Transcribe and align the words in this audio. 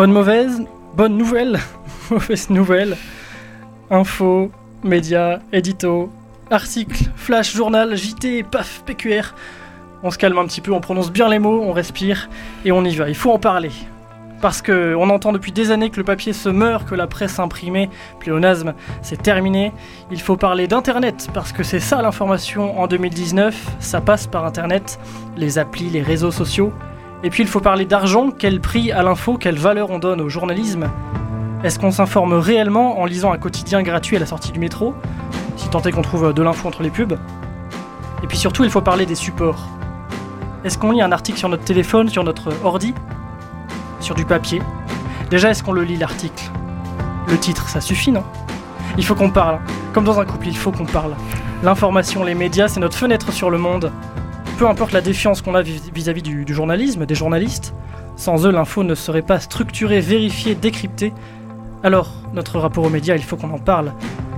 Bonne 0.00 0.12
mauvaise, 0.12 0.62
bonne 0.94 1.18
nouvelle, 1.18 1.58
mauvaise 2.10 2.48
nouvelle. 2.48 2.96
Info, 3.90 4.50
médias, 4.82 5.40
édito, 5.52 6.10
article, 6.50 7.10
flash, 7.16 7.54
journal, 7.54 7.94
JT, 7.94 8.44
paf, 8.44 8.82
PQR. 8.86 9.34
On 10.02 10.10
se 10.10 10.16
calme 10.16 10.38
un 10.38 10.46
petit 10.46 10.62
peu, 10.62 10.72
on 10.72 10.80
prononce 10.80 11.12
bien 11.12 11.28
les 11.28 11.38
mots, 11.38 11.60
on 11.62 11.74
respire 11.74 12.30
et 12.64 12.72
on 12.72 12.82
y 12.82 12.96
va. 12.96 13.10
Il 13.10 13.14
faut 13.14 13.30
en 13.30 13.38
parler. 13.38 13.72
Parce 14.40 14.62
que 14.62 14.94
on 14.94 15.10
entend 15.10 15.32
depuis 15.32 15.52
des 15.52 15.70
années 15.70 15.90
que 15.90 15.98
le 15.98 16.04
papier 16.04 16.32
se 16.32 16.48
meurt, 16.48 16.88
que 16.88 16.94
la 16.94 17.06
presse 17.06 17.38
imprimée, 17.38 17.90
pléonasme, 18.20 18.72
c'est 19.02 19.22
terminé. 19.22 19.70
Il 20.10 20.22
faut 20.22 20.38
parler 20.38 20.66
d'Internet, 20.66 21.28
parce 21.34 21.52
que 21.52 21.62
c'est 21.62 21.78
ça 21.78 22.00
l'information 22.00 22.80
en 22.80 22.86
2019, 22.86 23.54
ça 23.80 24.00
passe 24.00 24.26
par 24.26 24.46
Internet, 24.46 24.98
les 25.36 25.58
applis, 25.58 25.90
les 25.90 26.00
réseaux 26.00 26.30
sociaux. 26.30 26.72
Et 27.22 27.28
puis 27.28 27.42
il 27.42 27.48
faut 27.48 27.60
parler 27.60 27.84
d'argent, 27.84 28.30
quel 28.36 28.60
prix 28.60 28.92
à 28.92 29.02
l'info, 29.02 29.36
quelle 29.36 29.58
valeur 29.58 29.90
on 29.90 29.98
donne 29.98 30.22
au 30.22 30.30
journalisme? 30.30 30.88
Est-ce 31.62 31.78
qu'on 31.78 31.90
s'informe 31.90 32.32
réellement 32.32 32.98
en 32.98 33.04
lisant 33.04 33.32
un 33.32 33.36
quotidien 33.36 33.82
gratuit 33.82 34.16
à 34.16 34.20
la 34.20 34.26
sortie 34.26 34.52
du 34.52 34.58
métro? 34.58 34.94
Si 35.56 35.68
tant 35.68 35.82
est 35.82 35.92
qu'on 35.92 36.00
trouve 36.00 36.32
de 36.32 36.42
l'info 36.42 36.66
entre 36.66 36.82
les 36.82 36.88
pubs. 36.88 37.18
Et 38.22 38.26
puis 38.26 38.38
surtout, 38.38 38.64
il 38.64 38.70
faut 38.70 38.80
parler 38.80 39.04
des 39.04 39.14
supports. 39.14 39.68
Est-ce 40.64 40.78
qu'on 40.78 40.92
lit 40.92 41.02
un 41.02 41.12
article 41.12 41.38
sur 41.38 41.50
notre 41.50 41.64
téléphone, 41.64 42.08
sur 42.08 42.24
notre 42.24 42.52
ordi? 42.64 42.94
Sur 44.00 44.14
du 44.14 44.24
papier? 44.24 44.62
Déjà, 45.28 45.50
est-ce 45.50 45.62
qu'on 45.62 45.72
le 45.72 45.84
lit 45.84 45.96
l'article? 45.96 46.50
Le 47.28 47.36
titre, 47.36 47.68
ça 47.68 47.82
suffit, 47.82 48.12
non? 48.12 48.24
Il 48.96 49.04
faut 49.04 49.14
qu'on 49.14 49.30
parle. 49.30 49.58
Comme 49.92 50.04
dans 50.04 50.18
un 50.20 50.24
couple, 50.24 50.48
il 50.48 50.56
faut 50.56 50.72
qu'on 50.72 50.86
parle. 50.86 51.12
L'information, 51.62 52.24
les 52.24 52.34
médias, 52.34 52.68
c'est 52.68 52.80
notre 52.80 52.96
fenêtre 52.96 53.30
sur 53.32 53.50
le 53.50 53.58
monde. 53.58 53.92
Peu 54.60 54.68
importe 54.68 54.92
la 54.92 55.00
défiance 55.00 55.40
qu'on 55.40 55.54
a 55.54 55.62
vis-à-vis 55.62 56.20
du, 56.20 56.44
du 56.44 56.52
journalisme, 56.52 57.06
des 57.06 57.14
journalistes, 57.14 57.72
sans 58.16 58.44
eux, 58.44 58.50
l'info 58.50 58.84
ne 58.84 58.94
serait 58.94 59.22
pas 59.22 59.40
structurée, 59.40 60.00
vérifiée, 60.00 60.54
décryptée. 60.54 61.14
Alors, 61.82 62.12
notre 62.34 62.58
rapport 62.58 62.84
aux 62.84 62.90
médias, 62.90 63.16
il 63.16 63.22
faut 63.22 63.38
qu'on 63.38 63.54
en 63.54 63.58
parle. 63.58 63.94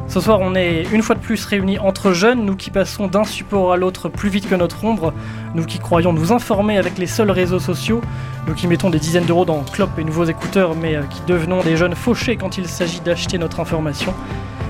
Ce 0.06 0.20
soir, 0.20 0.39
on 0.41 0.55
est 0.55 0.84
une 0.92 1.03
fois 1.03 1.17
de 1.17 1.20
plus 1.20 1.45
réunis 1.45 1.81
entre 1.81 2.12
jeunes, 2.12 2.45
nous 2.45 2.55
qui 2.55 2.70
passons 2.70 3.09
d'un 3.09 3.25
support 3.25 3.73
à 3.73 3.77
l'autre 3.77 4.09
plus 4.09 4.29
vite 4.29 4.48
que 4.48 4.55
notre 4.55 4.84
ombre, 4.84 5.12
nous 5.56 5.64
qui 5.64 5.81
croyons 5.81 6.12
nous 6.12 6.31
informer 6.31 6.79
avec 6.79 6.98
les 6.98 7.09
seuls 7.09 7.33
réseaux 7.33 7.59
sociaux, 7.59 8.01
nous 8.47 8.55
qui 8.55 8.69
mettons 8.69 8.91
des 8.91 9.01
dizaines 9.01 9.25
d'euros 9.25 9.45
dans 9.45 9.64
clopes 9.64 9.98
et 9.98 10.05
nouveaux 10.05 10.27
écouteurs, 10.27 10.77
mais 10.77 10.95
euh, 10.95 11.03
qui 11.03 11.20
devenons 11.27 11.62
des 11.62 11.77
jeunes 11.77 11.97
fauchés 11.97 12.36
quand 12.36 12.59
il 12.59 12.69
s'agit 12.69 13.01
d'acheter 13.01 13.39
notre 13.39 13.59
information. 13.59 14.14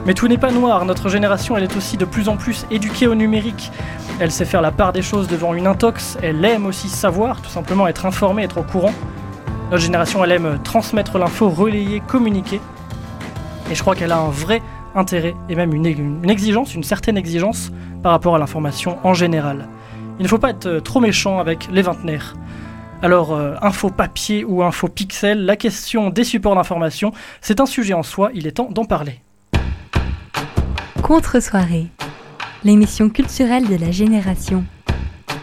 Mais 0.04 0.14
tout 0.14 0.26
n'est 0.26 0.38
pas 0.38 0.50
noir, 0.50 0.84
notre 0.84 1.08
génération 1.08 1.56
elle 1.56 1.62
est 1.62 1.76
aussi 1.76 1.96
de 1.96 2.04
plus 2.04 2.28
en 2.28 2.36
plus 2.36 2.66
éduquée 2.72 3.06
au 3.06 3.14
numérique. 3.14 3.70
Elle 4.18 4.32
sait 4.32 4.44
faire 4.44 4.60
la 4.60 4.72
part 4.72 4.92
des 4.92 5.02
choses 5.02 5.28
devant 5.28 5.54
une 5.54 5.68
intox, 5.68 6.18
elle 6.22 6.44
aime 6.44 6.66
aussi 6.66 6.88
savoir, 6.88 7.40
tout 7.40 7.50
simplement 7.50 7.86
être 7.86 8.04
informée, 8.04 8.42
être 8.42 8.58
au 8.58 8.64
courant. 8.64 8.92
Notre 9.70 9.82
génération 9.82 10.24
elle 10.24 10.32
aime 10.32 10.58
transmettre 10.64 11.18
l'info, 11.18 11.48
relayer, 11.48 12.00
communiquer. 12.00 12.60
Et 13.70 13.76
je 13.76 13.80
crois 13.80 13.94
qu'elle 13.94 14.10
a 14.10 14.18
un 14.18 14.28
vrai 14.28 14.60
intérêt 14.96 15.34
et 15.48 15.54
même 15.54 15.72
une, 15.72 16.28
exigence, 16.28 16.74
une 16.74 16.82
certaine 16.82 17.16
exigence 17.16 17.70
par 18.02 18.10
rapport 18.12 18.34
à 18.34 18.38
l'information 18.38 18.98
en 19.04 19.14
général. 19.14 19.68
Il 20.18 20.24
ne 20.24 20.28
faut 20.28 20.38
pas 20.38 20.50
être 20.50 20.66
euh, 20.66 20.80
trop 20.80 21.00
méchant 21.00 21.38
avec 21.38 21.68
les 21.72 21.82
vingtenaires. 21.82 22.34
Alors, 23.02 23.32
euh, 23.32 23.54
info 23.62 23.88
papier 23.88 24.44
ou 24.44 24.62
info 24.62 24.88
pixel, 24.88 25.46
la 25.46 25.56
question 25.56 26.10
des 26.10 26.24
supports 26.24 26.54
d'information, 26.54 27.12
c'est 27.40 27.60
un 27.60 27.66
sujet 27.66 27.94
en 27.94 28.02
soi, 28.02 28.30
il 28.34 28.46
est 28.46 28.52
temps 28.52 28.68
d'en 28.70 28.84
parler. 28.84 29.22
Contre-soirée, 31.02 31.88
l'émission 32.62 33.10
culturelle 33.10 33.68
de 33.68 33.74
la 33.74 33.90
génération. 33.90 34.64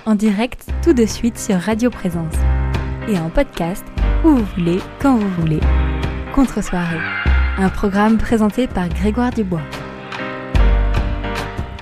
En 0.06 0.16
direct 0.16 0.66
tout 0.82 0.94
de 0.94 1.06
suite 1.06 1.38
sur 1.38 1.58
Radio 1.58 1.90
Présence. 1.90 2.34
Et 3.10 3.20
en 3.20 3.30
podcast, 3.30 3.84
où 4.24 4.30
vous 4.30 4.46
voulez, 4.56 4.80
quand 5.02 5.18
vous 5.18 5.30
voulez. 5.42 5.60
Contre-soirée, 6.34 7.02
un 7.58 7.68
programme 7.68 8.18
présenté 8.18 8.68
par 8.68 8.88
Grégoire 8.88 9.32
Dubois. 9.32 9.62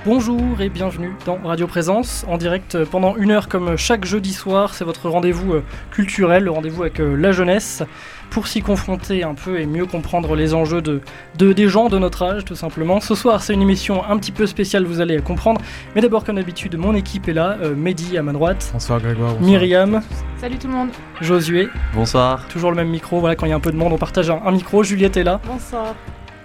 Bonjour 0.06 0.60
et 0.60 0.68
bienvenue 0.68 1.12
dans 1.26 1.38
Radio 1.44 1.66
Présence, 1.66 2.24
en 2.28 2.38
direct 2.38 2.84
pendant 2.84 3.16
une 3.16 3.32
heure 3.32 3.48
comme 3.48 3.76
chaque 3.76 4.04
jeudi 4.04 4.32
soir. 4.32 4.72
C'est 4.72 4.84
votre 4.84 5.08
rendez-vous 5.08 5.54
euh, 5.54 5.64
culturel, 5.90 6.44
le 6.44 6.50
rendez-vous 6.50 6.82
avec 6.82 7.00
euh, 7.00 7.16
la 7.16 7.32
jeunesse, 7.32 7.82
pour 8.30 8.46
s'y 8.46 8.62
confronter 8.62 9.24
un 9.24 9.34
peu 9.34 9.60
et 9.60 9.66
mieux 9.66 9.86
comprendre 9.86 10.36
les 10.36 10.54
enjeux 10.54 10.80
de, 10.80 11.00
de, 11.36 11.52
des 11.52 11.68
gens 11.68 11.88
de 11.88 11.98
notre 11.98 12.22
âge, 12.22 12.44
tout 12.44 12.54
simplement. 12.54 13.00
Ce 13.00 13.14
soir, 13.16 13.42
c'est 13.42 13.52
une 13.52 13.60
émission 13.60 14.02
un 14.08 14.16
petit 14.18 14.32
peu 14.32 14.46
spéciale, 14.46 14.84
vous 14.84 15.00
allez 15.00 15.20
comprendre. 15.20 15.60
Mais 15.94 16.00
d'abord, 16.00 16.24
comme 16.24 16.36
d'habitude, 16.36 16.76
mon 16.76 16.94
équipe 16.94 17.28
est 17.28 17.34
là. 17.34 17.58
Euh, 17.60 17.74
Mehdi 17.74 18.16
à 18.16 18.22
ma 18.22 18.32
droite. 18.32 18.70
Bonsoir 18.72 19.00
Grégoire. 19.00 19.34
Bonsoir. 19.34 19.50
Myriam. 19.50 20.00
Salut 20.40 20.58
tout 20.58 20.68
le 20.68 20.74
monde. 20.74 20.90
Josué. 21.20 21.68
Bonsoir. 21.92 22.46
Toujours 22.48 22.70
le 22.70 22.76
même 22.76 22.88
micro, 22.88 23.18
voilà, 23.18 23.34
quand 23.34 23.46
il 23.46 23.50
y 23.50 23.52
a 23.52 23.56
un 23.56 23.60
peu 23.60 23.72
de 23.72 23.76
monde, 23.76 23.92
on 23.92 23.98
partage 23.98 24.30
un, 24.30 24.40
un 24.46 24.52
micro. 24.52 24.84
Juliette 24.84 25.16
est 25.16 25.24
là. 25.24 25.40
Bonsoir. 25.44 25.94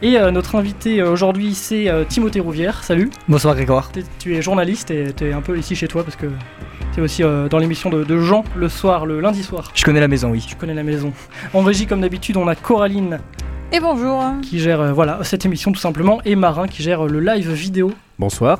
Et 0.05 0.17
euh, 0.17 0.31
notre 0.31 0.55
invité 0.55 0.99
euh, 0.99 1.09
aujourd'hui, 1.09 1.53
c'est 1.55 1.87
euh, 1.87 2.03
Timothée 2.03 2.41
Rouvière. 2.41 2.83
Salut. 2.83 3.09
Bonsoir 3.29 3.55
Grégoire. 3.55 3.89
Tu 4.19 4.35
es 4.35 4.41
journaliste 4.41 4.91
et 4.91 5.13
tu 5.13 5.29
es 5.29 5.31
un 5.31 5.39
peu 5.39 5.57
ici 5.57 5.77
chez 5.77 5.87
toi 5.87 6.03
parce 6.03 6.17
que 6.17 6.25
tu 6.93 6.99
es 6.99 7.01
aussi 7.01 7.23
euh, 7.23 7.47
dans 7.47 7.57
l'émission 7.57 7.89
de, 7.89 8.03
de 8.03 8.19
Jean 8.19 8.43
le 8.57 8.67
soir, 8.67 9.05
le 9.05 9.21
lundi 9.21 9.43
soir. 9.43 9.71
Je 9.73 9.85
connais 9.85 10.01
la 10.01 10.09
maison, 10.09 10.29
oui. 10.31 10.43
Tu 10.45 10.57
connais 10.57 10.73
la 10.73 10.83
maison. 10.83 11.13
En 11.53 11.61
régie, 11.61 11.85
comme 11.87 12.01
d'habitude, 12.01 12.35
on 12.35 12.49
a 12.49 12.55
Coraline 12.55 13.19
Et 13.71 13.79
bonjour. 13.79 14.21
qui 14.41 14.59
gère 14.59 14.81
euh, 14.81 14.91
voilà, 14.91 15.19
cette 15.23 15.45
émission 15.45 15.71
tout 15.71 15.79
simplement 15.79 16.19
et 16.25 16.35
Marin 16.35 16.67
qui 16.67 16.83
gère 16.83 17.05
euh, 17.05 17.09
le 17.09 17.21
live 17.21 17.49
vidéo. 17.53 17.93
Bonsoir. 18.19 18.59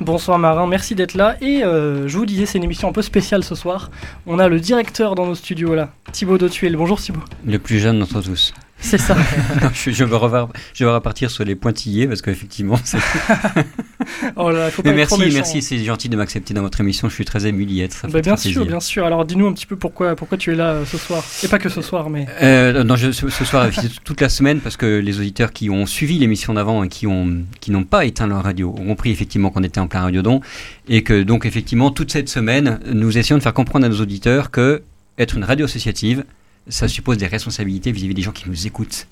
Bonsoir 0.00 0.38
Marin, 0.38 0.66
merci 0.66 0.94
d'être 0.94 1.12
là. 1.12 1.36
Et 1.42 1.62
euh, 1.62 2.08
je 2.08 2.16
vous 2.16 2.24
disais, 2.24 2.46
c'est 2.46 2.56
une 2.56 2.64
émission 2.64 2.88
un 2.88 2.92
peu 2.92 3.02
spéciale 3.02 3.44
ce 3.44 3.54
soir. 3.54 3.90
On 4.26 4.38
a 4.38 4.48
le 4.48 4.58
directeur 4.60 5.14
dans 5.14 5.26
nos 5.26 5.34
studios 5.34 5.74
là, 5.74 5.90
Thibaut 6.10 6.38
Dautuel. 6.38 6.74
Bonjour 6.76 6.98
Thibaut. 6.98 7.20
Le 7.44 7.58
plus 7.58 7.80
jeune 7.80 7.98
d'entre 7.98 8.22
tous. 8.22 8.54
C'est 8.80 8.98
ça. 8.98 9.16
je, 9.74 9.90
je, 9.90 10.04
vais 10.04 10.46
je 10.74 10.84
vais 10.84 10.90
repartir 10.90 11.30
sur 11.30 11.44
les 11.44 11.54
pointillés 11.54 12.06
parce 12.06 12.22
qu'effectivement, 12.22 12.76
c'est. 12.84 12.98
oh 14.36 14.50
là, 14.50 14.70
faut 14.70 14.82
pas 14.82 14.90
Mais 14.90 14.96
merci, 14.96 15.20
merci, 15.32 15.62
c'est 15.62 15.82
gentil 15.84 16.08
de 16.08 16.16
m'accepter 16.16 16.54
dans 16.54 16.62
votre 16.62 16.80
émission. 16.80 17.08
Je 17.08 17.14
suis 17.14 17.24
très 17.24 17.46
ému 17.46 17.66
d'y 17.66 17.80
être. 17.82 18.06
Bah, 18.08 18.20
bien 18.20 18.36
sûr, 18.36 18.52
plaisir. 18.52 18.66
bien 18.66 18.80
sûr. 18.80 19.04
Alors 19.04 19.24
dis-nous 19.24 19.46
un 19.46 19.52
petit 19.52 19.66
peu 19.66 19.76
pourquoi, 19.76 20.16
pourquoi 20.16 20.38
tu 20.38 20.52
es 20.52 20.56
là 20.56 20.72
euh, 20.72 20.84
ce 20.84 20.98
soir. 20.98 21.22
Et 21.42 21.48
pas 21.48 21.58
que 21.58 21.68
ce 21.68 21.82
soir, 21.82 22.10
mais. 22.10 22.26
Euh, 22.42 22.84
non, 22.84 22.96
je, 22.96 23.12
ce, 23.12 23.28
ce 23.28 23.44
soir, 23.44 23.68
puis 23.68 23.88
toute 24.04 24.20
la 24.20 24.28
semaine, 24.28 24.60
parce 24.60 24.76
que 24.76 24.98
les 24.98 25.18
auditeurs 25.18 25.52
qui 25.52 25.70
ont 25.70 25.86
suivi 25.86 26.18
l'émission 26.18 26.54
d'avant 26.54 26.82
et 26.84 26.88
qui 26.88 27.06
ont 27.06 27.44
qui 27.60 27.70
n'ont 27.70 27.84
pas 27.84 28.04
éteint 28.04 28.26
leur 28.26 28.42
radio 28.42 28.74
ont 28.78 28.86
compris 28.86 29.10
effectivement 29.10 29.50
qu'on 29.50 29.62
était 29.62 29.80
en 29.80 29.88
plein 29.88 30.00
radiodon 30.00 30.40
et 30.88 31.02
que 31.02 31.22
donc 31.22 31.46
effectivement 31.46 31.90
toute 31.90 32.10
cette 32.10 32.28
semaine, 32.28 32.80
nous 32.92 33.18
essayons 33.18 33.38
de 33.38 33.42
faire 33.42 33.54
comprendre 33.54 33.86
à 33.86 33.88
nos 33.88 34.00
auditeurs 34.00 34.50
que 34.50 34.82
être 35.18 35.36
une 35.36 35.44
radio 35.44 35.66
associative, 35.66 36.24
ça 36.68 36.88
suppose 36.88 37.16
des 37.16 37.26
responsabilités 37.26 37.90
vis-à-vis 37.92 38.14
des 38.14 38.22
gens 38.22 38.32
qui 38.32 38.48
nous 38.48 38.66
écoutent. 38.66 39.06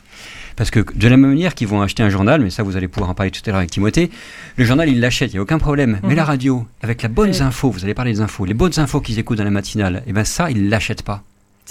Parce 0.57 0.71
que 0.71 0.81
de 0.95 1.09
la 1.09 1.17
même 1.17 1.31
manière 1.31 1.55
qu'ils 1.55 1.69
vont 1.69 1.83
acheter 1.83 2.03
un 2.03 2.09
journal, 2.11 2.41
mais 2.43 2.51
ça 2.51 2.63
vous 2.63 2.77
allez 2.77 2.89
pouvoir 2.89 3.11
en 3.11 3.15
parler 3.15 3.31
tout 3.31 3.41
à 3.47 3.51
l'heure 3.51 3.59
avec 3.59 3.71
Timothée, 3.71 4.11
le 4.57 4.65
journal 4.65 4.89
ils 4.89 5.01
l'achètent, 5.01 5.31
il 5.33 5.37
n'y 5.37 5.39
a 5.39 5.43
aucun 5.43 5.59
problème. 5.59 6.01
Mais 6.03 6.11
Mhm. 6.11 6.15
la 6.17 6.25
radio, 6.25 6.67
avec 6.83 7.03
la 7.03 7.09
bonne 7.09 7.35
info, 7.41 7.71
vous 7.71 7.85
allez 7.85 7.95
parler 7.95 8.13
des 8.13 8.21
infos, 8.21 8.45
les 8.45 8.55
bonnes 8.55 8.79
infos 8.79 9.01
qu'ils 9.01 9.19
écoutent 9.19 9.39
dans 9.39 9.45
la 9.45 9.51
matinale, 9.51 10.03
et 10.07 10.13
ben 10.13 10.25
ça 10.25 10.51
ils 10.51 10.69
l'achètent 10.69 11.03
pas. 11.03 11.23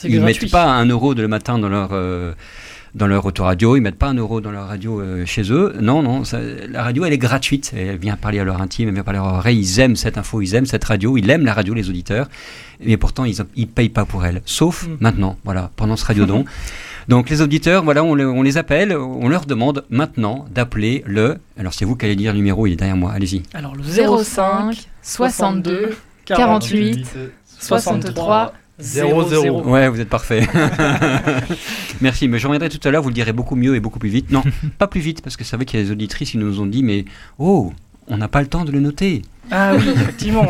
Ils 0.03 0.19
gratuit. 0.19 0.43
mettent 0.43 0.51
pas 0.51 0.65
un 0.65 0.85
euro 0.85 1.15
de 1.15 1.21
le 1.21 1.27
matin 1.27 1.57
dans 1.57 1.69
leur 1.69 1.89
euh, 1.91 2.33
dans 2.97 3.07
leur 3.07 3.25
autoradio, 3.25 3.75
ils 3.77 3.81
mettent 3.81 3.95
pas 3.97 4.07
un 4.07 4.15
euro 4.15 4.41
dans 4.41 4.51
leur 4.51 4.67
radio 4.67 4.99
euh, 4.99 5.25
chez 5.25 5.51
eux. 5.51 5.73
Non, 5.79 6.01
non, 6.01 6.23
ça- 6.23 6.39
la 6.69 6.83
radio 6.83 7.05
elle 7.05 7.13
est 7.13 7.17
gratuite. 7.17 7.71
Elle 7.75 7.97
vient 7.97 8.17
parler 8.17 8.39
à 8.39 8.43
leur 8.43 8.61
intime, 8.61 8.89
elle 8.89 8.93
vient 8.95 9.03
parler 9.03 9.19
à 9.19 9.23
leur 9.23 9.33
oreille. 9.35 9.59
Ils 9.59 9.79
aiment 9.79 9.95
cette 9.95 10.17
info, 10.17 10.41
ils 10.41 10.53
aiment 10.55 10.65
cette 10.65 10.83
radio, 10.83 11.15
ils 11.17 11.29
aiment 11.29 11.45
la 11.45 11.53
radio, 11.53 11.73
les 11.73 11.89
auditeurs. 11.89 12.27
Mais 12.85 12.97
pourtant 12.97 13.23
ils 13.25 13.37
ils 13.55 13.67
payent 13.67 13.89
pas 13.89 14.05
pour 14.05 14.25
elle. 14.25 14.41
Sauf 14.45 14.87
Mm. 14.87 14.97
maintenant, 14.99 15.37
voilà, 15.45 15.71
pendant 15.75 15.95
ce 15.95 16.05
radiodon. 16.05 16.43
Donc 17.07 17.29
les 17.29 17.41
auditeurs, 17.41 17.83
voilà, 17.85 18.03
on 18.03 18.15
les, 18.15 18.25
on 18.25 18.41
les 18.41 18.57
appelle, 18.57 18.91
on 18.97 19.29
leur 19.29 19.45
demande 19.45 19.85
maintenant 19.89 20.45
d'appeler 20.53 21.03
le. 21.05 21.37
Alors 21.57 21.73
c'est 21.73 21.85
vous 21.85 21.95
qui 21.95 22.05
allez 22.05 22.17
dire 22.17 22.33
le 22.33 22.37
numéro, 22.39 22.67
il 22.67 22.73
est 22.73 22.75
derrière 22.75 22.97
moi. 22.97 23.13
Allez-y. 23.13 23.43
Alors 23.53 23.75
le 23.75 23.83
05 23.83 24.75
62 25.01 25.95
48 26.25 27.05
63 27.59 28.53
Zéro, 28.79 29.27
zéro. 29.27 29.63
Ouais, 29.63 29.89
vous 29.89 29.99
êtes 29.99 30.09
parfait. 30.09 30.47
Merci, 32.01 32.27
mais 32.27 32.37
je 32.37 32.47
reviendrai 32.47 32.69
tout 32.69 32.85
à 32.87 32.91
l'heure, 32.91 33.01
vous 33.01 33.09
le 33.09 33.15
direz 33.15 33.33
beaucoup 33.33 33.55
mieux 33.55 33.75
et 33.75 33.79
beaucoup 33.79 33.97
plus 33.97 34.09
vite. 34.09 34.29
Non, 34.31 34.43
pas 34.77 34.87
plus 34.87 35.01
vite, 35.01 35.21
parce 35.21 35.35
que 35.35 35.43
c'est 35.43 35.55
vrai 35.55 35.65
qu'il 35.65 35.79
y 35.79 35.81
a 35.81 35.85
des 35.85 35.91
auditrices 35.91 36.31
qui 36.31 36.37
nous 36.37 36.61
ont 36.61 36.67
dit, 36.67 36.83
mais 36.83 37.05
oh, 37.39 37.73
on 38.07 38.17
n'a 38.17 38.27
pas 38.27 38.41
le 38.41 38.47
temps 38.47 38.65
de 38.65 38.71
le 38.71 38.79
noter. 38.79 39.21
Ah 39.49 39.73
oui, 39.77 39.83
effectivement. 39.95 40.45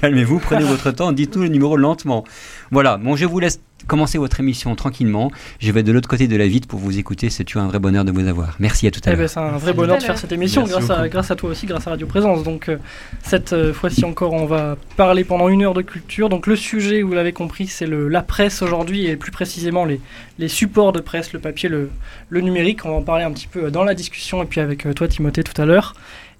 Calmez-vous, 0.00 0.38
prenez 0.40 0.64
votre 0.64 0.90
temps, 0.90 1.12
dites-nous 1.12 1.42
le 1.42 1.48
numéro 1.48 1.76
lentement. 1.76 2.24
Voilà, 2.72 2.96
bon, 2.96 3.14
je 3.14 3.24
vous 3.26 3.38
laisse 3.38 3.60
commencer 3.86 4.18
votre 4.18 4.40
émission 4.40 4.74
tranquillement. 4.74 5.30
Je 5.60 5.70
vais 5.72 5.82
de 5.84 5.90
l'autre 5.92 6.08
côté 6.08 6.26
de 6.28 6.36
la 6.36 6.46
vitre 6.48 6.66
pour 6.68 6.78
vous 6.80 6.98
écouter, 6.98 7.30
c'est 7.30 7.44
toujours 7.44 7.62
un 7.62 7.68
vrai 7.68 7.78
bonheur 7.78 8.04
de 8.04 8.10
vous 8.12 8.26
avoir. 8.26 8.56
Merci, 8.58 8.86
à 8.88 8.90
tout 8.90 9.00
à 9.04 9.10
Eh 9.10 9.12
ben, 9.12 9.20
l'heure. 9.20 9.30
c'est 9.30 9.38
un 9.40 9.56
vrai 9.56 9.70
tout 9.70 9.76
bonheur 9.78 9.98
de 9.98 10.02
faire 10.02 10.18
cette 10.18 10.32
émission 10.32 10.62
Merci 10.66 10.84
grâce 10.86 10.90
à, 10.98 11.08
grâce 11.08 11.30
à 11.30 11.36
toi 11.36 11.50
aussi, 11.50 11.66
grâce 11.66 11.86
à 11.86 11.90
Radio 11.90 12.06
Présence. 12.08 12.42
Donc 12.42 12.68
euh, 12.68 12.76
cette 13.22 13.52
euh, 13.52 13.72
fois-ci 13.72 14.04
encore, 14.04 14.32
on 14.32 14.46
va 14.46 14.76
parler 14.96 15.22
pendant 15.24 15.48
une 15.48 15.62
heure 15.62 15.74
de 15.74 15.82
culture. 15.82 16.28
Donc 16.28 16.46
le 16.48 16.56
sujet, 16.56 17.02
vous 17.02 17.12
l'avez 17.12 17.32
compris, 17.32 17.68
c'est 17.68 17.86
le- 17.86 18.08
la 18.08 18.22
presse 18.22 18.62
aujourd'hui 18.62 19.06
et 19.06 19.16
plus 19.16 19.30
précisément 19.32 19.84
les, 19.84 20.00
les 20.38 20.48
supports 20.48 20.92
de 20.92 21.00
presse, 21.00 21.32
le 21.32 21.38
papier, 21.38 21.68
le, 21.68 21.88
le 22.30 22.40
numérique. 22.40 22.84
On 22.84 22.90
va 22.90 22.94
en 22.96 23.02
parler 23.02 23.24
un 23.24 23.30
petit 23.32 23.46
peu 23.48 23.70
dans 23.70 23.84
la 23.84 23.94
discussion 23.94 24.42
et 24.42 24.46
puis 24.46 24.60
avec 24.60 24.86
euh, 24.86 24.92
toi 24.92 25.06
Timothée 25.08 25.44
tout 25.44 25.60
à 25.60 25.64
l'heure. 25.66 25.94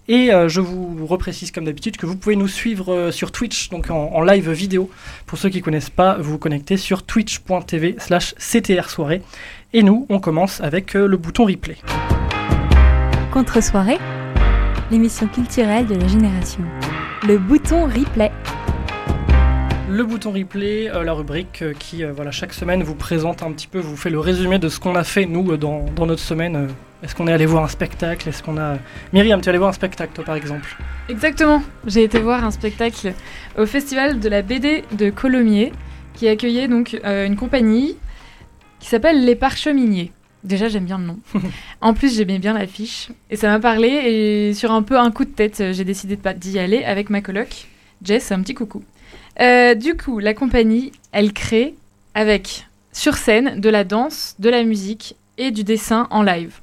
Et 0.08 0.32
euh, 0.32 0.48
je 0.48 0.60
vous 0.60 1.06
reprécise 1.06 1.50
comme 1.50 1.64
d'habitude 1.64 1.96
que 1.96 2.06
vous 2.06 2.16
pouvez 2.16 2.36
nous 2.36 2.48
suivre 2.48 2.92
euh, 2.92 3.10
sur 3.12 3.30
Twitch, 3.30 3.68
donc 3.68 3.90
en, 3.90 4.22
live 4.22 4.50
vidéo. 4.50 4.90
Pour 5.26 5.38
ceux 5.38 5.48
qui 5.48 5.58
ne 5.58 5.62
connaissent 5.62 5.90
pas, 5.90 6.16
vous 6.18 6.32
vous 6.32 6.38
connectez 6.38 6.76
sur 6.76 7.04
twitch.tv 7.04 7.96
slash 7.98 8.34
CTR 8.34 8.90
soirée. 8.90 9.22
Et 9.72 9.82
nous, 9.82 10.06
on 10.08 10.18
commence 10.18 10.60
avec 10.60 10.96
euh, 10.96 11.06
le 11.06 11.16
bouton 11.16 11.44
replay. 11.44 11.76
Contre-soirée, 13.32 13.98
l'émission 14.90 15.28
culturelle 15.28 15.86
de 15.86 15.94
la 15.94 16.08
génération. 16.08 16.64
Le 17.26 17.38
bouton 17.38 17.84
replay. 17.84 18.32
Le 19.90 20.04
bouton 20.04 20.30
replay, 20.30 20.88
euh, 20.88 21.02
la 21.02 21.12
rubrique 21.12 21.62
euh, 21.62 21.74
qui, 21.76 22.04
euh, 22.04 22.12
voilà, 22.12 22.30
chaque 22.30 22.52
semaine 22.52 22.84
vous 22.84 22.94
présente 22.94 23.42
un 23.42 23.50
petit 23.50 23.66
peu, 23.66 23.80
vous 23.80 23.96
fait 23.96 24.08
le 24.08 24.20
résumé 24.20 24.60
de 24.60 24.68
ce 24.68 24.78
qu'on 24.78 24.94
a 24.94 25.02
fait, 25.02 25.26
nous, 25.26 25.56
dans, 25.56 25.84
dans 25.96 26.06
notre 26.06 26.22
semaine. 26.22 26.68
Est-ce 27.02 27.16
qu'on 27.16 27.26
est 27.26 27.32
allé 27.32 27.44
voir 27.44 27.64
un 27.64 27.68
spectacle? 27.68 28.28
Est-ce 28.28 28.40
qu'on 28.40 28.56
a... 28.56 28.76
Myriam, 29.12 29.40
tu 29.40 29.46
es 29.46 29.48
allé 29.48 29.58
voir 29.58 29.70
un 29.70 29.72
spectacle, 29.72 30.12
toi, 30.14 30.22
par 30.22 30.36
exemple? 30.36 30.76
Exactement. 31.08 31.60
J'ai 31.88 32.04
été 32.04 32.20
voir 32.20 32.44
un 32.44 32.52
spectacle 32.52 33.14
au 33.58 33.66
festival 33.66 34.20
de 34.20 34.28
la 34.28 34.42
BD 34.42 34.84
de 34.92 35.10
Colomiers 35.10 35.72
qui 36.14 36.28
accueillait 36.28 36.68
donc 36.68 36.96
une 37.04 37.34
compagnie 37.34 37.96
qui 38.78 38.86
s'appelle 38.86 39.24
Les 39.24 39.34
Parcheminiers. 39.34 40.12
Déjà, 40.44 40.68
j'aime 40.68 40.84
bien 40.84 40.98
le 40.98 41.04
nom. 41.04 41.18
en 41.80 41.94
plus, 41.94 42.14
j'aimais 42.16 42.38
bien 42.38 42.56
l'affiche 42.56 43.08
et 43.28 43.34
ça 43.34 43.48
m'a 43.48 43.58
parlé. 43.58 43.88
Et 43.88 44.54
sur 44.54 44.70
un 44.70 44.82
peu 44.82 44.96
un 44.96 45.10
coup 45.10 45.24
de 45.24 45.30
tête, 45.30 45.60
j'ai 45.72 45.84
décidé 45.84 46.16
d'y 46.36 46.60
aller 46.60 46.84
avec 46.84 47.10
ma 47.10 47.22
coloc, 47.22 47.66
Jess. 48.04 48.30
Un 48.30 48.40
petit 48.42 48.54
coucou. 48.54 48.84
Euh, 49.40 49.74
du 49.74 49.96
coup, 49.96 50.18
la 50.18 50.34
compagnie, 50.34 50.92
elle 51.12 51.32
crée 51.32 51.74
avec 52.14 52.66
sur 52.92 53.16
scène 53.16 53.60
de 53.60 53.68
la 53.68 53.84
danse, 53.84 54.34
de 54.38 54.50
la 54.50 54.62
musique 54.64 55.16
et 55.38 55.50
du 55.50 55.64
dessin 55.64 56.06
en 56.10 56.22
live. 56.22 56.56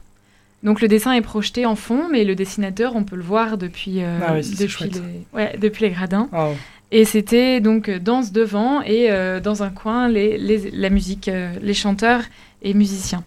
Donc 0.63 0.81
le 0.81 0.87
dessin 0.87 1.13
est 1.13 1.21
projeté 1.21 1.65
en 1.65 1.75
fond, 1.75 2.07
mais 2.11 2.23
le 2.23 2.35
dessinateur, 2.35 2.95
on 2.95 3.03
peut 3.03 3.15
le 3.15 3.23
voir 3.23 3.57
depuis, 3.57 4.03
euh, 4.03 4.19
Ah 4.25 4.33
oui, 4.33 4.41
depuis, 4.59 4.89
les, 4.89 4.99
ouais, 5.33 5.55
depuis 5.59 5.85
les 5.85 5.91
gradins. 5.91 6.27
Ah, 6.33 6.49
Et 6.91 7.05
c'était 7.05 7.59
donc 7.61 7.89
euh, 7.89 7.99
danse 7.99 8.31
devant 8.31 8.81
et 8.81 9.09
euh, 9.11 9.39
dans 9.39 9.63
un 9.63 9.69
coin 9.69 10.07
les, 10.09 10.37
les- 10.37 10.71
la 10.71 10.89
musique, 10.89 11.29
les 11.61 11.73
chanteurs 11.73 12.21
et 12.63 12.73
musiciens. 12.73 13.23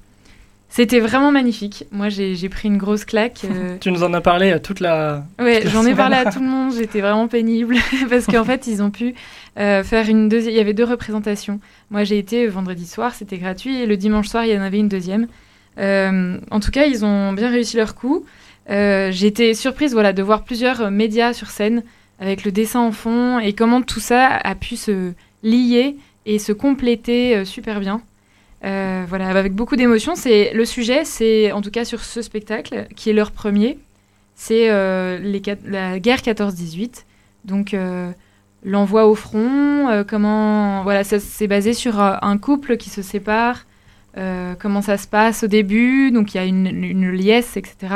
C'était 0.72 1.00
vraiment 1.00 1.32
magnifique. 1.32 1.84
Moi, 1.90 2.08
j'ai 2.10 2.48
pris 2.48 2.68
une 2.68 2.78
grosse 2.78 3.04
claque. 3.04 3.40
euh, 3.44 3.76
Tu 3.80 3.90
nous 3.90 4.04
en 4.04 4.14
as 4.14 4.20
parlé 4.20 4.52
euh, 4.52 4.58
toute 4.60 4.78
la... 4.78 5.24
Ouais, 5.40 5.62
j'en 5.66 5.84
ai 5.84 5.94
parlé 5.96 6.14
à 6.14 6.30
tout 6.30 6.38
le 6.38 6.46
monde, 6.46 6.72
j'étais 6.72 7.00
vraiment 7.00 7.26
pénible 7.26 7.74
parce 8.08 8.26
qu'en 8.26 8.44
fait, 8.44 8.68
ils 8.68 8.80
ont 8.80 8.90
pu 8.90 9.14
euh, 9.58 9.82
faire 9.82 10.08
une 10.08 10.28
deuxième. 10.28 10.54
Il 10.54 10.56
y 10.56 10.60
avait 10.60 10.72
deux 10.72 10.84
représentations. 10.84 11.58
Moi, 11.90 12.04
j'ai 12.04 12.18
été 12.18 12.46
vendredi 12.46 12.86
soir, 12.86 13.14
c'était 13.16 13.38
gratuit, 13.38 13.80
et 13.82 13.86
le 13.86 13.96
dimanche 13.96 14.28
soir, 14.28 14.44
il 14.44 14.52
y 14.52 14.56
en 14.56 14.62
avait 14.62 14.78
une 14.78 14.88
deuxième. 14.88 15.26
Euh, 15.78 16.38
en 16.52 16.60
tout 16.60 16.70
cas, 16.70 16.84
ils 16.86 17.04
ont 17.04 17.32
bien 17.32 17.50
réussi 17.50 17.76
leur 17.76 17.96
coup. 17.96 18.24
J'ai 18.68 19.26
été 19.26 19.54
surprise 19.54 19.92
voilà, 19.92 20.12
de 20.12 20.22
voir 20.22 20.44
plusieurs 20.44 20.92
médias 20.92 21.32
sur 21.32 21.48
scène 21.50 21.82
avec 22.20 22.44
le 22.44 22.52
dessin 22.52 22.78
en 22.78 22.92
fond 22.92 23.40
et 23.40 23.54
comment 23.54 23.82
tout 23.82 23.98
ça 23.98 24.28
a 24.28 24.54
pu 24.54 24.76
se 24.76 25.12
lier 25.42 25.96
et 26.26 26.38
se 26.38 26.52
compléter 26.52 27.44
super 27.44 27.80
bien. 27.80 28.00
Euh, 28.64 29.04
voilà, 29.08 29.28
avec 29.28 29.54
beaucoup 29.54 29.76
d'émotion. 29.76 30.14
C'est 30.14 30.52
le 30.52 30.64
sujet, 30.64 31.04
c'est 31.04 31.52
en 31.52 31.62
tout 31.62 31.70
cas 31.70 31.84
sur 31.84 32.02
ce 32.02 32.20
spectacle 32.22 32.86
qui 32.94 33.10
est 33.10 33.14
leur 33.14 33.30
premier, 33.30 33.78
c'est 34.34 34.70
euh, 34.70 35.18
la 35.64 35.98
guerre 35.98 36.18
14-18. 36.18 37.04
Donc 37.46 37.72
euh, 37.72 38.10
l'envoi 38.64 39.06
au 39.06 39.14
front, 39.14 40.04
comment 40.06 40.82
voilà, 40.82 41.04
ça 41.04 41.18
c'est 41.20 41.46
basé 41.46 41.72
sur 41.72 42.00
un 42.00 42.38
couple 42.38 42.76
qui 42.76 42.90
se 42.90 43.00
sépare, 43.00 43.64
comment 44.58 44.82
ça 44.82 44.98
se 44.98 45.08
passe 45.08 45.42
au 45.42 45.46
début. 45.46 46.10
Donc 46.10 46.34
il 46.34 46.36
y 46.36 46.40
a 46.40 46.44
une, 46.44 47.10
liesse, 47.10 47.56
etc. 47.56 47.94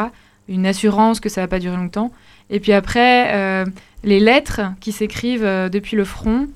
Une 0.48 0.66
assurance 0.66 1.20
que 1.20 1.28
ça 1.28 1.42
va 1.42 1.48
pas 1.48 1.58
durer 1.58 1.76
longtemps. 1.76 2.10
Et 2.48 2.60
puis 2.60 2.72
après, 2.72 3.66
les 4.02 4.20
lettres 4.20 4.62
qui 4.80 4.92
s'écrivent 4.92 5.68
depuis 5.70 5.96
le 5.96 6.04
front, 6.04 6.48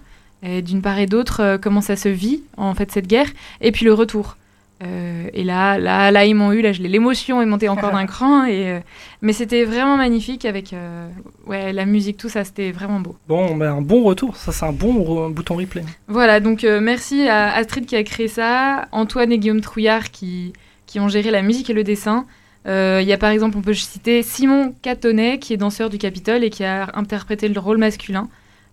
d'une 0.42 0.82
part 0.82 0.98
et 0.98 1.06
d'autre, 1.06 1.40
euh, 1.40 1.58
comment 1.58 1.80
ça 1.80 1.96
se 1.96 2.08
vit 2.08 2.42
en 2.56 2.74
fait 2.74 2.90
cette 2.92 3.06
guerre, 3.06 3.28
et 3.60 3.72
puis 3.72 3.84
le 3.84 3.94
retour. 3.94 4.36
Euh, 4.80 5.28
et 5.32 5.42
là, 5.42 5.76
là, 5.76 6.12
là, 6.12 6.24
ils 6.24 6.34
m'ont 6.34 6.52
eu, 6.52 6.62
là, 6.62 6.72
je 6.72 6.82
l'émotion 6.82 7.42
est 7.42 7.46
montée 7.46 7.68
encore 7.68 7.90
d'un 7.92 8.06
cran, 8.06 8.44
et, 8.44 8.70
euh, 8.70 8.80
mais 9.22 9.32
c'était 9.32 9.64
vraiment 9.64 9.96
magnifique 9.96 10.44
avec 10.44 10.72
euh, 10.72 11.08
ouais, 11.46 11.72
la 11.72 11.84
musique, 11.84 12.16
tout 12.16 12.28
ça, 12.28 12.44
c'était 12.44 12.70
vraiment 12.70 13.00
beau. 13.00 13.16
Bon, 13.26 13.56
ben, 13.56 13.72
un 13.72 13.82
bon 13.82 14.02
retour, 14.04 14.36
ça 14.36 14.52
c'est 14.52 14.64
un 14.64 14.72
bon 14.72 15.30
bouton 15.30 15.56
replay. 15.56 15.82
Voilà, 16.06 16.38
donc 16.40 16.62
merci 16.62 17.28
à 17.28 17.54
Astrid 17.54 17.86
qui 17.86 17.96
a 17.96 18.04
créé 18.04 18.28
ça, 18.28 18.86
Antoine 18.92 19.32
et 19.32 19.38
Guillaume 19.38 19.60
Trouillard 19.60 20.10
qui, 20.10 20.52
qui 20.86 21.00
ont 21.00 21.08
géré 21.08 21.30
la 21.30 21.42
musique 21.42 21.70
et 21.70 21.74
le 21.74 21.84
dessin. 21.84 22.26
Il 22.66 23.04
y 23.04 23.12
a 23.12 23.18
par 23.18 23.30
exemple, 23.30 23.56
on 23.56 23.62
peut 23.62 23.72
citer 23.72 24.22
Simon 24.22 24.74
Catonnet 24.82 25.38
qui 25.38 25.54
est 25.54 25.56
danseur 25.56 25.88
du 25.88 25.96
Capitole 25.96 26.44
et 26.44 26.50
qui 26.50 26.64
a 26.64 26.90
interprété 26.94 27.48
le 27.48 27.58
rôle 27.58 27.78
masculin 27.78 28.28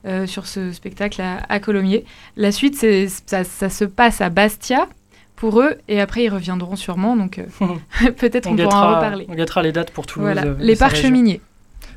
euh, 0.06 0.25
sur 0.28 0.46
ce 0.48 0.72
spectacle 0.72 1.22
à, 1.22 1.40
à 1.50 1.60
Colomiers. 1.60 2.06
La 2.38 2.52
suite, 2.52 2.75
c'est- 2.75 3.07
ça, 3.25 3.44
ça 3.44 3.69
se 3.69 3.86
passe 3.86 4.22
à 4.22 4.30
Bastia 4.30 4.88
pour 5.36 5.60
eux 5.62 5.75
et 5.88 6.00
après 6.00 6.24
ils 6.24 6.30
reviendront 6.30 6.75
sûrement, 6.75 7.16
donc 7.18 7.40
euh, 7.40 7.46
peut-être 8.18 8.48
on, 8.48 8.56
pourra 8.56 8.63
en 8.66 8.69
guettera, 8.69 8.96
reparler. 8.96 9.25
on 9.30 9.36
guettera 9.36 9.62
les 9.63 9.72
dates 9.72 9.92
pour 9.92 10.06
Toulouse. 10.06 10.25
Voilà, 10.31 10.46
euh, 10.46 10.56
les 10.60 10.75
sa 10.75 10.88
région. 10.88 11.02
parcheminiers. 11.02 11.42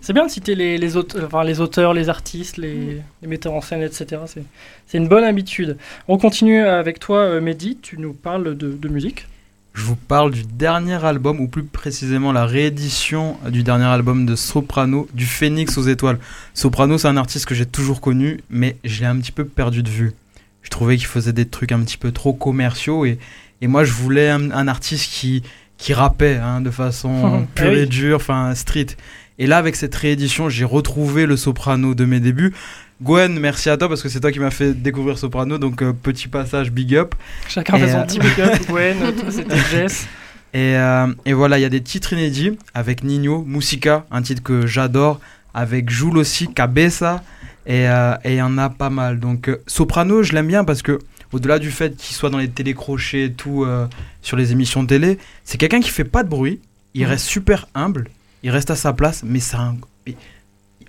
C'est 0.00 0.12
bien 0.12 0.26
de 0.26 0.30
citer 0.30 0.54
les, 0.54 0.78
les, 0.78 0.96
auteurs, 0.96 1.24
enfin, 1.26 1.42
les 1.42 1.60
auteurs, 1.60 1.92
les 1.92 2.08
artistes, 2.08 2.56
les, 2.56 3.02
les 3.20 3.28
metteurs 3.28 3.52
en 3.54 3.60
scène, 3.60 3.82
etc. 3.82 4.22
C'est- 4.26 4.44
C'est 4.86 4.98
une 4.98 5.08
bonne 5.08 5.24
habitude. 5.24 5.76
On 6.06 6.18
continue 6.18 6.60
avec 6.64 6.98
toi, 7.00 7.40
Mehdi. 7.40 7.78
Tu 7.82 7.98
nous 7.98 8.12
parles 8.12 8.56
de, 8.56 8.72
de 8.72 8.88
musique. 8.88 9.26
Je 9.78 9.84
vous 9.84 9.94
parle 9.94 10.32
du 10.32 10.42
dernier 10.42 11.04
album, 11.04 11.38
ou 11.38 11.46
plus 11.46 11.62
précisément 11.62 12.32
la 12.32 12.46
réédition 12.46 13.36
du 13.48 13.62
dernier 13.62 13.84
album 13.84 14.26
de 14.26 14.34
Soprano, 14.34 15.06
du 15.14 15.24
Phénix 15.24 15.78
aux 15.78 15.82
étoiles. 15.82 16.18
Soprano, 16.52 16.98
c'est 16.98 17.06
un 17.06 17.16
artiste 17.16 17.46
que 17.46 17.54
j'ai 17.54 17.64
toujours 17.64 18.00
connu, 18.00 18.40
mais 18.50 18.76
je 18.82 18.98
l'ai 18.98 19.06
un 19.06 19.16
petit 19.18 19.30
peu 19.30 19.44
perdu 19.44 19.84
de 19.84 19.88
vue. 19.88 20.14
Je 20.62 20.70
trouvais 20.70 20.96
qu'il 20.96 21.06
faisait 21.06 21.32
des 21.32 21.46
trucs 21.46 21.70
un 21.70 21.78
petit 21.78 21.96
peu 21.96 22.10
trop 22.10 22.32
commerciaux, 22.32 23.04
et, 23.04 23.20
et 23.60 23.68
moi 23.68 23.84
je 23.84 23.92
voulais 23.92 24.28
un, 24.28 24.50
un 24.50 24.66
artiste 24.66 25.12
qui, 25.12 25.44
qui 25.76 25.94
rappait 25.94 26.38
hein, 26.38 26.60
de 26.60 26.72
façon 26.72 27.44
Ah 27.44 27.46
pure 27.54 27.72
et 27.72 27.86
dure, 27.86 28.16
enfin 28.16 28.56
street. 28.56 28.96
Et 29.38 29.46
là, 29.46 29.58
avec 29.58 29.76
cette 29.76 29.94
réédition, 29.94 30.48
j'ai 30.48 30.64
retrouvé 30.64 31.24
le 31.24 31.36
Soprano 31.36 31.94
de 31.94 32.04
mes 32.04 32.18
débuts. 32.18 32.52
Gwen, 33.02 33.38
merci 33.38 33.70
à 33.70 33.76
toi 33.76 33.88
parce 33.88 34.02
que 34.02 34.08
c'est 34.08 34.20
toi 34.20 34.32
qui 34.32 34.40
m'as 34.40 34.50
fait 34.50 34.74
découvrir 34.74 35.18
Soprano, 35.18 35.58
donc 35.58 35.82
euh, 35.82 35.92
petit 35.92 36.26
passage 36.28 36.72
big 36.72 36.96
up. 36.96 37.14
Chacun 37.48 37.76
Et, 37.76 37.80
fait 37.80 37.92
son 37.92 37.98
euh, 37.98 38.04
petit 38.04 38.18
big-up. 38.18 38.58
Gwen, 38.68 38.96
toi 39.14 39.30
c'était 39.30 39.56
Jess. 39.70 40.06
Et, 40.54 40.76
euh, 40.78 41.06
et 41.26 41.34
voilà, 41.34 41.58
il 41.58 41.62
y 41.62 41.66
a 41.66 41.68
des 41.68 41.82
titres 41.82 42.14
inédits 42.14 42.58
avec 42.72 43.04
Nino, 43.04 43.44
Musica, 43.46 44.06
un 44.10 44.22
titre 44.22 44.42
que 44.42 44.66
j'adore, 44.66 45.20
avec 45.52 45.90
Jules 45.90 46.16
aussi, 46.16 46.48
Cabeza, 46.48 47.22
et 47.66 47.84
il 48.24 48.34
y 48.34 48.40
en 48.40 48.56
a 48.56 48.70
pas 48.70 48.88
mal. 48.88 49.20
Donc 49.20 49.50
Soprano, 49.66 50.22
je 50.22 50.32
l'aime 50.32 50.46
bien 50.46 50.64
parce 50.64 50.80
que 50.80 51.00
au-delà 51.32 51.58
du 51.58 51.70
fait 51.70 51.94
qu'il 51.98 52.16
soit 52.16 52.30
dans 52.30 52.38
les 52.38 52.48
télécrochets 52.48 53.24
et 53.24 53.32
tout, 53.32 53.64
euh, 53.64 53.86
sur 54.22 54.38
les 54.38 54.52
émissions 54.52 54.82
de 54.82 54.88
télé, 54.88 55.18
c'est 55.44 55.58
quelqu'un 55.58 55.80
qui 55.80 55.90
fait 55.90 56.04
pas 56.04 56.22
de 56.22 56.30
bruit, 56.30 56.60
il 56.94 57.02
Mhm. 57.02 57.08
reste 57.10 57.26
super 57.26 57.68
humble, 57.74 58.08
il 58.42 58.48
reste 58.50 58.70
à 58.70 58.76
sa 58.76 58.94
place, 58.94 59.22
mais 59.24 59.40
c'est 59.40 59.56
un... 59.56 59.76
mais 60.06 60.14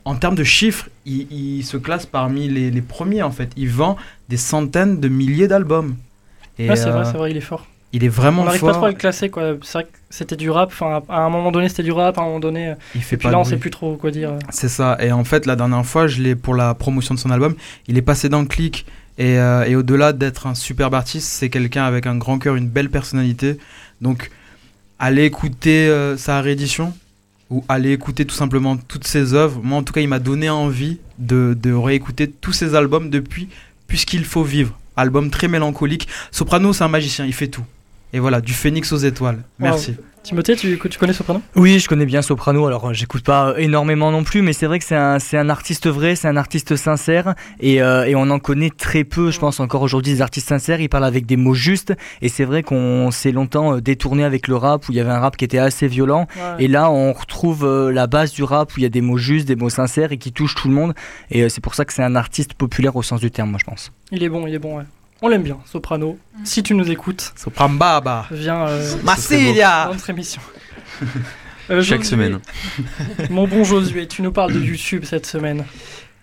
En 0.10 0.16
termes 0.16 0.34
de 0.34 0.44
chiffres, 0.44 0.90
il, 1.06 1.32
il 1.32 1.64
se 1.64 1.78
classe 1.78 2.08
parmi 2.08 2.50
les, 2.50 2.72
les 2.72 2.82
premiers 2.82 3.22
en 3.22 3.30
fait. 3.30 3.52
Il 3.56 3.70
vend 3.70 3.96
des 4.28 4.38
centaines 4.38 5.00
de 5.00 5.08
milliers 5.08 5.48
d'albums. 5.48 5.96
Ouais, 6.58 6.76
c'est 6.76 6.88
euh, 6.88 6.92
vrai, 6.92 7.06
c'est 7.06 7.18
vrai, 7.18 7.30
il 7.30 7.38
est 7.38 7.42
fort. 7.42 7.68
il 7.94 8.04
est 8.04 8.10
vraiment 8.10 8.42
On 8.42 8.46
n'arrive 8.46 8.62
pas 8.62 8.74
trop 8.74 8.86
à 8.86 8.90
le 8.90 8.96
classer, 8.96 9.30
quoi. 9.30 9.54
C'est 9.62 9.74
vrai 9.74 9.84
que 9.84 9.98
c'était 10.10 10.36
du 10.36 10.50
rap. 10.50 10.70
Enfin, 10.72 11.04
à 11.10 11.22
un 11.22 11.30
moment 11.30 11.52
donné, 11.52 11.70
c'était 11.70 11.84
du 11.84 11.92
rap. 11.92 12.18
À 12.18 12.22
un 12.22 12.26
moment 12.26 12.40
donné, 12.40 12.70
euh, 12.70 12.76
Il 12.96 13.04
fait 13.04 13.16
et 13.16 13.18
puis 13.20 13.28
pas 13.28 13.32
là, 13.32 13.40
on 13.40 13.44
sait 13.44 13.52
bruit. 13.52 13.60
plus 13.60 13.70
trop 13.70 13.96
quoi 13.98 14.10
dire. 14.10 14.32
C'est 14.50 14.68
ça. 14.68 14.98
Et 15.00 15.12
en 15.12 15.24
fait, 15.24 15.46
la 15.46 15.56
dernière 15.56 15.86
fois, 15.86 16.08
je 16.08 16.22
l'ai 16.24 16.36
pour 16.36 16.56
la 16.56 16.74
promotion 16.74 17.14
de 17.14 17.20
son 17.20 17.30
album, 17.30 17.54
il 17.88 17.96
est 17.96 18.02
passé 18.02 18.30
dans 18.30 18.42
le 18.42 18.48
clic. 18.48 18.88
Et, 19.20 19.38
euh, 19.38 19.64
et 19.66 19.76
au-delà 19.76 20.12
d'être 20.12 20.48
un 20.48 20.56
superbe 20.56 20.96
artiste, 20.96 21.28
c'est 21.28 21.50
quelqu'un 21.50 21.84
avec 21.86 22.08
un 22.08 22.16
grand 22.18 22.40
cœur, 22.40 22.56
une 22.56 22.68
belle 22.68 22.90
personnalité. 22.90 23.60
Donc, 24.02 24.32
allez 24.98 25.26
écouter 25.26 25.88
euh, 25.88 26.18
sa 26.18 26.42
réédition 26.42 26.94
ou 27.50 27.64
allez 27.68 27.92
écouter 27.92 28.26
tout 28.26 28.36
simplement 28.36 28.78
toutes 28.78 29.08
ses 29.08 29.34
œuvres. 29.34 29.62
Moi, 29.64 29.78
en 29.78 29.84
tout 29.84 29.94
cas, 29.94 30.02
il 30.02 30.08
m'a 30.08 30.20
donné 30.20 30.50
envie 30.50 31.00
de, 31.18 31.58
de 31.60 31.74
réécouter 31.74 32.30
tous 32.30 32.54
ses 32.54 32.76
albums 32.76 33.10
depuis 33.10 33.50
Puisqu'il 33.88 34.24
faut 34.24 34.44
vivre. 34.44 34.78
Album 34.96 35.32
très 35.32 35.48
mélancolique. 35.48 36.08
Soprano, 36.32 36.74
c'est 36.74 36.84
un 36.84 36.90
magicien, 36.90 37.26
il 37.26 37.34
fait 37.34 37.48
tout. 37.48 37.64
Et 38.14 38.20
voilà, 38.20 38.40
du 38.40 38.54
phénix 38.54 38.92
aux 38.94 38.98
étoiles. 38.98 39.44
Merci. 39.58 39.96
Timothée, 40.30 40.56
tu, 40.56 40.78
tu 40.78 41.00
connais 41.00 41.14
Soprano? 41.14 41.42
Oui, 41.56 41.80
je 41.80 41.88
connais 41.88 42.06
bien 42.06 42.22
Soprano. 42.22 42.68
Alors, 42.68 42.90
euh, 42.90 42.94
j'écoute 42.94 43.24
pas 43.24 43.56
énormément 43.58 44.12
non 44.12 44.24
plus, 44.24 44.44
mais 44.44 44.54
c'est 44.54 44.68
vrai 44.68 44.78
que 44.78 44.86
c'est 44.86 44.96
un, 44.96 45.50
artiste 45.50 45.88
vrai, 45.88 46.16
c'est 46.16 46.28
un 46.28 46.38
artiste 46.38 46.76
sincère, 46.76 47.34
et, 47.60 47.82
euh, 47.82 48.06
et 48.06 48.14
on 48.14 48.30
en 48.30 48.38
connaît 48.38 48.70
très 48.70 49.04
peu. 49.04 49.32
Je 49.32 49.40
pense 49.40 49.60
encore 49.60 49.82
aujourd'hui 49.82 50.14
des 50.14 50.22
artistes 50.22 50.48
sincères. 50.48 50.82
Il 50.82 50.88
parle 50.88 51.06
avec 51.06 51.26
des 51.26 51.36
mots 51.36 51.56
justes, 51.56 51.96
et 52.22 52.30
c'est 52.30 52.46
vrai 52.46 52.62
qu'on 52.62 53.10
s'est 53.10 53.32
longtemps 53.32 53.78
euh, 53.78 53.82
détourné 53.82 54.24
avec 54.24 54.48
le 54.48 54.56
rap, 54.56 54.88
où 54.88 54.92
il 54.92 55.00
y 55.00 55.00
avait 55.00 55.10
un 55.10 55.18
rap 55.20 55.36
qui 55.36 55.46
était 55.46 55.58
assez 55.58 55.88
violent. 55.88 56.28
Et 56.60 56.68
là, 56.68 56.92
on 56.92 57.12
retrouve 57.12 57.66
euh, 57.66 57.92
la 57.92 58.06
base 58.06 58.32
du 58.32 58.44
rap, 58.44 58.70
où 58.76 58.80
il 58.80 58.84
y 58.84 58.86
a 58.86 58.90
des 58.90 59.02
mots 59.02 59.18
justes, 59.18 59.48
des 59.48 59.56
mots 59.56 59.72
sincères, 59.72 60.12
et 60.12 60.20
qui 60.20 60.32
touchent 60.32 60.54
tout 60.54 60.68
le 60.68 60.76
monde. 60.76 60.94
Et 61.32 61.42
euh, 61.42 61.50
c'est 61.50 61.62
pour 61.62 61.74
ça 61.74 61.86
que 61.86 61.94
c'est 61.94 62.04
un 62.04 62.16
artiste 62.16 62.54
populaire 62.54 62.96
au 62.96 63.02
sens 63.02 63.20
du 63.20 63.32
terme, 63.32 63.50
moi, 63.50 63.58
je 63.60 63.66
pense. 63.66 63.92
Il 64.12 64.22
est 64.22 64.30
bon, 64.30 64.46
il 64.46 64.54
est 64.54 64.60
bon, 64.60 64.78
ouais. 64.78 64.84
On 65.22 65.28
l'aime 65.28 65.44
bien, 65.44 65.58
Soprano. 65.66 66.18
Si 66.46 66.64
tu 66.64 66.74
nous 66.76 66.90
écoutes, 66.90 67.34
Soprambaba. 67.36 68.26
viens 68.32 68.68
euh, 68.68 68.96
Massilia 69.04 69.86
dans 69.88 69.94
notre 69.94 70.10
émission. 70.10 70.42
Euh, 71.72 71.84
chaque 71.84 72.00
Josué, 72.02 72.10
semaine. 72.16 72.40
Mon 73.30 73.48
bon 73.48 73.64
Josué, 73.64 74.08
tu 74.08 74.24
nous 74.24 74.32
parles 74.32 74.54
de 74.54 74.60
YouTube 74.60 75.04
cette 75.06 75.28
semaine. 75.28 75.66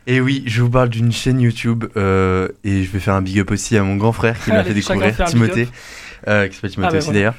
Et 0.09 0.21
oui, 0.21 0.43
je 0.45 0.61
vous 0.61 0.71
parle 0.71 0.88
d'une 0.88 1.12
chaîne 1.12 1.41
YouTube 1.41 1.85
euh, 1.97 2.49
et 2.65 2.83
je 2.83 2.91
vais 2.91 2.99
faire 2.99 3.15
un 3.15 3.23
big 3.23 3.38
up 3.38 3.53
aussi 3.53 3.76
à 3.76 3.85
mon 3.85 3.95
grand 3.95 4.11
frère 4.11 4.43
qui 4.43 4.50
m'a 4.50 4.59
Allez, 4.59 4.75
fait 4.75 4.81
chacun 4.83 4.95
découvrir, 5.07 5.15
fait 5.15 5.23
un 5.23 5.26
big 5.26 5.35
Timothée, 5.35 5.69
euh, 6.26 6.49
qui 6.49 6.57
s'appelle 6.57 6.71
Timothée 6.73 6.88
Ah, 6.88 6.91
bah, 6.91 6.99
aussi 6.99 7.05
voilà. 7.07 7.19
d'ailleurs. 7.21 7.35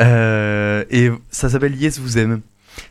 Euh, 0.00 0.84
et 0.90 1.10
ça 1.30 1.48
s'appelle 1.48 1.76
Yes 1.76 2.00
vous 2.00 2.18
aime. 2.18 2.40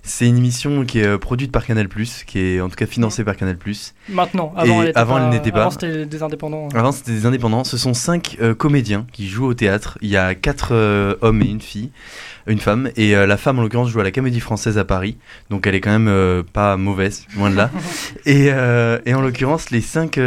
C'est 0.04 0.28
une 0.28 0.38
émission 0.38 0.86
qui 0.86 1.00
est 1.00 1.06
euh, 1.06 1.18
produite 1.18 1.52
par 1.52 1.66
Canal+, 1.66 1.88
qui 2.26 2.40
est 2.40 2.62
en 2.62 2.70
tout 2.70 2.76
cas 2.76 2.86
financée 2.86 3.24
par 3.24 3.36
Canal+. 3.36 3.58
Maintenant, 4.10 4.54
avant, 4.56 4.66
Et 4.66 4.84
elle, 4.84 4.90
était 4.90 5.00
avant, 5.00 5.16
pas, 5.16 5.24
elle 5.24 5.30
n'était 5.30 5.52
pas. 5.52 5.62
Avant, 5.62 5.72
c'était 5.72 6.06
des 6.06 6.24
indépendants. 6.24 6.70
Avant, 6.74 6.92
c'était 6.92 7.12
des 7.12 7.26
indépendants. 7.26 7.64
Ce 7.64 7.78
sont 7.78 7.94
cinq 7.94 8.38
euh, 8.42 8.54
comédiens 8.54 9.06
qui 9.12 9.28
jouent 9.28 9.48
au 9.48 9.54
théâtre. 9.54 9.98
Il 10.02 10.10
y 10.10 10.18
a 10.18 10.36
quatre 10.36 10.70
euh, 10.74 11.16
hommes 11.22 11.42
et 11.42 11.46
une 11.46 11.62
fille, 11.62 11.92
une 12.48 12.60
femme. 12.60 12.90
Et 12.96 13.16
euh, 13.16 13.26
la 13.26 13.38
femme, 13.38 13.60
en 13.60 13.62
l'occurrence, 13.62 13.90
joue 13.90 14.00
à 14.00 14.04
la 14.04 14.12
Comédie 14.12 14.40
Française 14.40 14.78
à 14.78 14.86
Paris. 14.86 15.18
Donc, 15.50 15.68
elle 15.68 15.76
est 15.76 15.82
quand 15.82 15.98
même 15.98 16.44
pas 16.54 16.78
mauvaise, 16.78 17.26
loin 17.36 17.50
de 17.50 17.56
là. 17.56 17.70
et, 18.26 18.48
et 19.06 19.14
en 19.14 19.22
l'occurrence, 19.22 19.72
les 19.72 19.82
cinq 19.82 20.20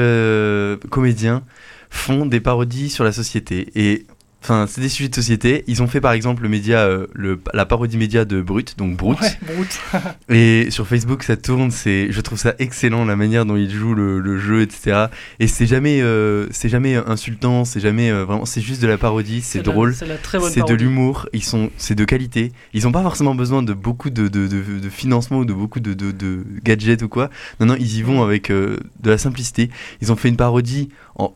comédiens 0.91 1.43
font 1.91 2.27
des 2.27 2.41
parodies 2.41 2.91
sur 2.91 3.05
la 3.05 3.13
société. 3.13 3.69
Et 3.75 4.07
enfin, 4.45 4.67
c'est 4.69 4.81
des 4.81 4.89
sujets 4.89 5.09
de 5.09 5.15
société. 5.15 5.65
Ils 5.67 5.83
ont 5.83 5.87
fait 5.87 6.01
par 6.01 6.13
exemple 6.13 6.43
le 6.43 6.49
média, 6.49 6.81
euh, 6.81 7.07
le, 7.15 7.41
la 7.53 7.65
parodie 7.65 7.97
média 7.97 8.25
de 8.25 8.43
Brut, 8.43 8.77
donc 8.77 8.97
Brut. 8.97 9.19
Ouais, 9.21 9.39
Brute. 9.43 9.81
Et 10.29 10.71
sur 10.71 10.87
Facebook, 10.87 11.23
ça 11.23 11.37
tourne. 11.37 11.71
C'est, 11.71 12.13
je 12.13 12.21
trouve 12.21 12.39
ça 12.39 12.55
excellent 12.59 13.05
la 13.05 13.17
manière 13.17 13.47
dont 13.47 13.57
ils 13.57 13.71
jouent 13.71 13.95
le, 13.95 14.21
le 14.21 14.39
jeu, 14.39 14.63
etc. 14.63 15.07
Et 15.41 15.49
c'est 15.49 15.67
jamais, 15.67 16.03
euh, 16.03 16.47
c'est 16.51 16.69
jamais 16.69 16.97
insultant. 16.97 17.65
C'est 17.65 17.81
jamais 17.81 18.11
euh, 18.11 18.25
vraiment. 18.25 18.45
C'est 18.45 18.61
juste 18.61 18.83
de 18.83 18.87
la 18.87 18.99
parodie. 18.99 19.41
C'est 19.41 19.63
drôle. 19.63 19.95
C'est 19.95 20.67
de 20.67 20.75
l'humour. 20.75 21.29
Ils 21.33 21.43
sont, 21.43 21.71
c'est 21.79 21.95
de 21.95 22.05
qualité. 22.05 22.53
Ils 22.75 22.87
ont 22.87 22.93
pas 22.93 23.03
forcément 23.03 23.35
besoin 23.35 23.63
de 23.63 23.73
beaucoup 23.73 24.11
de, 24.11 24.29
de, 24.29 24.47
de, 24.47 24.79
de 24.79 24.89
financement 24.91 25.39
ou 25.39 25.45
de 25.45 25.55
beaucoup 25.55 25.81
de, 25.81 25.95
de, 25.95 26.13
de 26.13 26.45
gadgets 26.63 27.03
ou 27.03 27.09
quoi. 27.09 27.31
Non, 27.61 27.67
non, 27.67 27.77
ils 27.79 27.97
y 27.97 28.03
vont 28.03 28.23
avec 28.23 28.51
euh, 28.51 28.79
de 29.01 29.11
la 29.11 29.19
simplicité. 29.19 29.71
Ils 30.03 30.13
ont 30.13 30.17
fait 30.17 30.29
une 30.29 30.37
parodie 30.37 30.91
en. 31.17 31.35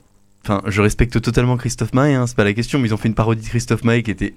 Enfin, 0.49 0.62
je 0.67 0.81
respecte 0.81 1.21
totalement 1.21 1.59
Christophe 1.59 1.93
Maé, 1.93 2.14
hein, 2.14 2.26
c'est 2.26 2.35
pas 2.37 2.45
la 2.45 2.55
question, 2.55 2.78
mais 2.78 2.88
ils 2.88 2.95
ont 2.95 2.97
fait 2.97 3.09
une 3.09 3.14
parodie 3.14 3.43
de 3.43 3.49
Christophe 3.49 3.85
Maé 3.85 4.02
qui 4.02 4.11
était 4.11 4.33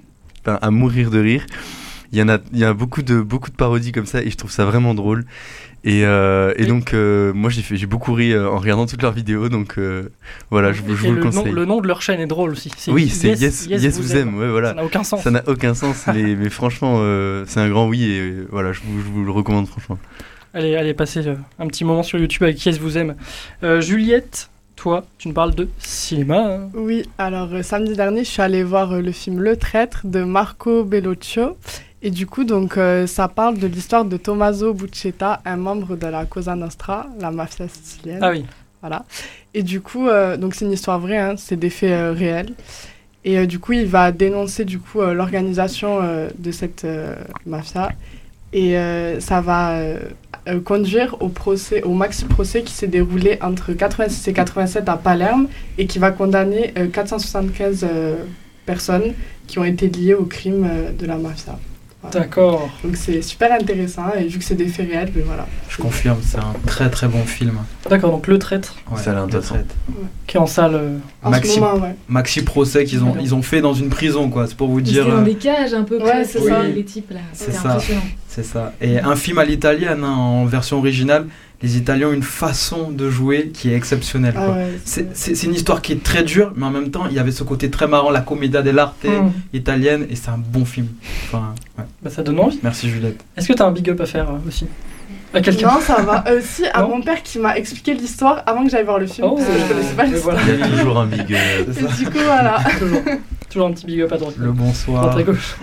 à 0.46 0.70
mourir 0.70 1.10
de 1.10 1.20
rire. 1.22 1.46
Il 2.12 2.20
y 2.20 2.22
en 2.22 2.28
a, 2.28 2.40
il 2.52 2.60
y 2.60 2.66
a 2.66 2.74
beaucoup 2.74 3.02
de 3.02 3.22
beaucoup 3.22 3.50
de 3.50 3.56
parodies 3.56 3.94
comme 3.94 4.06
ça 4.06 4.22
et 4.22 4.30
je 4.30 4.36
trouve 4.36 4.52
ça 4.52 4.66
vraiment 4.66 4.94
drôle. 4.94 5.24
Et, 5.86 6.04
euh, 6.06 6.54
et 6.58 6.66
donc 6.66 6.94
euh, 6.94 7.32
moi 7.34 7.50
j'ai 7.50 7.62
fait 7.62 7.78
j'ai 7.78 7.86
beaucoup 7.86 8.14
ri 8.14 8.34
euh, 8.34 8.50
en 8.52 8.58
regardant 8.60 8.86
toutes 8.86 9.02
leurs 9.02 9.14
vidéos 9.14 9.48
donc 9.50 9.78
euh, 9.80 10.10
voilà 10.52 10.74
je, 10.74 10.82
vous- 10.84 10.96
je 10.96 11.06
Et 11.06 11.10
vous 11.10 11.16
le 11.16 11.20
le, 11.22 11.24
nom, 11.24 11.32
conseille. 11.32 11.52
le 11.54 11.66
nom 11.66 11.80
de 11.82 11.88
leur 11.88 12.02
chaîne 12.04 12.20
est 12.20 12.28
drôle 12.28 12.52
aussi. 12.52 12.70
oui 12.90 13.08
c'est 13.10 13.30
yes 13.30 13.66
yes, 13.68 13.98
vous 14.00 14.16
aime 14.16 14.38
ouais 14.38 14.62
Ça 14.62 14.74
n'a 14.76 14.84
aucun 14.84 15.04
sens. 15.04 15.24
ça 15.24 15.32
n'a 15.32 15.42
aucun 15.48 15.74
sens 15.74 16.04
mais, 16.14 16.36
mais 16.36 16.50
franchement 16.50 16.98
c'est 17.48 17.62
un 17.62 17.70
grand 17.70 17.88
oui 17.88 18.04
et 18.04 18.34
voilà 18.52 18.74
je 18.74 18.82
vous, 18.86 19.00
je 19.00 19.06
vous 19.06 19.24
le 19.24 19.32
recommande 19.32 19.68
franchement. 19.68 19.98
Allez, 20.54 20.76
allez, 20.76 20.94
passez 20.94 21.24
un 21.60 21.68
petit 21.68 21.86
moment 21.86 22.04
sur 22.04 22.20
YouTube 22.20 22.44
avec 22.44 22.64
Yes 22.66 22.78
vous 22.78 22.98
aime. 22.98 23.16
Juliette, 23.80 24.51
toi, 24.82 25.04
tu 25.20 25.28
nous 25.28 25.36
parles 25.36 25.54
de 25.54 25.70
cinéma. 25.78 26.56
hein. 26.56 26.70
Oui, 26.74 27.04
alors 27.20 27.50
euh, 27.54 27.62
samedi 27.62 27.96
dernier, 27.96 28.24
je 28.24 28.30
suis 28.32 28.42
allée 28.42 28.64
voir 28.64 28.92
euh, 28.94 29.02
le 29.02 29.12
film 29.12 29.40
Le 29.40 29.56
Traître 29.56 30.08
de 30.08 30.24
Marco 30.24 30.84
Bellocchio. 30.84 31.56
Et 32.02 32.10
du 32.10 32.26
coup, 32.26 32.46
donc, 32.46 32.78
euh, 32.78 33.06
ça 33.06 33.28
parle 33.28 33.60
de 33.60 33.68
l'histoire 33.68 34.06
de 34.06 34.18
Tommaso 34.18 34.74
Buccetta, 34.74 35.40
un 35.46 35.58
membre 35.58 35.96
de 35.98 36.08
la 36.08 36.26
Cosa 36.26 36.56
Nostra, 36.56 37.06
la 37.20 37.30
mafia 37.30 37.68
sicilienne. 37.68 38.24
Ah 38.24 38.32
oui. 38.32 38.44
Voilà. 38.82 39.06
Et 39.54 39.62
du 39.62 39.82
coup, 39.82 40.08
donc 40.40 40.56
c'est 40.56 40.66
une 40.66 40.72
histoire 40.72 41.00
vraie, 41.00 41.20
hein, 41.20 41.36
c'est 41.38 41.58
des 41.58 41.70
faits 41.70 42.18
réels. 42.18 42.54
Et 43.24 43.46
du 43.46 43.60
coup, 43.60 43.74
il 43.74 43.86
va 43.86 44.12
dénoncer 44.12 44.66
du 44.66 44.80
coup 44.80 45.00
l'organisation 45.02 46.00
de 46.36 46.52
cette 46.52 46.88
mafia. 47.46 47.92
Et 48.52 48.74
ça 49.20 49.42
va 49.42 49.80
euh, 50.48 50.52
euh, 50.52 50.60
conduire 50.60 51.16
au 51.22 51.30
procès, 51.30 51.84
au 51.84 51.94
maxi 51.94 52.26
procès 52.26 52.64
qui 52.64 52.74
s'est 52.74 52.88
déroulé 52.88 53.38
entre 53.42 53.74
86 53.74 54.28
et 54.28 54.34
87 54.34 54.90
à 54.90 54.98
Palerme 54.98 55.48
et 55.78 55.88
qui 55.88 56.00
va 56.00 56.12
condamner 56.12 56.74
euh, 56.78 56.88
475 56.88 57.84
euh, 57.84 58.16
personnes 58.66 59.14
qui 59.48 59.60
ont 59.60 59.64
été 59.64 59.90
liées 59.90 60.14
au 60.14 60.26
crime 60.26 60.68
euh, 60.70 60.92
de 60.92 61.06
la 61.06 61.18
mafia. 61.18 61.60
Voilà. 62.02 62.20
D'accord. 62.20 62.70
Donc 62.84 62.96
c'est 62.96 63.22
super 63.22 63.52
intéressant 63.54 64.12
et 64.18 64.26
vu 64.28 64.40
que 64.40 64.44
c'est 64.44 64.56
des 64.56 64.66
faits 64.68 64.90
réels, 64.90 65.12
ben 65.14 65.24
voilà. 65.26 65.46
Je 65.70 65.78
confirme, 65.78 66.18
c'est 66.24 66.40
un 66.40 66.54
très 66.66 66.90
très 66.90 67.08
bon 67.08 67.24
film. 67.26 67.60
D'accord, 67.90 68.12
donc 68.12 68.26
Le 68.28 68.40
Traître, 68.40 68.76
Ça 68.98 69.12
a 69.12 69.26
Le. 69.26 69.30
Traître. 69.40 69.76
qui 70.26 70.38
est 70.38 70.40
en 70.40 70.48
salle. 70.48 70.74
euh, 70.76 70.98
En 71.22 71.30
Maxi, 71.30 71.52
ce 71.54 71.60
moment, 71.60 71.76
ouais. 71.76 71.96
Maxi 72.10 72.42
procès 72.42 72.86
qu'ils 72.86 73.04
ont, 73.04 73.16
ils 73.22 73.36
ont 73.36 73.44
fait 73.44 73.62
dans 73.62 73.74
une 73.74 73.90
prison, 73.90 74.30
quoi. 74.30 74.48
C'est 74.48 74.58
pour 74.58 74.70
vous 74.70 74.82
dire. 74.82 75.04
C'était 75.04 75.16
dans 75.16 75.22
euh, 75.22 75.26
des 75.26 75.36
cages 75.36 75.74
un 75.76 75.84
peu 75.84 75.98
Ouais, 75.98 76.04
près, 76.04 76.26
c'est 76.26 76.40
c'est 76.40 76.50
ça. 76.50 76.64
les 76.64 76.84
types 76.84 77.12
là. 77.12 77.20
C'est 77.34 77.52
ça. 77.54 77.78
C'est 78.28 78.44
ça. 78.46 78.74
Et 78.82 79.00
un 79.00 79.16
film 79.16 79.38
à 79.38 79.46
l'italienne, 79.46 80.04
hein, 80.04 80.10
en 80.16 80.46
version 80.46 80.80
originale, 80.80 81.28
les 81.64 81.78
Italiens 81.78 82.08
ont 82.10 82.14
une 82.14 82.24
façon 82.24 82.92
de 82.92 83.10
jouer 83.10 83.50
qui 83.54 83.70
est 83.72 83.76
exceptionnelle. 83.76 84.34
Ah 84.38 84.46
quoi. 84.46 84.56
ouais, 84.56 84.68
C'est 84.86 85.16
c'est- 85.16 85.36
c'est 85.36 85.48
une 85.48 85.54
histoire 85.54 85.82
qui 85.82 85.94
est 85.94 86.04
très 86.04 86.24
dure, 86.24 86.54
mais 86.56 86.66
en 86.66 86.72
même 86.72 86.90
temps, 86.92 87.06
il 87.10 87.14
y 87.16 87.20
avait 87.20 87.32
ce 87.32 87.44
côté 87.44 87.70
très 87.70 87.88
marrant, 87.88 88.10
la 88.12 88.22
commedia 88.22 88.62
dell'arte 88.62 89.04
hmm, 89.06 89.30
italienne, 89.54 90.06
et 90.10 90.16
c'est 90.16 90.30
un 90.30 90.38
bon 90.40 90.66
film. 90.66 90.88
Enfin, 91.28 91.54
ouais. 91.78 91.86
bah, 92.02 92.10
ça 92.10 92.24
donne 92.24 92.40
envie. 92.40 92.60
Merci 92.64 92.90
Juliette. 92.90 93.24
Est-ce 93.38 93.48
que 93.48 93.54
tu 93.54 93.62
as 93.62 93.66
un 93.66 93.72
big 93.72 93.90
up 93.90 94.00
à 94.02 94.06
faire 94.06 94.30
euh, 94.30 94.48
aussi? 94.48 94.66
À 95.34 95.40
quelqu'un? 95.40 95.68
Non, 95.76 95.80
ça 95.80 96.02
va. 96.02 96.26
Euh, 96.28 96.42
si, 96.44 96.66
à 96.74 96.82
Non 96.82 96.90
mon 96.98 97.02
père 97.02 97.24
qui 97.24 97.40
m'a 97.40 97.56
expliqué 97.58 97.94
l'histoire 97.94 98.44
avant 98.46 98.66
que 98.66 98.70
j'aille 98.70 98.84
voir 98.84 99.00
le 99.00 99.08
film, 99.08 99.28
Oh, 99.32 99.36
parce 99.38 99.48
que 99.48 99.54
je 99.62 99.66
connaissais 99.74 99.94
pas 99.96 100.04
l'histoire. 100.04 100.36
voilà. 100.36 100.54
Il 100.54 100.60
y 100.60 100.64
a 100.64 100.78
toujours 100.78 101.00
un 101.00 101.06
big. 101.06 101.34
euh, 101.34 101.74
ça. 101.74 101.96
du 101.96 102.06
coup, 102.06 102.18
voilà. 102.26 102.58
toujours, 102.80 103.02
toujours 103.50 103.68
un 103.68 103.72
petit 103.72 103.86
big 103.86 104.02
up 104.02 104.12
à 104.12 104.18
droite. 104.18 104.36
Le 104.38 104.52
bonsoir. 104.52 105.04
Droite 105.04 105.18
à 105.20 105.24
gauche. 105.24 105.56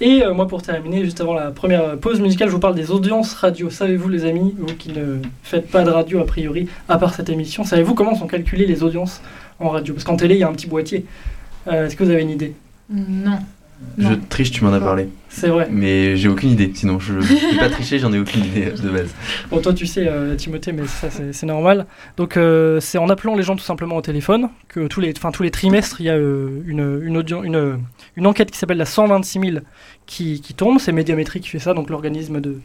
Et 0.00 0.24
euh, 0.24 0.32
moi, 0.32 0.48
pour 0.48 0.62
terminer, 0.62 1.04
juste 1.04 1.20
avant 1.20 1.34
la 1.34 1.50
première 1.50 1.98
pause 1.98 2.20
musicale, 2.20 2.48
je 2.48 2.54
vous 2.54 2.60
parle 2.60 2.74
des 2.74 2.90
audiences 2.90 3.34
radio. 3.34 3.68
Savez-vous, 3.68 4.08
les 4.08 4.24
amis, 4.24 4.54
vous 4.58 4.74
qui 4.74 4.90
ne 4.92 5.18
faites 5.42 5.70
pas 5.70 5.84
de 5.84 5.90
radio 5.90 6.20
a 6.20 6.26
priori, 6.26 6.68
à 6.88 6.96
part 6.98 7.14
cette 7.14 7.28
émission, 7.28 7.64
savez-vous 7.64 7.94
comment 7.94 8.14
sont 8.14 8.26
calculées 8.26 8.66
les 8.66 8.82
audiences 8.82 9.20
en 9.58 9.68
radio? 9.68 9.92
Parce 9.92 10.04
qu'en 10.04 10.16
télé, 10.16 10.36
il 10.36 10.40
y 10.40 10.44
a 10.44 10.48
un 10.48 10.52
petit 10.52 10.66
boîtier. 10.66 11.04
Euh, 11.68 11.86
Est-ce 11.86 11.96
que 11.96 12.04
vous 12.04 12.10
avez 12.10 12.22
une 12.22 12.30
idée? 12.30 12.54
Non. 12.88 13.38
Je 13.98 14.14
triche, 14.28 14.50
tu 14.50 14.64
m'en 14.64 14.72
as 14.72 14.80
parlé. 14.80 15.08
C'est 15.28 15.48
vrai. 15.48 15.68
Mais 15.70 16.16
j'ai 16.16 16.28
aucune 16.28 16.50
idée. 16.50 16.70
Sinon, 16.74 16.98
je 17.00 17.12
ne 17.14 17.20
vais 17.20 17.58
pas 17.58 17.68
tricher, 17.70 17.98
j'en 17.98 18.12
ai 18.12 18.18
aucune 18.18 18.44
idée 18.44 18.66
de 18.72 18.88
base. 18.90 19.14
Bon, 19.50 19.60
toi, 19.60 19.72
tu 19.72 19.86
sais, 19.86 20.06
euh, 20.08 20.34
Timothée, 20.36 20.72
mais 20.72 20.86
ça, 20.86 21.08
c'est 21.10 21.46
normal. 21.46 21.86
Donc, 22.16 22.36
euh, 22.36 22.78
c'est 22.80 22.98
en 22.98 23.08
appelant 23.08 23.34
les 23.36 23.42
gens 23.42 23.56
tout 23.56 23.64
simplement 23.64 23.96
au 23.96 24.02
téléphone 24.02 24.48
que 24.68 24.86
tous 24.86 25.00
les, 25.00 25.12
tous 25.14 25.42
les 25.42 25.50
trimestres, 25.50 26.00
il 26.00 26.06
y 26.06 26.10
a 26.10 26.14
euh, 26.14 26.62
une, 26.66 27.00
une, 27.04 27.16
audien- 27.16 27.42
une, 27.42 27.78
une 28.16 28.26
enquête 28.26 28.50
qui 28.50 28.58
s'appelle 28.58 28.78
la 28.78 28.84
126 28.86 29.40
000 29.40 29.58
qui, 30.06 30.40
qui 30.40 30.54
tombe. 30.54 30.78
C'est 30.78 30.92
Médiamétrie 30.92 31.40
qui 31.40 31.48
fait 31.48 31.58
ça, 31.58 31.74
donc 31.74 31.90
l'organisme 31.90 32.40
de, 32.40 32.58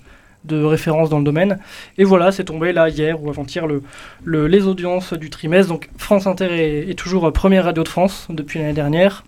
de 0.45 0.63
référence 0.63 1.10
dans 1.10 1.19
le 1.19 1.25
domaine. 1.25 1.60
Et 1.98 2.03
voilà, 2.03 2.31
c'est 2.31 2.43
tombé 2.45 2.72
là, 2.74 2.89
hier 2.89 3.22
ou 3.24 3.29
avant-hier, 3.29 3.67
le, 3.67 3.81
le- 4.24 4.48
les 4.48 4.67
audiences 4.67 5.13
du 5.13 5.29
trimestre. 5.29 5.72
Donc, 5.72 5.89
France 5.98 6.27
Inter 6.27 6.48
est, 6.51 6.89
est 6.89 6.95
toujours 6.98 7.31
première 7.34 7.65
radio 7.65 7.84
de 7.84 7.89
France 7.89 8.27
depuis 8.29 8.60
l'année 8.60 8.74
dernière. 8.74 9.24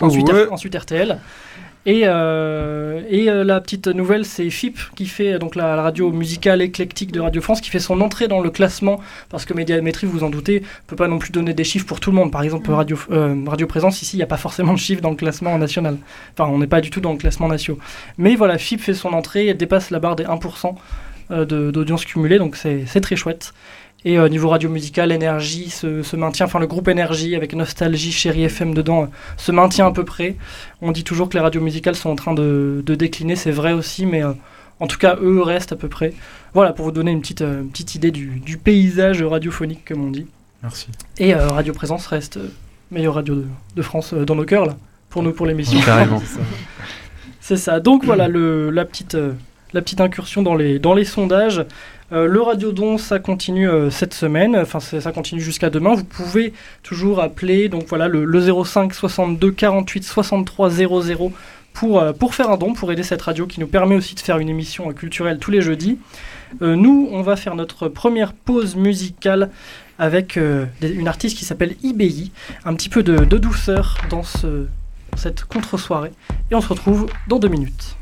Ensuite, 0.00 0.32
Ouais. 0.32 0.46
ensuite 0.50 0.74
RTL. 0.74 1.18
Et, 1.86 2.02
euh, 2.04 3.00
et 3.08 3.30
euh, 3.30 3.44
la 3.44 3.60
petite 3.62 3.86
nouvelle, 3.86 4.26
c'est 4.26 4.50
FIP 4.50 4.78
qui 4.94 5.06
fait 5.06 5.38
donc 5.38 5.54
la, 5.54 5.74
la 5.74 5.82
radio 5.82 6.10
musicale 6.12 6.60
éclectique 6.60 7.12
de 7.12 7.20
Radio 7.20 7.40
France 7.40 7.62
qui 7.62 7.70
fait 7.70 7.78
son 7.78 8.00
entrée 8.02 8.28
dans 8.28 8.40
le 8.40 8.50
classement 8.50 9.00
parce 9.30 9.46
que 9.46 9.54
Médiamétrie, 9.54 10.06
vous 10.06 10.18
vous 10.18 10.24
en 10.24 10.28
doutez, 10.28 10.62
peut 10.86 10.96
pas 10.96 11.08
non 11.08 11.18
plus 11.18 11.30
donner 11.32 11.54
des 11.54 11.64
chiffres 11.64 11.86
pour 11.86 11.98
tout 12.00 12.10
le 12.10 12.16
monde. 12.16 12.30
Par 12.30 12.42
exemple. 12.42 12.70
Radio, 12.70 12.98
euh, 13.10 13.34
radio 13.46 13.66
Présence, 13.66 14.02
ici, 14.02 14.16
il 14.16 14.18
n'y 14.18 14.22
a 14.24 14.26
pas 14.26 14.36
forcément 14.36 14.74
de 14.74 14.78
chiffres 14.78 15.00
dans 15.00 15.10
le 15.10 15.16
classement 15.16 15.56
national. 15.56 15.96
Enfin, 16.36 16.50
on 16.52 16.58
n'est 16.58 16.66
pas 16.66 16.82
du 16.82 16.90
tout 16.90 17.00
dans 17.00 17.12
le 17.12 17.18
classement 17.18 17.48
national. 17.48 17.80
Mais 18.18 18.34
voilà, 18.36 18.58
FIP 18.58 18.80
fait 18.82 18.92
son 18.94 19.14
entrée, 19.14 19.46
elle 19.46 19.56
dépasse 19.56 19.90
la 19.90 19.98
barre 19.98 20.16
des 20.16 20.24
1% 20.24 20.74
euh, 21.30 21.44
de- 21.46 21.70
d'audience 21.70 22.04
cumulée, 22.04 22.38
donc 22.38 22.56
c'est 22.56 23.00
très 23.00 23.16
chouette. 23.16 23.54
Et 24.04 24.16
euh, 24.18 24.28
niveau 24.28 24.48
radio 24.48 24.68
musicale, 24.68 25.10
Énergie 25.10 25.70
se, 25.70 26.02
se 26.02 26.14
maintient, 26.14 26.46
enfin 26.46 26.60
le 26.60 26.68
groupe 26.68 26.86
Énergie 26.88 27.34
avec 27.34 27.52
Nostalgie, 27.54 28.12
Chéri 28.12 28.44
FM 28.44 28.72
dedans, 28.72 29.04
euh, 29.04 29.06
se 29.36 29.50
maintient 29.50 29.88
à 29.88 29.90
peu 29.90 30.04
près. 30.04 30.36
On 30.80 30.92
dit 30.92 31.02
toujours 31.02 31.28
que 31.28 31.34
les 31.34 31.40
radios 31.40 31.60
musicales 31.60 31.96
sont 31.96 32.10
en 32.10 32.16
train 32.16 32.32
de, 32.32 32.82
de 32.84 32.94
décliner, 32.94 33.34
c'est 33.34 33.50
vrai 33.50 33.72
aussi, 33.72 34.06
mais 34.06 34.22
euh, 34.22 34.32
en 34.78 34.86
tout 34.86 34.98
cas, 34.98 35.16
eux 35.20 35.42
restent 35.42 35.72
à 35.72 35.76
peu 35.76 35.88
près. 35.88 36.12
Voilà, 36.54 36.72
pour 36.72 36.84
vous 36.84 36.92
donner 36.92 37.10
une 37.10 37.20
petite, 37.20 37.42
euh, 37.42 37.62
une 37.62 37.70
petite 37.70 37.96
idée 37.96 38.12
du, 38.12 38.38
du 38.38 38.56
paysage 38.56 39.20
radiophonique, 39.22 39.84
comme 39.84 40.04
on 40.04 40.10
dit. 40.10 40.26
Merci. 40.62 40.88
Et 41.18 41.34
Radio 41.34 41.72
Présence 41.72 42.06
reste 42.06 42.38
meilleure 42.90 43.14
radio 43.14 43.34
de, 43.34 43.46
de 43.76 43.82
France 43.82 44.14
dans 44.14 44.34
nos 44.36 44.44
cœurs, 44.44 44.66
là, 44.66 44.76
pour 45.10 45.24
nous, 45.24 45.32
pour 45.32 45.46
l'émission. 45.46 45.80
Carrément. 45.80 46.20
C'est 46.20 46.26
ça. 46.34 46.40
C'est 47.40 47.56
ça. 47.56 47.80
Donc 47.80 48.04
voilà 48.04 48.28
le, 48.28 48.70
la, 48.70 48.84
petite, 48.84 49.16
la 49.72 49.82
petite 49.82 50.00
incursion 50.00 50.42
dans 50.42 50.54
les, 50.54 50.78
dans 50.78 50.94
les 50.94 51.04
sondages. 51.04 51.64
Euh, 52.10 52.26
le 52.26 52.40
Radiodon, 52.40 52.96
ça 52.96 53.18
continue 53.18 53.68
euh, 53.68 53.90
cette 53.90 54.14
semaine. 54.14 54.56
Enfin, 54.56 54.80
ça 54.80 55.12
continue 55.12 55.40
jusqu'à 55.40 55.70
demain. 55.70 55.94
Vous 55.94 56.04
pouvez 56.04 56.54
toujours 56.82 57.20
appeler 57.20 57.68
donc 57.68 57.86
voilà 57.86 58.08
le, 58.08 58.24
le 58.24 58.64
05 58.64 58.94
62 58.94 59.50
48 59.50 60.04
63 60.04 60.70
00 60.70 61.32
pour, 61.74 62.00
euh, 62.00 62.12
pour 62.12 62.34
faire 62.34 62.50
un 62.50 62.56
don, 62.56 62.72
pour 62.72 62.90
aider 62.92 63.02
cette 63.02 63.22
radio 63.22 63.46
qui 63.46 63.60
nous 63.60 63.66
permet 63.66 63.94
aussi 63.94 64.14
de 64.14 64.20
faire 64.20 64.38
une 64.38 64.48
émission 64.48 64.90
culturelle 64.92 65.38
tous 65.38 65.50
les 65.50 65.60
jeudis. 65.60 65.98
Nous, 66.62 67.10
on 67.12 67.20
va 67.20 67.36
faire 67.36 67.54
notre 67.54 67.88
première 67.88 68.32
pause 68.32 68.74
musicale 68.74 69.50
avec 69.98 70.36
une 70.36 71.06
artiste 71.06 71.36
qui 71.36 71.44
s'appelle 71.44 71.76
IBI. 71.82 72.32
Un 72.64 72.72
petit 72.72 72.88
peu 72.88 73.02
de, 73.02 73.18
de 73.18 73.36
douceur 73.36 73.98
dans 74.08 74.22
ce, 74.22 74.64
cette 75.14 75.44
contre-soirée. 75.44 76.12
Et 76.50 76.54
on 76.54 76.62
se 76.62 76.68
retrouve 76.68 77.06
dans 77.28 77.38
deux 77.38 77.48
minutes. 77.48 77.97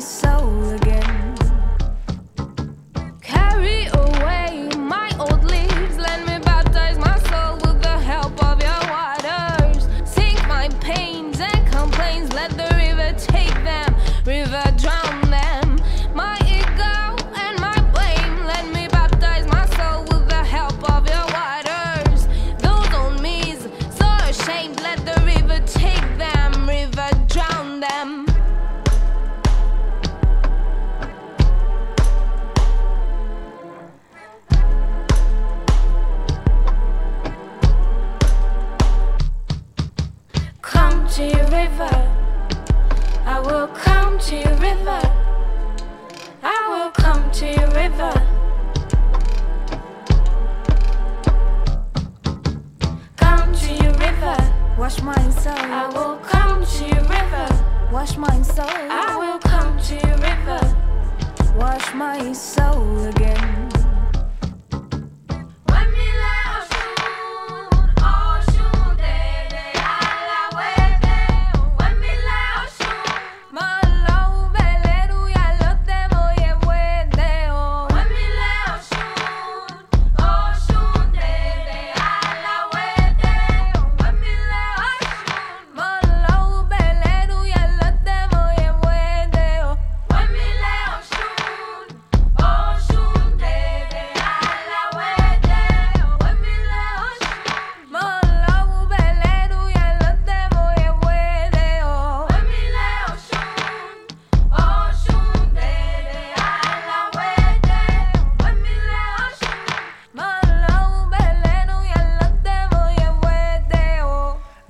Soul 0.00 0.70
again. 0.70 1.31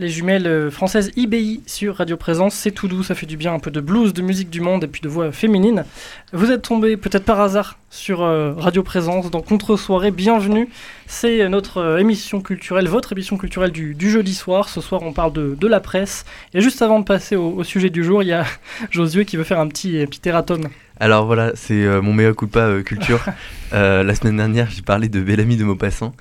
Les 0.02 0.08
jumelles 0.08 0.48
euh, 0.48 0.68
françaises 0.68 1.12
IBI 1.14 1.62
sur 1.64 1.98
Radio 1.98 2.16
Présence, 2.16 2.54
c'est 2.54 2.72
tout 2.72 2.88
doux, 2.88 3.04
ça 3.04 3.14
fait 3.14 3.24
du 3.24 3.36
bien, 3.36 3.54
un 3.54 3.60
peu 3.60 3.70
de 3.70 3.80
blues, 3.80 4.12
de 4.12 4.20
musique 4.20 4.50
du 4.50 4.60
monde 4.60 4.82
et 4.82 4.88
puis 4.88 5.00
de 5.00 5.08
voix 5.08 5.30
féminine. 5.30 5.84
Vous 6.32 6.50
êtes 6.50 6.62
tombé 6.62 6.96
peut-être 6.96 7.24
par 7.24 7.40
hasard 7.40 7.78
sur 7.88 8.20
euh, 8.20 8.52
Radio 8.56 8.82
Présence 8.82 9.30
dans 9.30 9.42
Contre-soirée, 9.42 10.10
bienvenue. 10.10 10.68
C'est 11.06 11.48
notre 11.48 11.76
euh, 11.76 11.98
émission 11.98 12.40
culturelle, 12.40 12.88
votre 12.88 13.12
émission 13.12 13.36
culturelle 13.36 13.70
du, 13.70 13.94
du 13.94 14.10
jeudi 14.10 14.34
soir. 14.34 14.68
Ce 14.68 14.80
soir, 14.80 15.02
on 15.04 15.12
parle 15.12 15.34
de, 15.34 15.54
de 15.54 15.68
la 15.68 15.78
presse. 15.78 16.24
Et 16.52 16.60
juste 16.60 16.82
avant 16.82 16.98
de 16.98 17.04
passer 17.04 17.36
au, 17.36 17.50
au 17.50 17.62
sujet 17.62 17.88
du 17.88 18.02
jour, 18.02 18.24
il 18.24 18.30
y 18.30 18.32
a 18.32 18.44
Josué 18.90 19.24
qui 19.24 19.36
veut 19.36 19.44
faire 19.44 19.60
un 19.60 19.68
petit, 19.68 20.00
un 20.02 20.06
petit 20.06 20.28
erratum. 20.28 20.66
Alors 21.02 21.26
voilà, 21.26 21.50
c'est 21.56 21.84
euh, 21.84 22.00
mon 22.00 22.12
meilleur 22.12 22.36
coup 22.36 22.46
de 22.46 22.52
pas 22.52 22.68
euh, 22.68 22.82
culture. 22.82 23.24
Euh, 23.74 24.02
la 24.02 24.14
semaine 24.14 24.36
dernière, 24.36 24.68
j'ai 24.68 24.82
parlé 24.82 25.08
de 25.08 25.18
Bellamy 25.22 25.56
de 25.56 25.64
Maupassant 25.64 26.12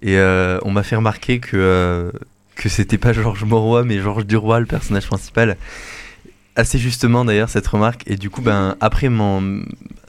et 0.00 0.16
on 0.16 0.70
m'a 0.70 0.84
fait 0.84 0.94
remarquer 0.94 1.40
que 1.40 2.12
que 2.60 2.68
c'était 2.68 2.98
pas 2.98 3.12
Georges 3.12 3.44
Mauroy 3.44 3.84
mais 3.84 3.98
Georges 4.00 4.26
Duroy 4.26 4.60
le 4.60 4.66
personnage 4.66 5.06
principal. 5.06 5.56
Assez 6.56 6.78
justement 6.78 7.24
d'ailleurs 7.24 7.48
cette 7.48 7.66
remarque 7.66 8.02
et 8.06 8.16
du 8.16 8.28
coup 8.28 8.42
ben 8.42 8.76
après 8.80 9.08
mon 9.08 9.62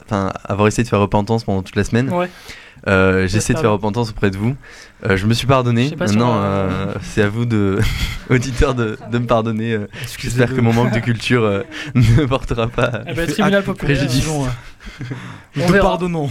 enfin 0.04 0.32
avoir 0.44 0.68
essayé 0.68 0.84
de 0.84 0.88
faire 0.88 1.00
repentance 1.00 1.44
pendant 1.44 1.62
toute 1.62 1.76
la 1.76 1.84
semaine, 1.84 2.10
Ouais. 2.10 2.28
euh, 2.88 3.26
j'ai 3.28 3.38
essayé 3.38 3.54
de 3.54 3.60
faire 3.60 3.70
repentance 3.72 4.10
auprès 4.10 4.30
de 4.30 4.36
vous. 4.36 4.54
Euh, 5.08 5.16
je 5.16 5.26
me 5.26 5.34
suis 5.34 5.46
pardonné. 5.46 5.94
Maintenant, 5.98 6.34
va- 6.34 6.44
euh, 6.44 6.94
c'est 7.02 7.22
à 7.22 7.28
vous 7.28 7.44
de 7.46 7.78
auditeurs 8.30 8.74
de, 8.74 8.98
de 9.10 9.18
me 9.18 9.26
pardonner. 9.26 9.72
euh. 9.72 9.86
J'espère 10.18 10.54
que 10.54 10.60
mon 10.60 10.72
manque 10.72 10.92
de 10.92 10.98
culture 11.00 11.44
euh, 11.44 11.62
ne 11.94 12.24
portera 12.26 12.66
pas. 12.68 13.02
Eh 13.08 13.14
ben, 13.14 13.26
tribunal 13.26 13.62
populaire. 13.62 13.96
préjudice. 13.96 14.20
disons, 14.24 14.46
Nous 15.56 15.62
On 15.62 15.66
te 15.68 15.72
verra. 15.72 15.88
pardonnons. 15.90 16.28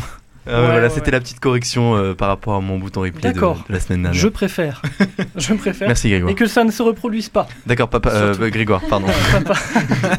Ouais, 0.48 0.54
voilà, 0.54 0.82
ouais, 0.82 0.90
c'était 0.90 1.08
ouais. 1.08 1.12
la 1.12 1.20
petite 1.20 1.40
correction 1.40 1.96
euh, 1.96 2.16
par 2.16 2.28
rapport 2.30 2.56
à 2.56 2.62
mon 2.62 2.80
bouton 2.80 3.02
replay 3.02 3.32
de, 3.32 3.42
la 3.70 3.80
semaine 3.80 4.04
dernière. 4.04 4.20
Je 4.20 4.28
préfère. 4.28 4.82
Je 5.36 5.54
préfère. 5.54 5.88
Merci 5.88 6.10
Grégoire. 6.10 6.32
Et 6.32 6.36
que 6.36 6.48
ça 6.48 6.64
ne 6.64 6.72
se 6.72 6.82
reproduise 6.82 7.30
pas. 7.30 7.48
D'accord, 7.68 7.90
papa, 7.90 8.10
euh, 8.10 8.34
Surtout. 8.34 8.50
Grégoire, 8.50 8.82
pardon. 8.90 9.08
Papa. 9.32 9.54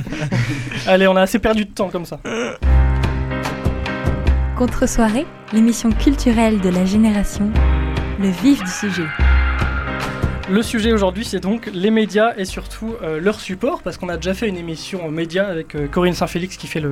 Allez, 0.86 1.08
on 1.08 1.16
a 1.16 1.22
assez 1.22 1.40
perdu 1.40 1.64
de 1.64 1.70
temps 1.70 1.88
comme 1.88 2.04
ça. 2.04 2.20
Contre-soirée, 4.56 5.26
l'émission 5.52 5.90
culturelle 5.90 6.60
de 6.60 6.68
la 6.68 6.84
génération, 6.84 7.50
le 8.20 8.28
vif 8.28 8.62
du 8.62 8.70
sujet. 8.70 9.06
Le 10.52 10.62
sujet 10.62 10.92
aujourd'hui, 10.92 11.24
c'est 11.24 11.40
donc 11.40 11.70
les 11.72 11.90
médias 11.90 12.34
et 12.36 12.44
surtout 12.44 12.94
euh, 13.02 13.18
leur 13.18 13.40
support, 13.40 13.80
parce 13.80 13.96
qu'on 13.96 14.10
a 14.10 14.16
déjà 14.16 14.34
fait 14.34 14.50
une 14.50 14.58
émission 14.58 15.10
médias 15.10 15.46
avec 15.46 15.74
euh, 15.74 15.88
Corinne 15.88 16.12
Saint-Félix 16.12 16.58
qui, 16.58 16.66
fait 16.66 16.82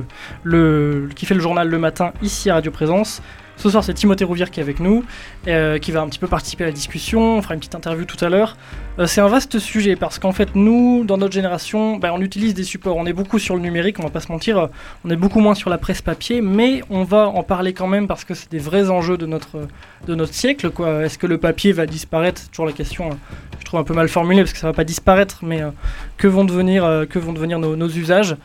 le, 0.43 1.09
qui 1.15 1.27
fait 1.27 1.35
le 1.35 1.41
journal 1.41 1.69
le 1.69 1.77
matin 1.77 2.11
ici 2.23 2.49
à 2.49 2.55
Radio 2.55 2.71
Présence. 2.71 3.21
Ce 3.57 3.69
soir, 3.69 3.83
c'est 3.83 3.93
Timothée 3.93 4.23
Rouvière 4.23 4.49
qui 4.49 4.61
est 4.61 4.63
avec 4.63 4.79
nous, 4.79 5.05
euh, 5.47 5.79
qui 5.79 5.91
va 5.91 6.01
un 6.01 6.07
petit 6.07 6.19
peu 6.19 6.27
participer 6.27 6.65
à 6.65 6.67
la 6.67 6.73
discussion. 6.73 7.37
On 7.37 7.41
fera 7.41 7.55
une 7.55 7.59
petite 7.59 7.73
interview 7.73 8.05
tout 8.05 8.23
à 8.23 8.29
l'heure. 8.29 8.57
Euh, 8.99 9.07
c'est 9.07 9.21
un 9.21 9.27
vaste 9.27 9.57
sujet 9.57 9.95
parce 9.95 10.19
qu'en 10.19 10.33
fait, 10.33 10.49
nous, 10.53 11.03
dans 11.03 11.17
notre 11.17 11.33
génération, 11.33 11.97
ben, 11.97 12.11
on 12.13 12.21
utilise 12.21 12.53
des 12.53 12.63
supports. 12.63 12.95
On 12.95 13.07
est 13.07 13.13
beaucoup 13.13 13.39
sur 13.39 13.55
le 13.55 13.61
numérique, 13.61 13.97
on 13.97 14.03
va 14.03 14.11
pas 14.11 14.19
se 14.19 14.31
mentir. 14.31 14.59
euh, 14.59 14.67
On 15.03 15.09
est 15.09 15.15
beaucoup 15.15 15.39
moins 15.39 15.55
sur 15.55 15.71
la 15.71 15.79
presse 15.79 16.03
papier, 16.03 16.41
mais 16.41 16.83
on 16.91 17.03
va 17.03 17.27
en 17.27 17.41
parler 17.41 17.73
quand 17.73 17.87
même 17.87 18.07
parce 18.07 18.23
que 18.23 18.35
c'est 18.35 18.51
des 18.51 18.59
vrais 18.59 18.91
enjeux 18.91 19.17
de 19.17 19.25
notre, 19.25 19.67
de 20.05 20.13
notre 20.13 20.35
siècle. 20.35 20.71
Est-ce 21.03 21.17
que 21.17 21.25
le 21.25 21.39
papier 21.39 21.71
va 21.71 21.87
disparaître? 21.87 22.39
C'est 22.39 22.51
toujours 22.51 22.67
la 22.67 22.73
question. 22.73 23.09
je 23.57 23.65
trouve 23.65 23.79
un 23.79 23.83
peu 23.83 23.95
mal 23.95 24.09
formulée 24.09 24.41
parce 24.41 24.53
que 24.53 24.59
ça 24.59 24.67
va 24.67 24.73
pas 24.73 24.83
disparaître, 24.83 25.39
mais 25.41 25.61
que 26.17 26.27
vont 26.27 26.43
devenir, 26.43 27.05
que 27.09 27.17
vont 27.17 27.33
devenir 27.33 27.57
nos, 27.57 27.89
usages? 27.89 28.35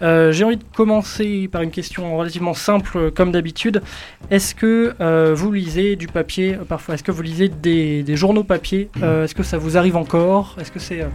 J'ai 0.00 0.44
envie 0.44 0.58
de 0.58 0.64
commencer 0.76 1.48
par 1.50 1.62
une 1.62 1.70
question 1.70 2.16
relativement 2.16 2.54
simple, 2.54 3.10
comme 3.10 3.32
d'habitude. 3.32 3.82
Est-ce 4.30 4.54
que 4.54 4.94
vous 5.34 5.50
lisez 5.50 5.96
du 5.96 6.06
papier 6.06 6.35
euh, 6.40 6.64
parfois 6.68 6.94
Est-ce 6.94 7.02
que 7.02 7.12
vous 7.12 7.22
lisez 7.22 7.48
des, 7.48 8.02
des 8.02 8.16
journaux 8.16 8.44
papier 8.44 8.88
Euh, 9.02 9.24
Est-ce 9.24 9.34
que 9.34 9.42
ça 9.42 9.58
vous 9.58 9.76
arrive 9.76 9.96
encore? 9.96 10.56
Est-ce 10.60 10.70
que 10.72 10.78
c'est 10.78 11.02
euh, 11.02 11.06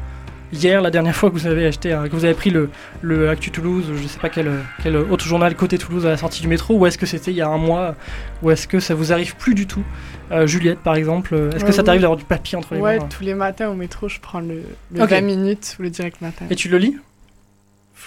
hier, 0.54 0.82
la 0.82 0.92
dernière 0.92 1.16
fois 1.16 1.30
que 1.30 1.36
vous 1.36 1.48
avez 1.48 1.66
acheté, 1.68 1.90
que 2.10 2.16
vous 2.16 2.26
avez 2.26 2.34
pris 2.34 2.50
le, 2.50 2.70
le 3.02 3.30
Actu 3.30 3.52
Toulouse, 3.52 3.86
je 3.96 4.08
sais 4.08 4.20
pas 4.20 4.30
quel, 4.30 4.52
quel 4.84 4.96
autre 4.98 5.26
journal 5.26 5.56
côté 5.56 5.78
Toulouse 5.78 6.06
à 6.06 6.10
la 6.10 6.18
sortie 6.18 6.42
du 6.42 6.48
métro, 6.48 6.76
ou 6.78 6.86
est-ce 6.86 6.98
que 6.98 7.06
c'était 7.06 7.32
il 7.32 7.38
y 7.38 7.42
a 7.42 7.48
un 7.48 7.58
mois, 7.58 7.96
ou 8.44 8.52
est-ce 8.52 8.68
que 8.68 8.80
ça 8.80 8.94
vous 8.94 9.14
arrive 9.14 9.36
plus 9.38 9.56
du 9.56 9.66
tout? 9.68 9.84
Euh, 10.32 10.48
Juliette, 10.48 10.80
par 10.80 10.96
exemple, 10.96 11.36
est-ce 11.54 11.64
que 11.64 11.66
Ouais, 11.70 11.72
ça 11.72 11.84
t'arrive 11.84 12.00
oui. 12.00 12.04
d'avoir 12.04 12.18
du 12.18 12.26
papier 12.26 12.58
entre 12.58 12.76
les 12.76 12.82
Ouais, 12.82 13.00
mains? 13.00 13.08
tous 13.08 13.24
les 13.24 13.34
matins 13.34 13.70
au 13.70 13.76
métro, 13.76 14.10
je 14.10 14.20
prends 14.20 14.40
le, 14.42 14.62
le 14.94 15.02
Ok. 15.04 15.10
20 15.10 15.22
minutes 15.22 15.76
ou 15.80 15.84
le 15.84 15.90
direct 15.90 16.20
matin. 16.22 16.46
Et 16.50 16.56
tu 16.56 16.68
le 16.70 16.78
lis? 16.78 16.98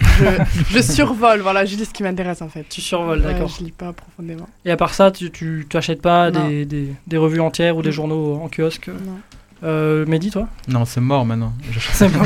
Je, 0.01 0.25
je 0.71 0.81
survole, 0.81 1.41
voilà, 1.41 1.65
je 1.65 1.77
lis 1.77 1.85
ce 1.85 1.91
qui 1.93 2.03
m'intéresse 2.03 2.43
en 2.43 2.49
fait. 2.49 2.65
Tu 2.69 2.81
survoles, 2.81 3.21
Ouais, 3.21 3.33
d'accord. 3.33 3.49
Je 3.59 3.65
lis 3.65 3.73
pas 3.73 3.93
profondément. 3.93 4.49
Et 4.65 4.71
à 4.71 4.77
part 4.77 4.95
ça, 4.95 5.11
tu, 5.11 5.31
tu 5.31 5.67
t'achètes 5.69 6.03
pas 6.03 6.31
des, 6.31 6.65
des, 6.65 6.89
des 7.07 7.17
revues 7.17 7.41
entières 7.41 7.77
ou 7.77 7.83
des 7.83 7.93
journaux 7.93 8.35
en 8.43 8.49
kiosque 8.49 8.89
Non. 8.89 9.19
euh, 9.65 10.05
Mehdi, 10.07 10.31
toi 10.31 10.49
Non, 10.69 10.85
c'est 10.85 11.01
mort 11.01 11.25
maintenant. 11.25 11.53
C'est 11.93 12.09
mort. 12.13 12.23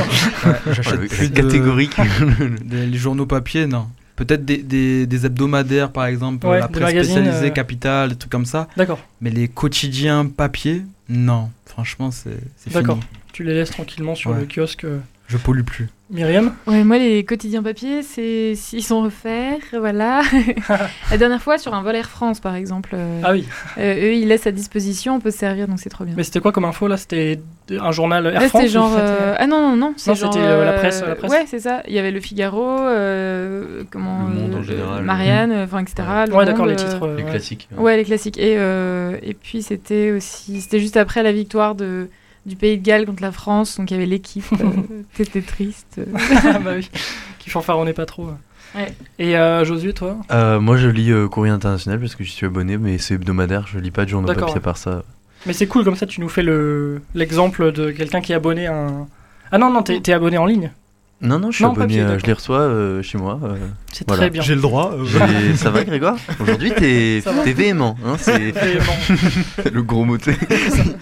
Ouais, 0.46 0.52
J'achète 0.72 1.00
le- 1.00 1.06
plus 1.08 1.30
de 1.30 1.34
catégorique. 1.40 1.96
des- 2.64 2.86
les 2.86 2.98
journaux 2.98 3.26
papier, 3.26 3.66
non. 3.66 3.86
Peut-être 4.16 4.44
des, 4.44 4.58
des, 4.58 5.06
des 5.06 5.26
hebdomadaires, 5.26 5.92
par 5.92 6.06
exemple, 6.06 6.44
Ouais, 6.46 6.58
la 6.58 6.66
presse 6.68 6.90
spécialisée, 6.90 7.46
euh. 7.46 7.50
Capital, 7.50 8.08
des 8.10 8.16
trucs 8.16 8.32
comme 8.32 8.46
ça. 8.46 8.66
D'accord. 8.76 8.98
Mais 9.20 9.30
les 9.30 9.46
quotidiens 9.46 10.26
papier, 10.26 10.82
non. 11.08 11.50
Franchement, 11.66 12.10
c'est 12.10 12.38
c'est 12.56 12.72
D'accord. 12.72 12.96
fini. 12.96 13.06
Tu 13.32 13.44
les 13.44 13.54
laisses 13.54 13.70
tranquillement 13.70 14.16
sur 14.16 14.30
Ouais. 14.32 14.40
le 14.40 14.46
kiosque. 14.46 14.82
euh. 14.84 14.98
Je 15.28 15.36
pollue 15.36 15.62
plus. 15.62 15.88
Myriam 16.10 16.54
Ouais, 16.66 16.84
moi, 16.84 16.96
les 16.96 17.22
quotidiens 17.24 17.62
papier, 17.62 18.02
c'est 18.02 18.54
ils 18.72 18.82
sont 18.82 19.02
refaits, 19.02 19.60
voilà. 19.78 20.22
la 21.10 21.16
dernière 21.18 21.42
fois, 21.42 21.58
sur 21.58 21.74
un 21.74 21.82
vol 21.82 21.94
Air 21.96 22.08
France, 22.08 22.40
par 22.40 22.54
exemple, 22.54 22.90
euh, 22.94 23.20
Ah 23.22 23.32
oui, 23.32 23.44
euh, 23.76 23.94
eux, 23.94 24.14
ils 24.14 24.26
laissent 24.26 24.46
à 24.46 24.50
disposition, 24.52 25.16
on 25.16 25.20
peut 25.20 25.30
se 25.30 25.36
servir, 25.36 25.68
donc 25.68 25.78
c'est 25.80 25.90
trop 25.90 26.04
bien. 26.04 26.14
mais 26.16 26.22
c'était 26.24 26.40
quoi 26.40 26.50
comme 26.52 26.64
info 26.64 26.88
là? 26.88 26.96
C'était 26.96 27.40
un 27.78 27.92
journal 27.92 28.24
Air 28.26 28.40
Là, 28.40 28.48
France 28.48 28.62
c'était 28.62 28.72
genre. 28.72 28.94
euh, 28.98 29.34
Ah 29.38 29.46
non, 29.46 29.60
non, 29.68 29.76
non. 29.76 29.92
c'est 29.98 30.10
Non, 30.12 30.14
genre, 30.14 30.32
c'était, 30.32 30.46
euh, 30.46 30.64
la 30.64 30.72
presse, 30.72 31.02
la 31.06 31.14
presse. 31.14 31.30
Ouais, 31.30 31.44
c'est 31.46 31.60
ça. 31.60 31.82
Il 31.86 31.92
y 31.92 31.98
avait 31.98 32.10
Le 32.10 32.20
Figaro, 32.20 32.64
euh, 32.66 33.82
comment, 33.90 34.28
Le 34.28 34.34
Monde 34.40 34.54
en 34.54 34.62
général. 34.62 35.04
Marianne, 35.04 35.52
euh, 35.52 35.64
enfin, 35.64 35.80
etc. 35.80 35.94
Le 36.26 36.34
Ouais, 36.34 36.46
d'accord, 36.46 36.64
les 36.64 36.76
titres. 36.76 37.02
euh, 37.02 37.16
Les 37.18 37.22
ouais. 37.24 37.30
classiques. 37.30 37.68
Ouais, 37.76 37.98
les 37.98 38.04
classiques. 38.04 38.38
Et, 38.38 38.54
euh, 38.56 39.18
et 39.22 39.34
puis, 39.34 39.60
c'était 39.62 40.12
aussi. 40.12 40.62
C'était 40.62 40.80
juste 40.80 40.96
après 40.96 41.22
la 41.22 41.32
victoire 41.32 41.74
de, 41.74 42.08
du 42.48 42.56
Pays 42.56 42.78
de 42.78 42.82
Galles 42.82 43.06
contre 43.06 43.22
la 43.22 43.32
France, 43.32 43.76
donc 43.76 43.90
il 43.90 43.94
y 43.94 43.96
avait 43.96 44.06
l'équipe. 44.06 44.44
euh, 44.60 45.02
T'étais 45.14 45.42
triste. 45.42 46.00
Ah 46.44 46.58
bah 46.58 46.72
oui, 46.76 46.88
qui 47.38 47.50
fanfaronnait 47.50 47.92
pas 47.92 48.06
trop. 48.06 48.30
Ouais. 48.74 48.92
Et 49.18 49.36
euh, 49.36 49.64
Josué, 49.64 49.92
toi? 49.92 50.16
Euh, 50.30 50.60
moi, 50.60 50.76
je 50.76 50.88
lis 50.88 51.10
euh, 51.10 51.28
Courrier 51.28 51.52
International 51.52 51.98
parce 52.00 52.14
que 52.14 52.24
je 52.24 52.30
suis 52.30 52.46
abonné, 52.46 52.76
mais 52.76 52.98
c'est 52.98 53.14
hebdomadaire. 53.14 53.66
Je 53.66 53.78
lis 53.78 53.90
pas 53.90 54.04
de 54.04 54.10
journaux 54.10 54.28
papier 54.28 54.54
ouais. 54.54 54.60
part 54.60 54.76
ça. 54.76 55.04
Mais 55.46 55.52
c'est 55.52 55.66
cool, 55.66 55.84
comme 55.84 55.96
ça 55.96 56.06
tu 56.06 56.20
nous 56.20 56.28
fais 56.28 56.42
le 56.42 57.00
l'exemple 57.14 57.70
de 57.70 57.92
quelqu'un 57.92 58.20
qui 58.20 58.32
est 58.32 58.34
abonné 58.34 58.66
à 58.66 58.74
un. 58.74 59.06
Ah 59.52 59.58
non, 59.58 59.70
non, 59.70 59.82
t'es 59.82 60.00
t'es 60.00 60.12
abonné 60.12 60.36
en 60.36 60.46
ligne. 60.46 60.72
Non, 61.20 61.40
non, 61.40 61.50
je 61.50 61.56
suis 61.56 61.64
Non, 61.64 61.72
abonné. 61.72 61.86
papier, 61.98 62.00
euh, 62.02 62.18
je 62.20 62.26
les 62.26 62.32
reçois 62.32 62.60
euh, 62.60 63.02
chez 63.02 63.18
moi. 63.18 63.40
euh. 63.42 63.56
C'est 63.92 64.06
Voilà. 64.06 64.22
très 64.22 64.30
bien. 64.30 64.40
J'ai 64.42 64.54
le 64.54 64.60
droit. 64.60 64.92
euh, 64.94 65.54
ça 65.56 65.70
va, 65.70 65.82
Grégoire? 65.82 66.16
Aujourd'hui, 66.38 66.70
t'es 66.70 67.22
t'es 67.44 67.52
véhément. 67.52 67.96
Hein, 68.06 68.14
c'est 68.18 68.38
Véhément. 68.52 68.92
le 69.72 69.82
gros 69.82 70.04
mot. 70.04 70.16
t'es- 70.16 70.36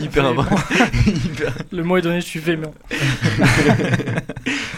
Hyper. 0.00 0.32
Hyper- 0.32 1.52
Le 1.70 1.82
mot 1.84 1.98
est 1.98 2.02
donné, 2.02 2.22
je 2.22 2.26
suis 2.26 2.40
véhément. 2.40 2.72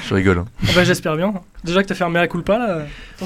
Je 0.08 0.14
rigole. 0.14 0.38
hein. 0.38 0.44
Ah 0.66 0.70
bah, 0.74 0.82
J'espère 0.84 1.16
bien. 1.16 1.32
Déjà 1.64 1.82
que 1.82 1.88
t'as 1.88 1.94
fait 1.94 2.04
un 2.04 2.08
mea 2.08 2.26
culpa 2.26 2.58
là. 2.58 2.78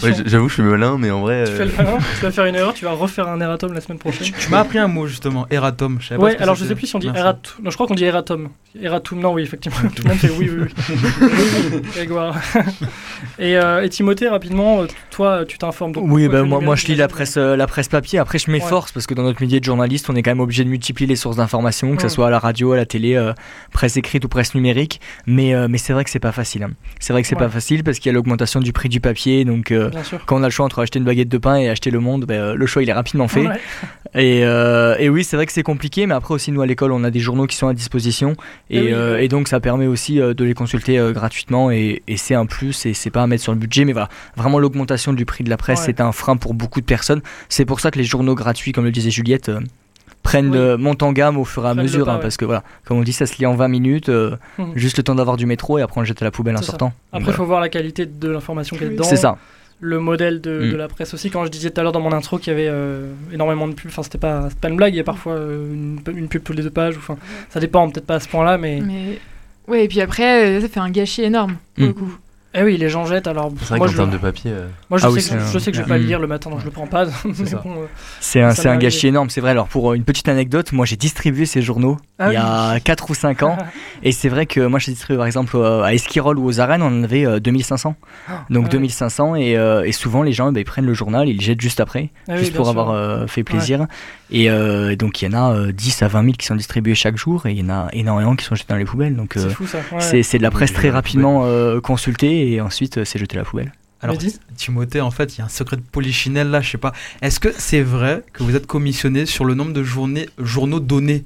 Ouais, 0.03 0.12
J'avoue, 0.27 0.48
je 0.48 0.55
suis 0.55 0.62
malin, 0.62 0.96
mais 0.98 1.11
en 1.11 1.20
vrai. 1.20 1.44
tu 1.44 1.53
euh, 1.53 1.57
fais 1.57 1.64
le 1.66 1.72
malin, 1.77 1.98
tu 2.18 2.22
vas 2.25 2.31
faire 2.31 2.44
une 2.46 2.55
erreur, 2.57 2.75
tu 2.75 2.85
vas 2.85 2.92
refaire 2.92 3.29
un 3.29 3.40
erratum 3.40 3.72
la 3.72 3.81
semaine 3.81 3.98
prochaine. 3.98 4.27
Tu, 4.27 4.33
tu 4.33 4.51
m'as 4.51 4.61
appris 4.61 4.79
un 4.79 4.88
mot 4.88 5.07
justement, 5.07 5.46
erratum. 5.51 5.98
Je 6.01 6.11
pas 6.14 6.16
Ouais, 6.16 6.33
ce 6.33 6.37
que 6.38 6.42
alors 6.42 6.55
je 6.57 6.64
sais 6.64 6.75
plus 6.75 6.87
si 6.87 6.96
on 6.96 6.98
dit 6.98 7.09
erratum. 7.14 7.53
Non, 7.64 7.70
je 7.70 7.75
crois 7.77 7.87
qu'on 7.87 7.94
dit 7.94 8.05
erratum. 8.05 8.48
Erratum, 8.81 9.20
non, 9.20 9.33
oui, 9.35 9.42
effectivement. 9.42 9.79
Tout 9.94 10.03
le 10.03 10.09
monde 10.11 10.18
fait 10.18 10.31
oui, 10.31 10.51
oui, 10.53 10.66
oui. 10.66 12.02
Grégoire. 12.07 12.37
et, 13.38 13.57
euh, 13.57 13.83
et 13.83 13.88
Timothée, 13.88 14.29
rapidement, 14.29 14.83
euh, 14.83 14.87
toi, 15.11 15.45
tu 15.47 15.59
t'informes 15.59 15.93
donc. 15.93 16.05
Oui, 16.09 16.29
bah, 16.29 16.43
moi, 16.43 16.61
moi 16.61 16.77
je 16.77 16.87
lis 16.87 16.95
la 16.95 17.09
presse, 17.09 17.37
euh, 17.37 17.57
la 17.57 17.67
presse 17.67 17.88
papier. 17.88 18.19
Après, 18.19 18.38
je 18.38 18.51
m'efforce 18.51 18.93
parce 18.93 19.07
que 19.07 19.15
dans 19.15 19.23
notre 19.23 19.41
métier 19.43 19.61
de 19.61 19.65
journaliste, 19.65 20.09
on 20.11 20.15
est 20.17 20.23
quand 20.23 20.31
même 20.31 20.41
obligé 20.41 20.65
de 20.65 20.69
multiplier 20.69 21.07
les 21.09 21.17
sources 21.17 21.37
d'information, 21.37 21.95
que 21.97 22.03
ce 22.03 22.09
soit 22.09 22.27
à 22.27 22.31
la 22.31 22.38
radio, 22.38 22.73
à 22.73 22.77
la 22.77 22.87
télé, 22.87 23.15
euh, 23.15 23.33
presse 23.73 23.97
écrite 23.97 24.25
ou 24.25 24.29
presse 24.29 24.55
numérique. 24.55 25.01
Mais, 25.27 25.55
mais 25.69 25.79
c'est 25.79 25.93
vrai 25.93 26.05
que 26.05 26.11
c'est 26.11 26.19
pas 26.19 26.33
facile. 26.33 26.65
hein. 26.65 26.71
C'est 26.99 27.12
vrai 27.12 27.23
que 27.23 27.29
c'est 27.29 27.35
Ouais. 27.37 27.41
pas 27.43 27.49
facile 27.49 27.83
parce 27.85 27.99
qu'il 27.99 28.11
y 28.11 28.11
a 28.11 28.15
l'augmentation 28.15 28.61
du 28.61 28.73
prix 28.73 28.88
du 28.88 29.01
papier. 29.01 29.45
Donc, 29.45 29.73
quand 30.27 30.37
on 30.38 30.43
a 30.43 30.47
le 30.47 30.51
choix 30.51 30.67
entre 30.67 30.81
acheter 30.81 30.99
une 30.99 31.05
baguette 31.05 31.29
de 31.29 31.38
pain 31.38 31.57
et 31.57 31.69
acheter 31.69 31.91
le 31.91 32.01
monde, 32.01 32.25
bah, 32.27 32.35
euh, 32.35 32.55
le 32.55 32.67
choix 32.67 32.83
il 32.83 32.88
est 32.88 32.93
rapidement 32.93 33.29
fait. 33.29 33.47
Et, 34.15 34.41
et 34.41 35.09
oui, 35.09 35.25
c'est 35.25 35.37
vrai 35.37 35.47
que 35.47 35.53
c'est 35.53 35.62
compliqué, 35.62 36.07
mais 36.07 36.15
après 36.15 36.35
aussi, 36.35 36.53
nous 36.53 36.61
à 36.62 36.67
l'école, 36.67 36.93
on 36.93 37.05
a 37.05 37.11
des 37.11 37.21
journaux 37.21 37.47
qui 37.47 37.57
sont 37.57 37.69
à 37.69 37.75
disposition. 37.75 38.35
Eh 38.71 38.79
Et, 38.79 38.95
oui, 38.95 39.25
et 39.25 39.29
donc, 39.29 39.49
ça 39.49 39.61
permet 39.61 39.87
aussi 39.87 40.17
de 40.17 40.45
les 40.45 40.55
consulter 40.55 40.99
gratuitement. 41.12 41.71
Et, 41.71 41.91
et 42.07 42.16
c'est 42.16 42.35
un 42.35 42.46
plus, 42.46 42.87
et 42.87 42.94
c'est 42.94 43.11
pas 43.11 43.22
à 43.22 43.26
mettre 43.26 43.42
sur 43.42 43.52
le 43.52 43.59
budget. 43.59 43.85
Mais 43.85 43.92
voilà, 43.92 44.09
vraiment, 44.37 44.59
l'augmentation 44.59 45.12
du 45.12 45.24
prix 45.24 45.44
de 45.44 45.50
la 45.50 45.57
presse, 45.57 45.81
Ouais. 45.81 45.87
c'est 45.87 46.00
un 46.00 46.12
frein 46.12 46.37
pour 46.37 46.55
beaucoup 46.55 46.81
de 46.81 46.87
personnes. 46.87 47.22
C'est 47.48 47.64
pour 47.64 47.81
ça 47.81 47.90
que 47.90 47.98
les 47.98 48.05
journaux 48.05 48.35
gratuits, 48.35 48.72
comme 48.72 48.85
le 48.85 48.90
disait 48.92 49.11
Juliette, 49.11 49.48
euh, 49.48 49.61
prennent 50.22 50.50
Oui. 50.50 50.57
euh, 50.59 50.78
montent 50.78 51.02
en 51.02 51.12
gamme 51.12 51.37
au 51.37 51.44
fur 51.44 51.66
et 51.66 51.68
à 51.68 51.74
mesure. 51.74 52.05
pas, 52.05 52.12
hein, 52.12 52.14
ouais. 52.16 52.22
Parce 52.22 52.37
que 52.37 52.44
voilà, 52.44 52.62
comme 52.85 52.98
on 52.98 53.02
dit, 53.02 53.12
ça 53.12 53.26
se 53.26 53.37
lit 53.38 53.46
en 53.46 53.55
20 53.55 53.68
minutes, 53.68 54.09
euh, 54.09 54.37
Mhm. 54.59 54.72
juste 54.76 54.96
le 54.96 55.02
temps 55.02 55.14
d'avoir 55.16 55.37
du 55.37 55.46
métro, 55.46 55.78
et 55.78 55.83
après 55.83 55.98
on 55.98 56.02
le 56.02 56.07
jette 56.07 56.22
à 56.22 56.24
la 56.24 56.31
poubelle 56.31 56.57
en 56.57 56.62
sortant. 56.62 56.92
Après, 57.12 57.33
il 57.33 57.35
faut 57.35 57.44
voir 57.44 57.61
la 57.61 57.68
qualité 57.68 58.07
de 58.07 58.28
l'information 58.28 58.76
qu'il 58.76 58.85
y 58.85 58.87
a 58.87 58.90
Oui. 58.90 58.96
dedans. 58.96 59.09
C'est 59.09 59.16
ça. 59.16 59.37
Le 59.85 59.98
modèle 59.98 60.40
de, 60.40 60.70
de 60.70 60.76
la 60.76 60.87
presse 60.87 61.12
aussi. 61.12 61.28
Quand 61.28 61.44
je 61.44 61.50
disais 61.50 61.70
tout 61.72 61.81
à 61.81 61.83
l'heure 61.83 61.90
dans 61.90 61.98
mon 62.00 62.12
intro 62.12 62.38
qu'il 62.38 62.52
y 62.52 62.55
avait 62.55 62.68
euh, 62.70 63.11
énormément 63.33 63.66
de 63.66 63.74
pubs, 63.74 63.90
enfin, 63.90 64.05
c'était 64.05 64.16
pas, 64.18 64.48
pas 64.61 64.68
une 64.68 64.76
blague, 64.76 64.94
il 64.94 64.98
y 64.98 65.00
a 65.00 65.05
parfois 65.05 65.33
euh, 65.33 65.72
une, 65.74 65.98
une 66.16 66.28
pub 66.28 66.44
tous 66.44 66.52
les 66.52 66.62
deux 66.62 66.70
pages. 66.70 66.94
Enfin, 66.96 67.16
ça 67.50 67.59
dépend, 67.59 67.90
peut-être 67.90 68.07
pas 68.07 68.14
à 68.14 68.20
ce 68.20 68.28
point-là, 68.28 68.59
mais. 68.59 68.81
Mais. 68.81 69.18
Ouais, 69.68 69.85
et 69.85 69.88
puis 69.88 70.01
après, 70.01 70.44
euh, 70.59 70.61
ça 70.61 70.68
fait 70.68 70.81
un 70.81 70.90
gâchis 70.90 71.22
énorme, 71.22 71.57
pour 71.77 71.87
le 71.87 71.92
coup. 71.92 72.16
Eh 72.55 72.62
oui, 72.62 72.77
les 72.77 72.90
gens 72.90 73.07
jettent. 73.07 73.27
Alors, 73.29 73.51
C'est 73.61 73.68
vrai 73.70 73.79
qu'en 73.79 73.87
je, 73.87 73.96
termes 73.96 74.11
de 74.11 74.18
papier. 74.18 74.51
euh, 74.53 74.68
moi, 74.90 74.98
je 74.98 75.07
Ah 75.07 75.09
sais, 75.09 75.14
oui, 75.14 75.38
que, 75.38 75.53
je 75.53 75.59
sais 75.59 75.70
que 75.70 75.77
je 75.79 75.83
vais 75.83 75.88
pas 75.88 75.96
le 75.96 76.05
Mm. 76.05 76.07
lire 76.07 76.18
le 76.18 76.27
matin, 76.27 76.51
donc 76.51 76.61
je 76.61 76.66
le 76.66 76.70
prends 76.70 76.87
pas. 76.87 77.07
euh, 77.25 77.87
C'est 78.20 78.42
un, 78.42 78.77
gâchis 78.77 79.07
énorme, 79.07 79.31
c'est 79.31 79.40
vrai. 79.40 79.53
Alors 79.53 79.68
pour 79.68 79.94
une 79.94 80.05
petite 80.05 80.29
anecdote, 80.29 80.72
moi 80.72 80.85
j'ai 80.85 80.96
distribué 80.96 81.46
ces 81.46 81.62
journaux 81.62 81.96
Ah 82.18 82.29
il 82.29 82.35
y 82.35 82.37
a 82.37 82.79
4 82.81 83.09
ou 83.11 83.14
5 83.14 83.42
ans. 83.42 83.57
et 84.03 84.12
c'est 84.12 84.29
vrai 84.29 84.44
que 84.44 84.61
moi 84.66 84.79
j'ai 84.79 84.92
distribué 84.92 85.16
par 85.16 85.25
exemple 85.27 85.57
à 85.57 85.94
Esquirol 85.94 86.38
ou 86.38 86.44
aux 86.44 86.61
arènes, 86.61 86.83
on 86.83 86.88
en 86.88 87.03
avait 87.05 87.25
euh, 87.25 87.40
2500. 87.40 87.94
Donc 88.51 88.64
ouais. 88.64 88.68
2500 88.70 89.37
et, 89.37 89.57
euh, 89.57 89.85
et 89.85 89.92
souvent 89.92 90.22
les 90.22 90.33
gens 90.33 90.51
eh 90.51 90.53
ben, 90.53 90.61
ils 90.61 90.64
prennent 90.64 90.85
le 90.85 90.94
journal, 90.94 91.29
ils 91.29 91.37
le 91.37 91.42
jettent 91.42 91.61
juste 91.62 91.81
après, 91.81 92.11
Ah 92.29 92.37
juste 92.37 92.55
pour 92.55 92.66
sûr. 92.66 92.70
avoir 92.79 92.90
euh, 92.90 93.27
fait 93.27 93.44
plaisir. 93.44 93.87
Et 94.35 94.49
euh, 94.51 94.97
donc 94.97 95.21
il 95.21 95.27
y 95.27 95.29
en 95.29 95.38
a 95.38 95.55
euh, 95.55 95.73
10 95.73 96.03
à 96.03 96.09
20 96.09 96.23
000 96.23 96.33
qui 96.38 96.47
sont 96.47 96.57
distribués 96.57 96.95
chaque 96.95 97.18
jour 97.18 97.47
et 97.47 97.53
il 97.53 97.59
y 97.59 97.62
en 97.62 97.68
a 97.68 97.88
énormément 97.92 98.35
qui 98.35 98.45
sont 98.47 98.55
jetés 98.55 98.73
dans 98.73 98.79
les 98.79 98.87
poubelles. 98.87 99.14
Donc 99.14 99.37
euh, 99.37 99.49
C'est 99.49 99.55
fou 99.55 99.66
ça. 99.66 99.79
ouais. 99.92 100.01
c'est 100.01 100.23
c'est 100.23 100.38
de 100.38 100.42
la 100.42 100.51
presse 100.51 100.73
très 100.73 100.88
rapidement 100.90 101.42
euh, 101.45 101.81
consultée 101.81 102.51
et 102.51 102.61
ensuite 102.62 102.99
euh, 102.99 103.05
c'est 103.05 103.18
jeté 103.18 103.37
à 103.37 103.40
la 103.40 103.45
poubelle. 103.45 103.73
Alors, 104.01 104.16
Timothée, 104.57 105.01
en 105.01 105.12
fait, 105.12 105.37
il 105.37 105.38
y 105.38 105.42
a 105.42 105.45
un 105.45 105.49
secret 105.49 105.77
de 105.77 105.83
polichinelle 105.83 106.51
là, 106.51 106.61
je 106.61 106.71
sais 106.71 106.79
pas. 106.79 106.92
Est-ce 107.21 107.38
que 107.38 107.51
c'est 107.57 107.83
vrai 107.83 108.25
que 108.33 108.42
vous 108.42 108.57
êtes 108.57 108.66
commissionné 108.66 109.27
sur 109.27 109.45
le 109.45 109.55
nombre 109.55 109.73
de 109.73 109.85
journées, 109.85 110.29
journaux 110.38 110.81
donnés? 110.81 111.25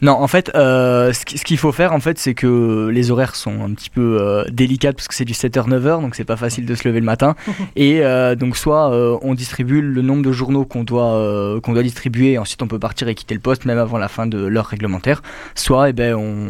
Non, 0.00 0.12
en 0.12 0.26
fait, 0.28 0.50
euh, 0.54 1.12
ce 1.12 1.24
qui- 1.24 1.38
ce 1.38 1.44
qu'il 1.44 1.58
faut 1.58 1.72
faire, 1.72 1.92
en 1.92 2.00
fait, 2.00 2.18
c'est 2.18 2.34
que 2.34 2.88
les 2.92 3.10
horaires 3.10 3.36
sont 3.36 3.62
un 3.64 3.72
petit 3.74 3.90
peu 3.90 4.18
euh, 4.20 4.44
délicats 4.50 4.92
parce 4.92 5.08
que 5.08 5.14
c'est 5.14 5.24
du 5.24 5.32
7h, 5.34 5.68
9h, 5.68 6.00
donc 6.00 6.14
c'est 6.14 6.24
pas 6.24 6.36
facile 6.36 6.66
de 6.66 6.74
se 6.74 6.86
lever 6.88 7.00
le 7.00 7.06
matin. 7.06 7.34
Et 7.76 8.00
euh, 8.04 8.34
donc, 8.34 8.56
soit 8.56 8.92
euh, 8.92 9.16
on 9.22 9.34
distribue 9.34 9.80
le 9.82 10.02
nombre 10.02 10.22
de 10.22 10.32
journaux 10.32 10.64
qu'on 10.64 10.84
doit, 10.84 11.14
euh, 11.14 11.60
qu'on 11.60 11.72
doit 11.72 11.82
distribuer, 11.82 12.32
et 12.32 12.38
ensuite 12.38 12.62
on 12.62 12.66
peut 12.68 12.78
partir 12.78 13.08
et 13.08 13.14
quitter 13.14 13.34
le 13.34 13.40
poste, 13.40 13.64
même 13.64 13.78
avant 13.78 13.98
la 13.98 14.08
fin 14.08 14.26
de 14.26 14.38
l'heure 14.38 14.66
réglementaire. 14.66 15.22
Soit, 15.54 15.90
eh 15.90 15.92
ben, 15.92 16.14
on, 16.14 16.48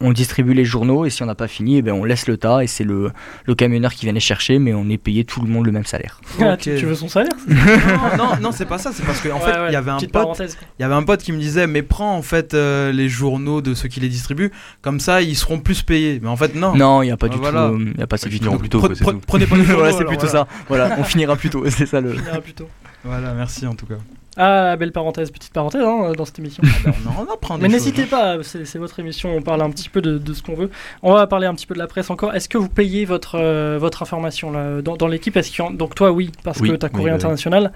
on 0.00 0.12
distribue 0.12 0.54
les 0.54 0.64
journaux, 0.64 1.04
et 1.04 1.10
si 1.10 1.22
on 1.22 1.26
n'a 1.26 1.34
pas 1.34 1.48
fini, 1.48 1.78
eh 1.78 1.82
ben, 1.82 1.92
on 1.92 2.04
laisse 2.04 2.26
le 2.26 2.36
tas, 2.36 2.62
et 2.62 2.66
c'est 2.66 2.84
le, 2.84 3.10
le 3.46 3.54
camionneur 3.54 3.92
qui 3.94 4.06
vient 4.06 4.12
les 4.14 4.20
chercher, 4.20 4.58
mais 4.58 4.74
on 4.74 4.88
est 4.88 4.98
payé 4.98 5.24
tout 5.24 5.40
le 5.40 5.48
monde 5.48 5.66
le 5.66 5.72
même 5.72 5.84
salaire. 5.84 6.20
Ah, 6.40 6.56
tu, 6.56 6.70
veux 6.76 6.94
son 6.94 7.08
salaire 7.08 7.30
non, 7.48 8.16
non, 8.16 8.30
non, 8.40 8.52
c'est 8.52 8.66
pas 8.66 8.78
ça. 8.78 8.90
C'est 8.92 9.04
parce 9.04 9.20
qu'en 9.20 9.36
Ouais, 9.38 9.52
fait, 9.52 9.58
ouais, 9.58 9.66
il 9.68 9.72
y 9.72 9.76
avait 9.76 9.90
un 9.90 9.98
pote, 9.98 10.40
il 10.78 10.82
y 10.82 10.84
avait 10.84 10.94
un 10.94 11.02
pote 11.02 11.22
qui 11.22 11.32
me 11.32 11.38
disait, 11.38 11.66
mais 11.66 11.82
prends 11.82 12.16
en 12.16 12.22
fait 12.22 12.49
euh, 12.54 12.92
les 12.92 13.08
journaux 13.08 13.60
de 13.62 13.74
ceux 13.74 13.88
qui 13.88 14.00
les 14.00 14.08
distribuent, 14.08 14.50
comme 14.82 15.00
ça 15.00 15.22
ils 15.22 15.36
seront 15.36 15.58
plus 15.60 15.82
payés. 15.82 16.18
Mais 16.22 16.28
en 16.28 16.36
fait, 16.36 16.54
non. 16.54 16.74
Non, 16.74 17.02
il 17.02 17.06
n'y 17.06 17.12
a 17.12 17.16
pas 17.16 17.26
Ah, 17.26 17.34
du 17.34 17.38
voilà. 17.38 17.68
tout. 17.70 17.78
Il 17.80 17.98
y 17.98 18.02
a 18.02 18.06
pas 18.06 18.16
ça 18.16 18.28
Ils 18.28 18.32
du 18.32 18.38
tout. 18.38 18.44
finiront 18.44 18.58
plus 18.58 18.68
tôt, 18.68 18.78
Pre- 18.80 18.86
quoi, 18.86 18.94
c'est 18.94 19.04
pre- 19.04 19.12
tout. 19.12 19.20
Prenez 19.26 19.46
pas 19.46 19.56
les 19.56 19.64
journaux. 19.64 19.80
voilà, 19.80 19.96
c'est 19.96 20.04
plutôt 20.04 20.26
voilà. 20.26 20.46
ça. 20.46 20.64
Voilà, 20.68 20.96
on 20.98 21.04
finira 21.04 21.36
plus 21.36 21.50
tôt, 21.50 21.64
c'est 21.70 21.86
ça 21.86 22.00
le. 22.00 22.14
On 22.34 22.40
plus 22.40 22.54
tôt. 22.54 22.68
Voilà, 23.04 23.32
merci 23.34 23.66
en 23.66 23.74
tout 23.74 23.86
cas. 23.86 23.94
Ah, 24.36 24.76
belle 24.76 24.92
parenthèse, 24.92 25.30
petite 25.32 25.52
parenthèse 25.52 25.82
hein, 25.82 26.12
dans 26.16 26.24
cette 26.24 26.38
émission. 26.38 26.62
on 26.86 27.20
en 27.28 27.32
apprend 27.34 27.56
des 27.56 27.62
Mais 27.62 27.68
n'hésitez 27.68 28.02
hein. 28.04 28.06
pas, 28.08 28.36
c'est 28.42 28.78
votre 28.78 28.98
émission, 29.00 29.34
on 29.36 29.42
parle 29.42 29.60
un 29.60 29.70
petit 29.70 29.88
peu 29.88 30.00
de, 30.00 30.18
de 30.18 30.32
ce 30.34 30.42
qu'on 30.42 30.54
veut. 30.54 30.70
On 31.02 31.12
va 31.12 31.26
parler 31.26 31.46
un 31.48 31.54
petit 31.54 31.66
peu 31.66 31.74
de 31.74 31.80
la 31.80 31.88
presse 31.88 32.10
encore. 32.10 32.32
Est-ce 32.34 32.48
que 32.48 32.56
vous 32.56 32.68
payez 32.68 33.04
votre, 33.04 33.36
euh, 33.38 33.76
votre 33.80 34.02
information 34.02 34.52
là, 34.52 34.82
dans, 34.82 34.96
dans 34.96 35.08
l'équipe? 35.08 35.36
Est-ce 35.36 35.50
qu'il 35.50 35.64
y 35.64 35.66
en- 35.68 35.72
Donc 35.72 35.94
toi, 35.96 36.12
oui, 36.12 36.30
parce 36.44 36.60
Oui, 36.60 36.70
que 36.70 36.76
tu 36.76 36.86
as 36.86 36.88
oui, 36.88 36.92
courrier 36.92 37.10
oui. 37.10 37.16
international. 37.16 37.72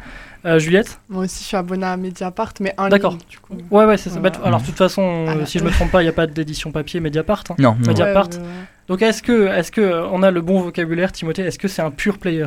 Euh, 0.46 0.58
Juliette? 0.58 1.00
Moi 1.08 1.24
aussi, 1.24 1.40
je 1.42 1.48
suis 1.48 1.56
abonné 1.56 1.86
à 1.86 1.96
Mediapart, 1.96 2.52
mais 2.60 2.72
en 2.78 2.88
D'accord. 2.88 3.12
ligne, 3.12 3.20
du 3.28 3.38
coup. 3.38 3.56
Ouais, 3.70 3.84
ouais, 3.86 3.96
c'est 3.96 4.10
ça. 4.10 4.20
Voilà. 4.20 4.38
Bah, 4.38 4.44
alors, 4.46 4.60
de 4.60 4.66
toute 4.66 4.76
façon, 4.76 5.02
euh, 5.02 5.34
Ah, 5.42 5.46
si 5.46 5.58
je 5.58 5.64
me 5.64 5.70
ouais. 5.70 5.74
trompe 5.74 5.90
pas, 5.90 6.02
il 6.02 6.04
n'y 6.04 6.10
a 6.10 6.12
pas 6.12 6.26
d'édition 6.26 6.70
papier 6.70 7.00
Mediapart. 7.00 7.42
hein. 7.50 7.54
Non, 7.58 7.74
non. 7.80 7.88
Mediapart. 7.88 8.28
Ouais, 8.28 8.36
ouais, 8.36 8.42
ouais. 8.42 8.48
Donc, 8.88 9.02
est-ce 9.02 9.22
que, 9.22 9.48
est-ce 9.48 9.72
que 9.72 10.04
on 10.12 10.22
a 10.22 10.30
le 10.30 10.40
bon 10.42 10.60
vocabulaire, 10.60 11.10
Timothée? 11.12 11.42
Est-ce 11.42 11.58
que 11.58 11.66
c'est 11.68 11.82
un 11.82 11.90
pur 11.90 12.18
player? 12.18 12.46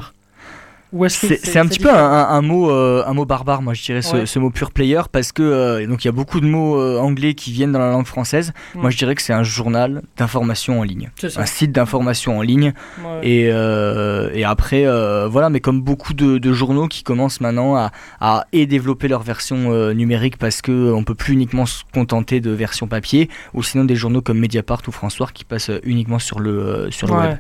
C'est 1.10 1.58
un 1.60 1.68
petit 1.68 1.80
peu 1.80 1.90
un, 1.92 1.96
un 2.30 2.42
mot, 2.42 2.70
euh, 2.72 3.04
un 3.06 3.14
mot 3.14 3.26
barbare, 3.26 3.62
moi 3.62 3.74
je 3.74 3.84
dirais, 3.84 4.02
ce, 4.02 4.16
Ouais. 4.18 4.26
ce 4.26 4.40
mot 4.40 4.50
pure 4.50 4.72
player, 4.72 5.02
parce 5.12 5.32
que 5.32 5.44
euh, 5.44 5.86
donc 5.88 6.04
il 6.04 6.08
y 6.08 6.10
a 6.10 6.14
beaucoup 6.14 6.40
de 6.40 6.46
mots 6.48 6.80
euh, 6.80 6.98
anglais 7.00 7.34
qui 7.34 7.52
viennent 7.52 7.72
dans 7.74 7.80
la 7.80 7.92
langue 7.92 8.06
française. 8.06 8.54
Moi 8.76 8.90
je 8.90 8.98
dirais 8.98 9.14
que 9.16 9.22
c'est 9.22 9.34
un 9.34 9.44
journal 9.44 10.02
d'information 10.18 10.80
en 10.80 10.84
ligne, 10.84 11.10
un 11.36 11.46
site 11.46 11.72
d'information 11.74 12.38
en 12.38 12.42
ligne. 12.42 12.74
Ouais. 13.04 13.28
Et, 13.28 14.40
et 14.40 14.44
après, 14.46 14.86
voilà, 15.28 15.50
mais 15.50 15.60
comme 15.60 15.82
beaucoup 15.82 16.14
de, 16.14 16.38
de 16.38 16.54
journaux 16.54 16.88
qui 16.88 17.04
commencent 17.04 17.42
maintenant 17.42 17.76
à, 17.76 17.92
à 18.22 18.46
et 18.54 18.66
développer 18.66 19.08
leur 19.08 19.24
version 19.24 19.94
numérique 19.94 20.38
parce 20.38 20.62
que 20.62 20.92
on 20.94 21.04
peut 21.04 21.16
plus 21.16 21.34
uniquement 21.34 21.66
se 21.66 21.84
contenter 21.94 22.40
de 22.40 22.52
version 22.52 22.88
papier, 22.88 23.30
ou 23.54 23.62
sinon 23.64 23.84
des 23.86 23.96
journaux 23.96 24.22
comme 24.22 24.40
Mediapart 24.40 24.82
ou 24.88 24.92
François 24.92 25.28
qui 25.34 25.44
passent 25.44 25.72
uniquement 25.84 26.20
sur 26.20 26.40
le, 26.40 26.88
sur 26.92 27.08
le 27.08 27.14
Ouais. 27.14 27.28
web. 27.30 27.38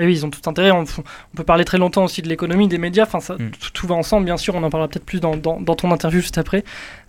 Et 0.00 0.06
oui, 0.06 0.14
ils 0.14 0.26
ont 0.26 0.30
tout 0.30 0.48
intérêt. 0.48 0.70
On, 0.72 0.80
on 0.82 1.36
peut 1.36 1.44
parler 1.44 1.64
très 1.64 1.78
longtemps 1.78 2.04
aussi 2.04 2.22
de 2.22 2.28
l'économie, 2.28 2.66
des 2.66 2.78
médias. 2.78 3.04
Enfin, 3.04 3.20
ça, 3.20 3.34
Mm. 3.34 3.50
tout, 3.60 3.70
tout 3.72 3.86
va 3.86 3.94
ensemble, 3.94 4.24
bien 4.24 4.36
sûr. 4.38 4.54
On 4.56 4.62
en 4.64 4.70
parlera 4.70 4.88
peut-être 4.88 5.04
plus 5.04 5.20
dans, 5.20 5.36
dans, 5.36 5.60
dans 5.60 5.74
ton 5.76 5.92
interview 5.92 6.20
juste 6.20 6.38
après. 6.38 6.64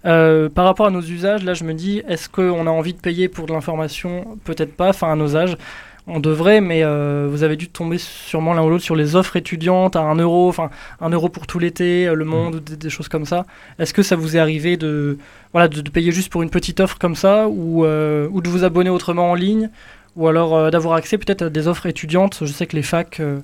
Euh, 0.05 0.49
par 0.49 0.65
rapport 0.65 0.85
à 0.87 0.91
nos 0.91 1.01
usages, 1.01 1.43
là, 1.43 1.53
je 1.53 1.63
me 1.63 1.73
dis, 1.73 2.03
est-ce 2.07 2.27
qu'on 2.29 2.67
a 2.67 2.69
envie 2.69 2.93
de 2.93 2.99
payer 2.99 3.27
pour 3.29 3.45
de 3.47 3.53
l'information? 3.53 4.37
Peut-être 4.43 4.75
pas. 4.75 4.89
Enfin, 4.89 5.11
à 5.11 5.15
nos 5.15 5.35
âges, 5.37 5.55
on 6.07 6.19
devrait, 6.19 6.61
mais 6.61 6.83
euh, 6.83 7.27
vous 7.29 7.43
avez 7.43 7.55
dû 7.55 7.69
tomber 7.69 7.97
sûrement 7.99 8.53
l'un 8.53 8.63
ou 8.63 8.69
l'autre 8.69 8.83
sur 8.83 8.95
les 8.95 9.15
offres 9.15 9.35
étudiantes 9.37 9.95
à 9.95 10.01
1 10.01 10.15
euro, 10.15 10.49
enfin, 10.49 10.69
1 10.99 11.09
euro 11.11 11.29
pour 11.29 11.45
tout 11.47 11.59
l'été, 11.59 12.07
euh, 12.07 12.15
le 12.15 12.25
monde, 12.25 12.55
ou 12.55 12.59
des, 12.59 12.75
des 12.75 12.89
choses 12.89 13.07
comme 13.07 13.25
ça. 13.25 13.45
Est-ce 13.79 13.93
que 13.93 14.01
ça 14.03 14.15
vous 14.15 14.35
est 14.35 14.39
arrivé 14.39 14.77
de, 14.77 15.19
voilà, 15.53 15.67
de, 15.67 15.79
de 15.79 15.89
payer 15.91 16.11
juste 16.11 16.31
pour 16.31 16.41
une 16.41 16.49
petite 16.49 16.79
offre 16.79 16.97
comme 16.97 17.15
ça, 17.15 17.47
ou, 17.47 17.85
euh, 17.85 18.27
ou 18.31 18.41
de 18.41 18.49
vous 18.49 18.63
abonner 18.63 18.89
autrement 18.89 19.29
en 19.31 19.35
ligne 19.35 19.69
ou 20.15 20.27
alors 20.27 20.55
euh, 20.55 20.69
d'avoir 20.69 20.95
accès 20.95 21.17
peut-être 21.17 21.43
à 21.43 21.49
des 21.49 21.67
offres 21.67 21.85
étudiantes. 21.85 22.39
Je 22.41 22.51
sais 22.51 22.65
que 22.67 22.75
les 22.75 22.83
facs, 22.83 23.19
euh, 23.19 23.39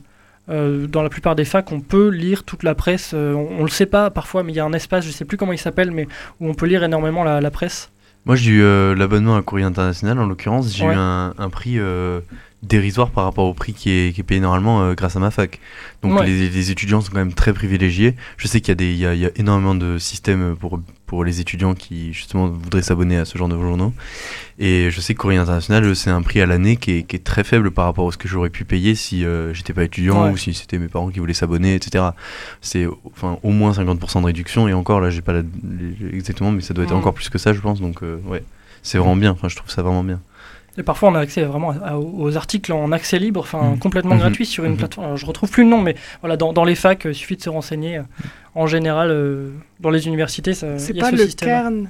euh, 0.49 0.88
dans 0.88 1.01
la 1.03 1.10
plupart 1.10 1.36
des 1.36 1.45
facs, 1.45 1.71
on 1.71 1.80
peut 1.82 2.10
lire 2.10 2.43
toute 2.43 2.63
la 2.63 2.75
presse. 2.75 3.13
on, 3.13 3.47
on 3.60 3.63
le 3.63 3.69
sait 3.69 3.86
pas 3.86 4.10
parfois, 4.10 4.43
mais 4.43 4.51
il 4.53 4.56
y 4.56 4.60
a 4.60 4.65
un 4.65 4.73
espace, 4.73 5.06
je 5.06 5.12
sais 5.12 5.25
plus 5.25 5.38
comment 5.38 5.53
il 5.53 5.58
s'appelle, 5.60 5.91
mais 5.91 6.08
où 6.39 6.47
on 6.49 6.53
peut 6.53 6.65
lire 6.65 6.84
énormément 6.84 7.23
la, 7.23 7.41
la 7.41 7.51
presse. 7.51 7.91
Moi, 8.25 8.36
j'ai 8.36 8.51
eu 8.51 8.95
l'abonnement 8.95 9.38
à 9.38 9.41
Courrier 9.41 9.65
International, 9.65 10.19
en 10.19 10.25
l'occurrence. 10.25 10.75
J'ai 10.75 10.86
Ouais. 10.86 10.93
eu 10.93 10.97
un, 10.97 11.34
un 11.38 11.49
prix 11.49 11.80
dérisoire 12.63 13.12
par 13.12 13.24
rapport 13.26 13.46
au 13.46 13.54
prix 13.54 13.74
qui 13.74 13.91
est, 13.91 14.13
qui 14.15 14.22
est 14.22 14.24
payé 14.24 14.39
normalement 14.41 14.82
euh, 14.82 14.93
grâce 14.96 15.15
à 15.15 15.20
ma 15.20 15.30
fac. 15.32 15.60
Donc, 16.02 16.20
Ouais. 16.20 16.26
les, 16.26 16.50
les 16.50 16.72
étudiants 16.72 17.02
sont 17.02 17.12
quand 17.12 17.17
même 17.20 17.34
très 17.34 17.54
privilégiés. 17.54 18.15
Je 18.38 18.48
sais 18.48 18.62
qu'il 18.62 18.70
y, 18.70 18.72
a 18.72 18.76
des- 18.76 18.91
il 18.91 18.98
y 18.98 19.06
a, 19.06 19.13
il 19.13 19.20
y 19.20 19.26
a 19.26 19.32
énormément 19.36 19.76
de 19.76 19.98
systèmes 20.00 20.56
pour, 20.60 20.80
pour 21.06 21.24
les 21.24 21.39
étudiants 21.39 21.76
qui, 21.76 22.13
justement, 22.13 22.48
voudraient 22.48 22.82
s'abonner 22.82 23.17
à 23.17 23.26
ce 23.26 23.38
genre 23.38 23.48
de 23.48 23.56
journaux. 23.60 23.93
Et 24.60 24.89
je 24.89 25.00
sais 25.02 25.13
que 25.13 25.20
Courrier 25.20 25.39
International, 25.39 25.96
c'est 25.96 26.10
un 26.10 26.22
prix 26.24 26.41
à 26.41 26.48
l'année 26.48 26.78
qui 26.78 26.91
est, 26.91 27.04
qui 27.04 27.15
est 27.15 27.24
très 27.24 27.43
faible 27.43 27.70
par 27.70 27.86
rapport 27.86 28.08
à 28.08 28.12
ce 28.12 28.17
que 28.17 28.28
j'aurais 28.28 28.50
pu 28.50 28.65
payer 28.65 28.96
si 28.96 29.24
euh, 29.24 29.54
j'étais 29.54 29.74
pas 29.74 29.84
étudiant 29.84 30.24
Ouais. 30.26 30.32
ou 30.32 30.38
si 30.38 30.54
c'était 30.56 30.80
mes 30.80 30.88
parents 30.88 31.10
qui 31.10 31.20
voulaient 31.20 31.34
s'abonner, 31.36 31.76
etc. 31.76 32.06
C'est 32.62 32.88
enfin, 33.06 33.38
au 33.43 33.52
moins 33.52 33.72
50% 33.72 34.22
de 34.22 34.26
réduction. 34.26 34.67
Et 34.67 34.74
encore, 34.74 35.00
là, 35.00 35.12
j'ai 35.12 35.22
pas 35.22 35.34
la- 35.34 35.43
exactement, 36.12 36.52
mais 36.52 36.62
ça 36.62 36.74
doit 36.74 36.86
être 36.86 36.93
encore 36.96 37.13
plus 37.13 37.30
que 37.30 37.38
ça, 37.38 37.54
je 37.54 37.60
pense. 37.60 37.80
Donc, 37.80 38.02
euh, 38.02 38.17
ouais. 38.26 38.43
C'est 38.84 38.98
vraiment 38.98 39.15
bien, 39.17 39.32
enfin, 39.32 39.48
je 39.50 39.56
trouve 39.56 39.70
ça 39.70 39.82
vraiment 39.84 40.04
bien. 40.04 40.20
Et 40.77 40.83
parfois, 40.83 41.09
on 41.09 41.15
a 41.15 41.19
accès 41.19 41.43
vraiment 41.43 41.71
à- 41.71 41.89
à- 41.93 41.97
aux 41.97 42.37
articles 42.37 42.71
en 42.71 42.91
accès 42.91 43.17
libre, 43.19 43.39
enfin 43.41 43.71
Mhm. 43.71 43.79
complètement 43.79 44.13
Mhm. 44.13 44.19
gratuit 44.21 44.45
sur 44.45 44.63
une 44.63 44.71
Mhm. 44.73 44.77
plateforme. 44.77 45.05
Alors, 45.07 45.17
je 45.17 45.25
retrouve 45.25 45.49
plus 45.49 45.63
le 45.63 45.69
nom, 45.69 45.81
mais 45.81 45.95
voilà, 46.21 46.37
dans, 46.37 46.53
dans 46.53 46.63
les 46.65 46.75
facs, 46.75 47.03
il 47.05 47.15
suffit 47.15 47.35
de 47.35 47.41
se 47.41 47.49
renseigner. 47.49 47.99
En 48.55 48.67
général, 48.67 49.09
euh, 49.11 49.49
dans 49.79 49.89
les 49.89 50.07
universités, 50.07 50.53
ça, 50.53 50.77
C'est 50.77 50.93
pas 50.93 51.09
ce 51.09 51.15
le 51.15 51.25
système. 51.25 51.47
Kern. 51.49 51.89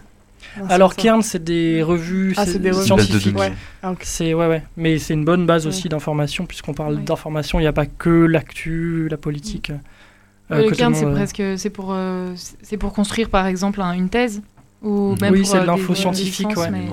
Non, 0.60 0.65
Alors. 0.69 0.95
Kern, 0.95 1.21
c'est 1.21 1.43
des 1.43 1.84
revues 1.84 2.34
Ah, 2.38 2.45
c'est- 2.45 2.54
c'est 2.54 2.60
des 2.60 2.71
revues. 2.71 2.89
Base 2.89 2.97
de 2.97 3.04
scientifiques. 3.12 3.38
Ouais. 3.38 3.52
Ah. 3.84 3.93
C'est 4.02 4.34
ouais 4.34 4.47
ouais, 4.47 4.63
mais 4.78 4.97
c'est 4.97 5.13
une 5.13 5.26
bonne 5.26 5.45
base 5.45 5.63
Ouais. 5.63 5.69
aussi 5.69 5.89
d'information 5.89 6.45
puisqu'on 6.45 6.73
parle 6.73 6.95
Ouais. 6.95 7.02
d'information. 7.02 7.60
Il 7.60 7.63
n'y 7.63 7.67
a 7.67 7.73
pas 7.73 7.86
que 7.86 8.10
l'actu, 8.26 9.08
la 9.10 9.17
politique. 9.17 9.69
euh, 9.71 10.56
Ouais, 10.56 10.58
que 10.60 10.82
le 10.82 10.88
le 10.89 10.93
c'est 10.95 11.06
euh, 11.06 11.12
presque, 11.13 11.43
c'est 11.58 11.69
pour, 11.69 11.89
euh, 11.91 12.32
c'est 12.63 12.78
pour 12.78 12.93
construire 12.93 13.30
par 13.30 13.45
exemple 13.47 13.82
un- 13.82 13.91
une 13.91 14.08
thèse 14.08 14.41
ou 14.82 15.15
même 15.19 15.34
Oui, 15.34 15.39
pour, 15.41 15.50
c'est 15.50 15.58
de 15.58 15.63
euh, 15.63 15.65
l'info 15.65 15.93
scientifique, 15.93 16.56
ouais. 16.56 16.71
mais- 16.71 16.86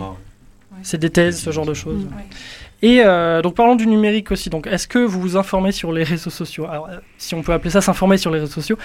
C'est 0.84 0.98
des 0.98 1.10
thèses, 1.10 1.40
ce 1.40 1.50
genre 1.50 1.66
de 1.66 1.74
choses. 1.74 2.04
Mm. 2.04 2.08
Ouais. 2.16 2.24
Et 2.82 3.02
euh, 3.02 3.42
donc 3.42 3.54
parlons 3.56 3.74
du 3.76 3.86
numérique 3.86 4.30
aussi. 4.30 4.50
Donc 4.50 4.66
est-ce 4.66 4.86
que 4.86 4.98
vous 4.98 5.20
vous 5.20 5.36
informez 5.36 5.72
sur 5.72 5.90
les 5.90 6.04
réseaux 6.04 6.30
sociaux? 6.30 6.66
Alors 6.68 6.86
euh, 6.88 6.98
si 7.18 7.34
on 7.34 7.42
peut 7.42 7.52
appeler 7.52 7.70
ça 7.70 7.80
s'informer 7.80 8.18
sur 8.18 8.30
les 8.30 8.38
réseaux 8.40 8.52
sociaux, 8.52 8.76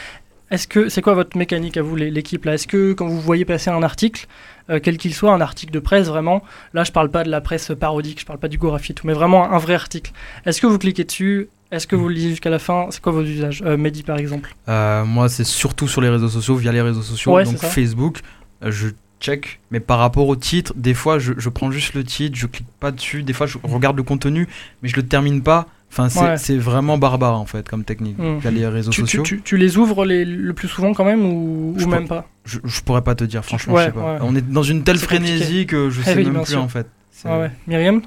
est-ce 0.52 0.68
que 0.68 0.90
c'est 0.90 1.02
quoi 1.02 1.14
votre 1.14 1.38
mécanique 1.38 1.78
à 1.78 1.82
vous 1.84 1.96
l'é- 1.96 2.10
l'équipe 2.10 2.44
là? 2.46 2.56
Est-ce 2.56 2.66
que 2.68 2.94
quand 2.94 3.08
vous 3.08 3.20
voyez 3.22 3.46
passer 3.46 3.70
un 3.70 3.84
article, 3.84 4.26
euh, 4.70 4.80
quel 4.82 4.98
qu'il 4.98 5.14
soit, 5.14 5.32
un 5.32 5.42
article 5.42 5.72
de 5.74 5.80
presse 5.80 6.08
vraiment, 6.08 6.42
là 6.74 6.84
je 6.84 6.92
parle 6.92 7.12
pas 7.12 7.24
de 7.24 7.30
la 7.30 7.42
presse 7.42 7.72
parodique, 7.80 8.22
je 8.22 8.26
parle 8.26 8.40
pas 8.40 8.48
du 8.48 8.58
Gorafi 8.58 8.94
tout, 8.96 9.06
mais 9.06 9.14
vraiment 9.14 9.52
un 9.52 9.58
vrai 9.60 9.76
article. 9.76 10.12
Est-ce 10.46 10.60
que 10.62 10.68
vous 10.68 10.80
cliquez 10.80 11.04
dessus? 11.04 11.50
Est-ce 11.72 11.86
que 11.86 11.96
vous 11.96 12.08
le 12.08 12.16
lisez 12.16 12.30
jusqu'à 12.30 12.50
la 12.50 12.58
fin? 12.58 12.88
C'est 12.90 13.00
quoi 13.00 13.12
vos 13.12 13.22
usages? 13.22 13.62
Euh, 13.64 13.78
Mehdi 13.78 14.02
par 14.02 14.18
exemple. 14.18 14.56
Euh, 14.70 15.06
moi, 15.06 15.30
c'est 15.30 15.44
surtout 15.44 15.88
sur 15.88 16.02
les 16.02 16.10
réseaux 16.10 16.30
sociaux, 16.30 16.56
via 16.56 16.72
les 16.72 16.82
réseaux 16.82 17.04
sociaux. 17.04 17.34
Ouais, 17.34 17.44
donc. 17.44 17.58
Facebook, 17.58 18.22
euh, 18.64 18.72
je 18.72 18.88
check. 19.20 19.60
Mais 19.72 19.80
par 19.80 20.00
rapport 20.00 20.28
au 20.28 20.36
titre, 20.36 20.74
des 20.76 20.94
fois, 20.94 21.20
je, 21.20 21.34
je 21.38 21.50
prends 21.50 21.72
juste 21.72 21.94
le 21.94 22.04
titre, 22.04 22.38
je 22.38 22.48
clique 22.48 22.68
pas 22.80 22.92
dessus. 22.92 23.24
Des 23.24 23.34
fois, 23.34 23.48
je 23.48 23.58
regarde 23.64 23.98
le 23.98 24.04
contenu, 24.04 24.48
mais 24.82 24.90
je 24.90 24.96
le 24.96 25.04
termine 25.04 25.42
pas. 25.42 25.68
Enfin, 25.92 26.08
c'est 26.08 26.20
Ouais. 26.20 26.38
c'est 26.38 26.58
vraiment 26.58 27.00
barbare 27.00 27.40
en 27.40 27.46
fait 27.48 27.68
comme 27.68 27.84
technique. 27.84 28.18
Mm. 28.20 28.38
Via 28.40 28.52
les 28.52 28.68
réseaux 28.68 28.92
Tu, 28.92 29.02
sociaux. 29.02 29.24
tu- 29.24 29.42
tu 29.42 29.58
les 29.58 29.78
ouvres 29.78 30.06
les- 30.06 30.24
le 30.24 30.54
plus 30.54 30.68
souvent 30.68 30.94
quand 30.94 31.04
même 31.04 31.26
ou, 31.26 31.76
ou 31.80 31.86
même 31.88 32.08
pas? 32.08 32.28
Je, 32.46 32.60
je 32.64 32.82
pourrais 32.82 33.02
pas 33.02 33.16
te 33.16 33.24
dire, 33.24 33.44
franchement, 33.44 33.74
Ouais, 33.74 33.82
je 33.82 33.86
sais 33.88 33.92
pas. 33.94 34.14
ouais. 34.14 34.20
On 34.22 34.36
est 34.36 34.48
dans 34.48 34.62
une 34.62 34.84
telle 34.84 35.00
C'est 35.00 35.08
compliqué. 35.08 35.34
frénésie 35.38 35.66
que 35.66 35.90
je 35.90 36.02
sais 36.04 36.16
oui, 36.16 36.26
même 36.30 36.44
plus 36.44 36.56
en 36.56 36.68
fait. 36.68 36.86
Ah 37.26 37.40
ouais. 37.40 37.52
Myriam? 37.68 38.02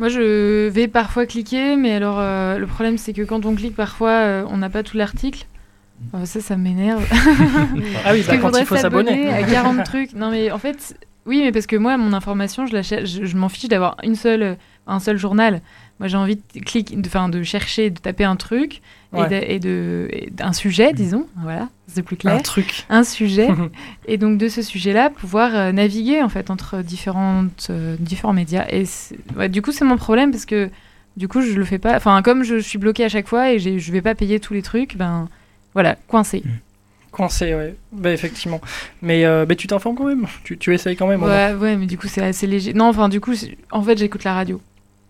Moi, 0.00 0.08
je 0.08 0.68
vais 0.68 0.88
parfois 0.88 1.26
cliquer, 1.26 1.76
mais 1.76 1.92
alors 1.92 2.16
euh, 2.18 2.58
le 2.58 2.66
problème, 2.66 2.98
c'est 2.98 3.12
que 3.12 3.22
quand 3.22 3.46
on 3.46 3.54
clique, 3.54 3.76
parfois, 3.76 4.10
euh, 4.10 4.44
on 4.48 4.56
n'a 4.56 4.68
pas 4.70 4.82
tout 4.82 4.96
l'article. 4.96 5.46
Euh, 6.14 6.24
ça, 6.24 6.40
ça 6.40 6.56
m'énerve. 6.56 7.06
Ah 8.04 8.12
oui, 8.12 8.22
Parce 8.26 8.26
bah, 8.26 8.36
quand 8.38 8.58
il 8.58 8.66
faut 8.66 8.76
s'abonner. 8.76 9.28
à 9.28 9.42
40 9.42 9.84
trucs. 9.84 10.12
Non, 10.14 10.30
mais 10.30 10.50
en 10.50 10.58
fait, 10.58 10.96
oui, 11.26 11.40
mais 11.42 11.52
parce 11.52 11.66
que 11.66 11.76
moi, 11.76 11.96
mon 11.96 12.12
information, 12.12 12.66
je, 12.66 13.36
m'en 13.36 13.48
fiche 13.48 13.68
d'avoir 13.68 13.96
une 14.02 14.14
seule, 14.16 14.56
un 14.86 14.98
seul 15.00 15.16
journal. 15.16 15.60
Moi, 16.00 16.08
j'ai 16.08 16.16
envie 16.16 16.36
de, 16.36 16.60
cliquer, 16.60 16.96
de, 16.96 17.30
de 17.30 17.42
chercher, 17.42 17.90
de 17.90 17.98
taper 17.98 18.24
un 18.24 18.36
truc 18.36 18.80
Ouais. 19.12 19.26
et, 19.26 19.28
de, 19.28 19.46
et 19.46 19.58
de- 19.58 20.08
et 20.10 20.30
d'un 20.30 20.54
sujet, 20.54 20.94
disons. 20.94 21.26
Voilà, 21.36 21.68
c'est 21.86 22.02
plus 22.02 22.16
clair. 22.16 22.34
Un 22.34 22.38
truc. 22.38 22.86
un 22.88 23.04
sujet 23.04 23.48
et 24.08 24.16
donc 24.16 24.38
de 24.38 24.48
ce 24.48 24.62
sujet-là 24.62 25.10
pouvoir 25.10 25.54
euh, 25.54 25.70
naviguer 25.70 26.22
en 26.22 26.30
fait 26.30 26.48
entre 26.50 26.78
différentes 26.82 27.66
euh, 27.68 27.94
différents 28.00 28.32
médias 28.32 28.64
et 28.70 28.84
ouais, 29.36 29.50
du 29.50 29.60
coup 29.60 29.70
c'est 29.70 29.84
mon 29.84 29.98
problème 29.98 30.30
parce 30.30 30.46
que 30.46 30.70
du 31.18 31.28
coup 31.28 31.42
je 31.42 31.52
le 31.52 31.64
fais 31.66 31.78
pas 31.78 31.94
enfin 31.94 32.22
comme 32.22 32.42
je 32.42 32.58
suis 32.58 32.78
bloquée 32.78 33.04
à 33.04 33.10
chaque 33.10 33.28
fois 33.28 33.52
et 33.52 33.58
je 33.58 33.92
vais 33.92 34.00
pas 34.00 34.14
payer 34.14 34.40
tous 34.40 34.54
les 34.54 34.62
trucs 34.62 34.96
ben 34.96 35.28
voilà 35.74 35.96
coincé 36.08 36.42
Coincé, 37.10 37.54
ouais. 37.54 37.74
Bah, 37.92 38.10
effectivement. 38.10 38.58
Mais, 39.02 39.26
euh, 39.26 39.44
mais 39.46 39.54
tu 39.54 39.66
t'informes 39.66 39.96
quand 39.96 40.06
même. 40.06 40.26
Tu, 40.44 40.56
tu 40.56 40.72
essayes 40.72 40.96
quand 40.96 41.06
même. 41.06 41.22
ouais 41.22 41.52
ouais 41.52 41.76
mais 41.76 41.84
du 41.86 41.98
coup 41.98 42.08
c'est 42.08 42.24
assez 42.24 42.46
léger 42.46 42.72
non 42.72 42.86
enfin 42.86 43.10
du 43.10 43.20
coup 43.20 43.34
en 43.70 43.82
fait 43.82 43.98
j'écoute 43.98 44.24
la 44.24 44.32
radio 44.32 44.60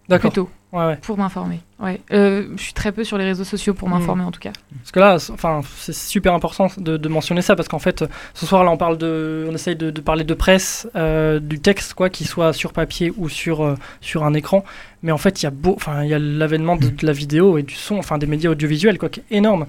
D'accord. 0.08 0.30
plutôt 0.32 0.50
Ouais, 0.72 0.86
ouais. 0.86 0.96
pour 1.02 1.16
m'informer 1.18 1.60
ouais 1.80 2.00
Euh, 2.12 2.48
je 2.56 2.62
suis 2.62 2.72
très 2.72 2.90
peu 2.92 3.04
sur 3.04 3.18
les 3.18 3.24
réseaux 3.24 3.44
sociaux 3.44 3.72
pour 3.74 3.88
Mm. 3.88 3.92
m'informer 3.92 4.24
en 4.24 4.32
tout 4.32 4.40
cas 4.40 4.50
Parce 4.80 4.90
que 4.90 4.98
là, 4.98 5.18
c'est- 5.20 5.30
enfin, 5.30 5.60
c'est 5.76 5.94
super 5.94 6.32
important 6.34 6.68
de, 6.78 6.96
de 6.96 7.08
mentionner 7.08 7.42
ça 7.42 7.54
parce 7.54 7.68
qu'en 7.68 7.78
fait, 7.78 8.04
ce 8.34 8.46
soir 8.46 8.64
là, 8.64 8.70
on 8.72 8.76
parle 8.78 8.96
de, 8.98 9.46
on 9.48 9.54
essaye 9.54 9.76
de, 9.76 9.90
de 9.90 10.00
parler 10.00 10.24
de 10.24 10.34
presse, 10.34 10.88
euh, 10.96 11.38
du 11.38 11.60
texte 11.60 11.92
quoi, 11.94 12.08
qu'il 12.10 12.26
soit 12.26 12.52
sur 12.54 12.72
papier 12.72 13.12
ou 13.16 13.28
sur 13.28 13.62
euh, 13.62 13.76
sur 14.00 14.24
un 14.24 14.32
écran. 14.34 14.64
Mais 15.04 15.12
en 15.12 15.18
fait, 15.18 15.42
il 15.42 15.44
y 15.44 15.46
a 15.46 15.50
beau, 15.50 15.74
enfin, 15.76 16.02
il 16.04 16.08
y 16.10 16.14
a 16.14 16.18
l'avènement 16.18 16.74
de, 16.76 16.88
de 16.88 17.06
la 17.06 17.12
vidéo 17.12 17.58
et 17.58 17.62
du 17.62 17.74
son, 17.74 17.96
enfin, 17.98 18.16
des 18.18 18.26
médias 18.26 18.50
audiovisuels 18.50 18.98
quoi, 18.98 19.08
qui 19.10 19.20
est 19.20 19.36
énorme. 19.36 19.66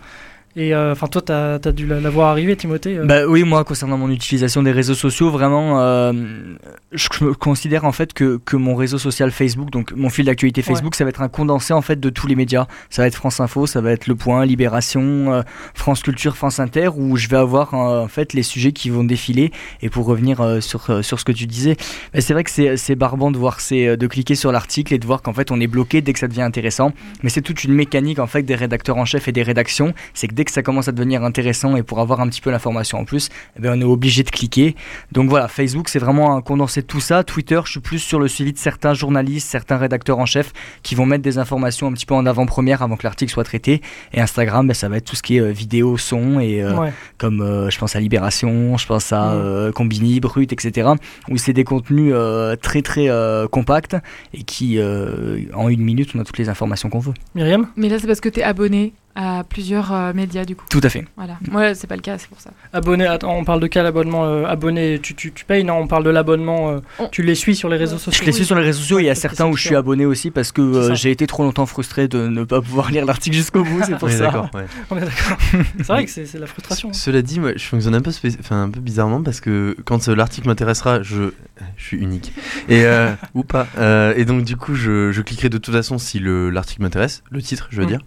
Et 0.55 0.73
euh, 0.75 0.91
enfin, 0.91 1.07
toi, 1.07 1.21
t'as 1.21 1.55
as 1.55 1.71
dû 1.71 1.87
la, 1.87 1.99
la 1.99 2.09
voir 2.09 2.29
arriver, 2.29 2.55
Timothée. 2.55 2.97
euh. 2.97 3.05
Bah 3.05 3.25
oui, 3.27 3.43
moi 3.43 3.63
concernant 3.63 3.97
mon 3.97 4.09
utilisation 4.11 4.61
des 4.61 4.71
réseaux 4.71 4.93
sociaux, 4.93 5.31
vraiment, 5.31 5.79
euh, 5.81 6.13
je 6.91 7.07
considère 7.33 7.85
en 7.85 7.91
fait 7.91 8.13
que, 8.13 8.39
que 8.45 8.55
mon 8.55 8.75
réseau 8.75 8.97
social 8.99 9.31
Facebook, 9.31 9.71
donc 9.71 9.93
mon 9.93 10.09
fil 10.09 10.25
d'actualité 10.25 10.61
Facebook, 10.61 10.93
ça 10.95 11.03
va 11.05 11.09
être 11.09 11.21
un 11.21 11.27
condensé 11.27 11.73
en 11.73 11.81
fait 11.81 11.99
de 11.99 12.09
tous 12.09 12.27
les 12.27 12.35
médias. 12.35 12.67
Ça 12.91 13.01
va 13.01 13.07
être 13.07 13.15
France 13.15 13.39
Info, 13.39 13.65
ça 13.65 13.81
va 13.81 13.91
être 13.91 14.05
Le 14.05 14.15
Point, 14.15 14.45
Libération, 14.45 15.33
euh, 15.33 15.41
France 15.73 16.03
Culture, 16.03 16.37
France 16.37 16.59
Inter, 16.59 16.89
où 16.95 17.17
je 17.17 17.27
vais 17.29 17.37
avoir 17.37 17.73
en 17.73 18.07
fait 18.07 18.33
les 18.33 18.43
sujets 18.43 18.73
qui 18.73 18.91
vont 18.91 19.03
défiler. 19.03 19.51
Et 19.81 19.89
pour 19.89 20.05
revenir 20.05 20.61
sur, 20.61 21.03
sur 21.03 21.19
ce 21.19 21.25
que 21.25 21.31
tu 21.31 21.47
disais, 21.47 21.77
bah, 22.13 22.21
c'est 22.21 22.33
vrai 22.33 22.43
que 22.43 22.75
c'est 22.75 22.95
barbant 22.95 23.31
de 23.31 23.37
voir, 23.37 23.59
c'est 23.59 23.87
euh, 23.87 23.97
de 23.97 24.07
cliquer 24.07 24.35
sur 24.35 24.51
l'article 24.51 24.93
et 24.93 24.99
de 24.99 25.05
voir 25.05 25.21
qu'en 25.21 25.33
fait 25.33 25.49
on 25.51 25.59
est 25.59 25.67
bloqué 25.67 26.01
dès 26.01 26.13
que 26.13 26.19
ça 26.19 26.27
devient 26.27 26.41
intéressant. 26.41 26.93
Mais 27.23 27.29
c'est 27.29 27.41
toute 27.41 27.63
une 27.63 27.73
mécanique 27.73 28.19
en 28.19 28.27
fait 28.27 28.43
des 28.43 28.55
rédacteurs 28.55 28.97
en 28.97 29.05
chef 29.05 29.27
et 29.27 29.31
des 29.31 29.43
rédactions, 29.43 29.93
c'est 30.13 30.27
que 30.27 30.33
dès 30.35 30.42
que 30.45 30.51
ça 30.51 30.61
commence 30.63 30.87
à 30.87 30.91
devenir 30.91 31.23
intéressant 31.23 31.75
et 31.75 31.83
pour 31.83 31.99
avoir 31.99 32.21
un 32.21 32.27
petit 32.27 32.41
peu 32.41 32.51
l'information 32.51 32.97
en 32.99 33.05
plus, 33.05 33.29
eh 33.57 33.61
ben, 33.61 33.77
on 33.77 33.81
est 33.81 33.85
obligé 33.85 34.23
de 34.23 34.29
cliquer. 34.29 34.75
Donc 35.11 35.29
voilà, 35.29 35.47
Facebook 35.47 35.89
c'est 35.89 35.99
vraiment 35.99 36.35
un 36.35 36.41
condensé 36.41 36.81
de 36.81 36.87
tout 36.87 36.99
ça. 36.99 37.23
Twitter, 37.23 37.59
je 37.65 37.71
suis 37.71 37.79
plus 37.79 37.99
sur 37.99 38.19
le 38.19 38.27
suivi 38.27 38.53
de 38.53 38.57
certains 38.57 38.93
journalistes, 38.93 39.47
certains 39.49 39.77
rédacteurs 39.77 40.19
en 40.19 40.25
chef 40.25 40.51
qui 40.83 40.95
vont 40.95 41.05
mettre 41.05 41.23
des 41.23 41.37
informations 41.37 41.87
un 41.87 41.93
petit 41.93 42.05
peu 42.05 42.13
en 42.15 42.25
avant-première 42.25 42.81
avant 42.81 42.95
que 42.97 43.03
l'article 43.03 43.31
soit 43.31 43.43
traité. 43.43 43.81
Et 44.13 44.21
Instagram, 44.21 44.67
ben, 44.67 44.73
ça 44.73 44.89
va 44.89 44.97
être 44.97 45.05
tout 45.05 45.15
ce 45.15 45.23
qui 45.23 45.37
est 45.37 45.41
euh, 45.41 45.51
vidéo, 45.51 45.97
son 45.97 46.39
et 46.39 46.61
euh, 46.61 46.73
Ouais. 46.77 46.93
comme 47.17 47.41
euh, 47.41 47.69
je 47.69 47.77
pense 47.79 47.95
à 47.95 47.99
Libération, 47.99 48.77
je 48.77 48.85
pense 48.87 49.11
à 49.13 49.21
Mm. 49.23 49.31
euh, 49.35 49.71
Combini, 49.71 50.19
Brut, 50.19 50.51
etc. 50.53 50.89
Où 51.29 51.37
c'est 51.37 51.53
des 51.53 51.63
contenus 51.63 52.11
euh, 52.15 52.55
très 52.55 52.81
très 52.81 53.09
euh, 53.09 53.47
compacts 53.47 53.95
et 54.33 54.43
qui 54.43 54.77
euh, 54.79 55.39
en 55.53 55.69
une 55.69 55.81
minute 55.81 56.09
on 56.15 56.19
a 56.19 56.23
toutes 56.23 56.37
les 56.37 56.49
informations 56.49 56.89
qu'on 56.89 56.99
veut. 56.99 57.13
Myriam? 57.35 57.67
Mais 57.75 57.89
là 57.89 57.99
c'est 57.99 58.07
parce 58.07 58.19
que 58.21 58.29
tu 58.29 58.39
es 58.39 58.43
abonné 58.43 58.93
à 59.15 59.43
plusieurs 59.47 59.93
euh, 59.93 60.13
médias 60.13 60.43
du 60.45 60.55
coup 60.55 60.65
Tout 60.69 60.81
à 60.83 60.89
fait. 60.89 61.05
voilà 61.15 61.37
moi 61.51 61.75
c'est 61.75 61.85
pas 61.87 61.95
le 61.95 62.01
cas 62.01 62.17
c'est 62.17 62.27
pour 62.29 62.39
ça 62.39 62.49
Abonné, 62.73 63.05
attends, 63.05 63.35
on 63.37 63.43
parle 63.43 63.59
de 63.59 63.67
quel 63.67 63.85
abonnement 63.85 64.25
euh, 64.25 64.45
Abonné, 64.45 64.99
tu, 65.01 65.13
tu, 65.13 65.31
tu 65.31 65.45
payes? 65.45 65.63
Non, 65.63 65.75
on 65.75 65.87
parle 65.87 66.03
de 66.03 66.09
l'abonnement. 66.09 66.71
euh, 66.71 66.79
On- 66.97 67.07
Tu 67.09 67.21
les 67.21 67.35
suis 67.35 67.55
sur 67.55 67.69
les 67.69 67.77
réseaux 67.77 67.97
sociaux 67.99 68.19
Je 68.21 68.25
les 68.25 68.31
suis 68.31 68.45
sur 68.45 68.55
les 68.55 68.63
réseaux 68.63 68.79
sociaux, 68.79 68.97
il 68.99 69.05
y 69.05 69.09
a 69.09 69.15
certains 69.15 69.45
où 69.45 69.55
je 69.55 69.65
suis 69.67 69.75
abonné 69.75 70.05
aussi 70.05 70.31
parce 70.31 70.51
que 70.51 70.61
euh, 70.61 70.95
j'ai 70.95 71.11
été 71.11 71.27
trop 71.27 71.43
longtemps 71.43 71.65
frustré 71.67 72.07
de 72.07 72.27
ne 72.27 72.43
pas 72.43 72.61
pouvoir 72.61 72.89
lire 72.89 73.05
l'article 73.05 73.35
jusqu'au 73.35 73.63
bout, 73.63 73.81
c'est 73.85 73.97
pour 73.97 74.07
Oui, 74.07 74.13
ça. 74.17 74.25
d'accord, 74.25 74.49
ouais. 74.55 74.65
On 74.89 74.97
est 74.97 75.01
d'accord. 75.01 75.37
c'est 75.77 75.83
vrai 75.87 76.05
que 76.05 76.11
c'est 76.11 76.25
c'est 76.25 76.39
la 76.39 76.47
frustration. 76.47 76.91
C- 76.93 76.99
Cela 76.99 77.21
dit, 77.21 77.39
moi, 77.39 77.51
je 77.55 77.63
fonctionne 77.65 77.93
un 77.95 78.01
peu, 78.01 78.11
spé- 78.11 78.35
enfin, 78.39 78.63
un 78.63 78.69
peu 78.69 78.79
bizarrement 78.79 79.21
parce 79.21 79.39
que 79.41 79.75
quand 79.85 80.07
euh, 80.09 80.15
l'article 80.15 80.47
m'intéressera, 80.47 81.03
je... 81.03 81.31
je 81.77 81.83
suis 81.83 81.97
unique. 81.97 82.33
Et, 82.69 82.85
euh, 82.85 83.11
ou 83.35 83.43
pas. 83.43 83.67
Euh, 83.77 84.13
et 84.17 84.25
donc, 84.25 84.43
du 84.43 84.55
coup, 84.57 84.73
je, 84.73 85.11
je 85.11 85.21
cliquerai 85.21 85.49
de 85.49 85.57
toute 85.59 85.73
façon 85.75 85.97
si 85.99 86.17
le- 86.19 86.49
l'article 86.49 86.81
m'intéresse, 86.81 87.23
le 87.29 87.41
titre, 87.41 87.67
je 87.69 87.77
veux 87.77 87.83
Mm. 87.85 87.89
dire. 87.89 87.99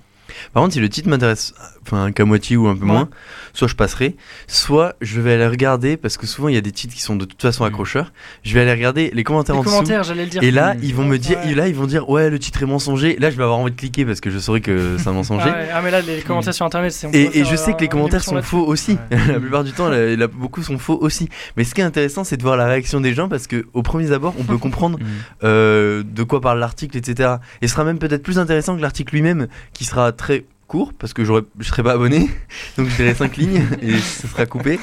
Par 0.53 0.63
contre, 0.63 0.75
si 0.75 0.81
le 0.81 0.89
titre 0.89 1.09
m'intéresse 1.09 1.55
enfin 1.87 2.13
qu'à 2.13 2.25
moitié 2.25 2.57
ou 2.57 2.67
un 2.69 2.75
peu 2.77 2.85
Ouais. 2.85 2.93
moins, 2.93 3.09
soit 3.55 3.69
je 3.69 3.75
passerai, 3.75 4.17
soit 4.47 4.95
je 5.01 5.21
vais 5.21 5.35
aller 5.35 5.47
regarder 5.47 5.97
parce 5.97 6.17
que 6.17 6.27
souvent 6.27 6.49
il 6.49 6.55
y 6.55 6.59
a 6.59 6.61
des 6.61 6.73
titres 6.73 6.95
qui 6.95 7.01
sont 7.01 7.17
de 7.17 7.25
toute 7.25 7.41
façon 7.41 7.65
accrocheurs. 7.65 8.13
Je 8.43 8.55
vais 8.55 8.61
aller 8.61 8.73
regarder 8.73 9.11
les 9.15 9.25
commentaires 9.25 9.55
Les 9.55 9.61
en 9.61 9.65
dessous. 9.65 9.73
commentaires, 9.75 10.03
j'allais 10.05 10.25
le 10.25 10.31
dire. 10.31 10.43
Et 10.43 10.51
là, 10.51 10.75
Mm. 10.75 10.79
ils 10.83 10.95
vont 10.95 11.05
me 11.05 11.17
dire, 11.19 11.39
Ouais. 11.39 11.53
et 11.53 11.55
là, 11.55 11.69
ils 11.69 11.75
vont 11.75 11.87
dire, 11.87 12.09
ouais, 12.11 12.29
le 12.31 12.39
titre 12.39 12.63
est 12.63 12.67
mensonger. 12.67 13.17
Là, 13.19 13.31
je 13.31 13.37
vais 13.37 13.43
avoir 13.45 13.59
envie 13.59 13.71
de 13.73 13.77
cliquer 13.77 14.05
parce 14.05 14.21
que 14.21 14.31
je 14.31 14.39
saurais 14.39 14.61
que 14.61 14.97
c'est 14.99 15.09
un 15.09 15.11
Ah, 15.13 15.15
mensonger. 15.15 15.45
ouais, 15.51 15.69
ah, 15.73 15.81
mais 15.83 15.91
là, 15.91 16.01
les 16.03 16.21
commentaires 16.23 16.55
sur 16.55 16.67
internet, 16.67 16.93
c'est. 16.93 17.09
Et, 17.15 17.39
et 17.39 17.45
je 17.45 17.57
sais 17.57 17.73
que 17.75 17.81
les 17.81 17.87
euh, 17.87 17.89
commentaires 17.89 18.23
sont 18.23 18.41
faux 18.43 18.65
aussi. 18.67 18.99
la 19.11 19.41
plupart 19.41 19.65
du 19.65 19.73
temps, 19.73 19.89
la- 19.89 20.15
la- 20.17 20.27
beaucoup 20.27 20.63
sont 20.63 20.79
faux 20.79 20.99
aussi. 21.01 21.29
Mais 21.57 21.65
ce 21.65 21.75
qui 21.75 21.81
est 21.81 21.85
intéressant, 21.85 22.25
c'est 22.25 22.37
de 22.37 22.43
voir 22.43 22.57
la 22.57 22.67
réaction 22.67 23.01
des 23.01 23.15
gens 23.15 23.29
parce 23.29 23.47
que 23.47 23.67
au 23.73 23.83
premier 23.83 24.13
abord, 24.13 24.35
on 24.39 24.45
peut 24.45 24.59
comprendre 24.67 24.99
Mm. 24.99 25.05
euh, 25.45 26.03
de 26.05 26.23
quoi 26.23 26.41
parle 26.41 26.59
l'article, 26.59 26.97
etc. 26.97 27.37
Et 27.63 27.69
ce 27.69 27.73
sera 27.75 27.85
même 27.85 27.99
peut-être 27.99 28.23
plus 28.23 28.39
intéressant 28.39 28.77
que 28.77 28.83
l'article 28.83 29.15
lui-même, 29.15 29.49
qui 29.73 29.85
sera 29.85 30.13
très 30.13 30.45
court 30.67 30.93
parce 30.99 31.13
que 31.13 31.25
je 31.25 31.33
serai 31.63 31.83
pas 31.83 31.93
abonné, 31.93 32.29
donc 32.77 32.89
je 32.89 32.97
dirai 32.97 33.15
5 33.15 33.37
lignes 33.37 33.63
et 33.83 33.99
ça 33.99 34.29
sera 34.29 34.47
coupé. 34.47 34.79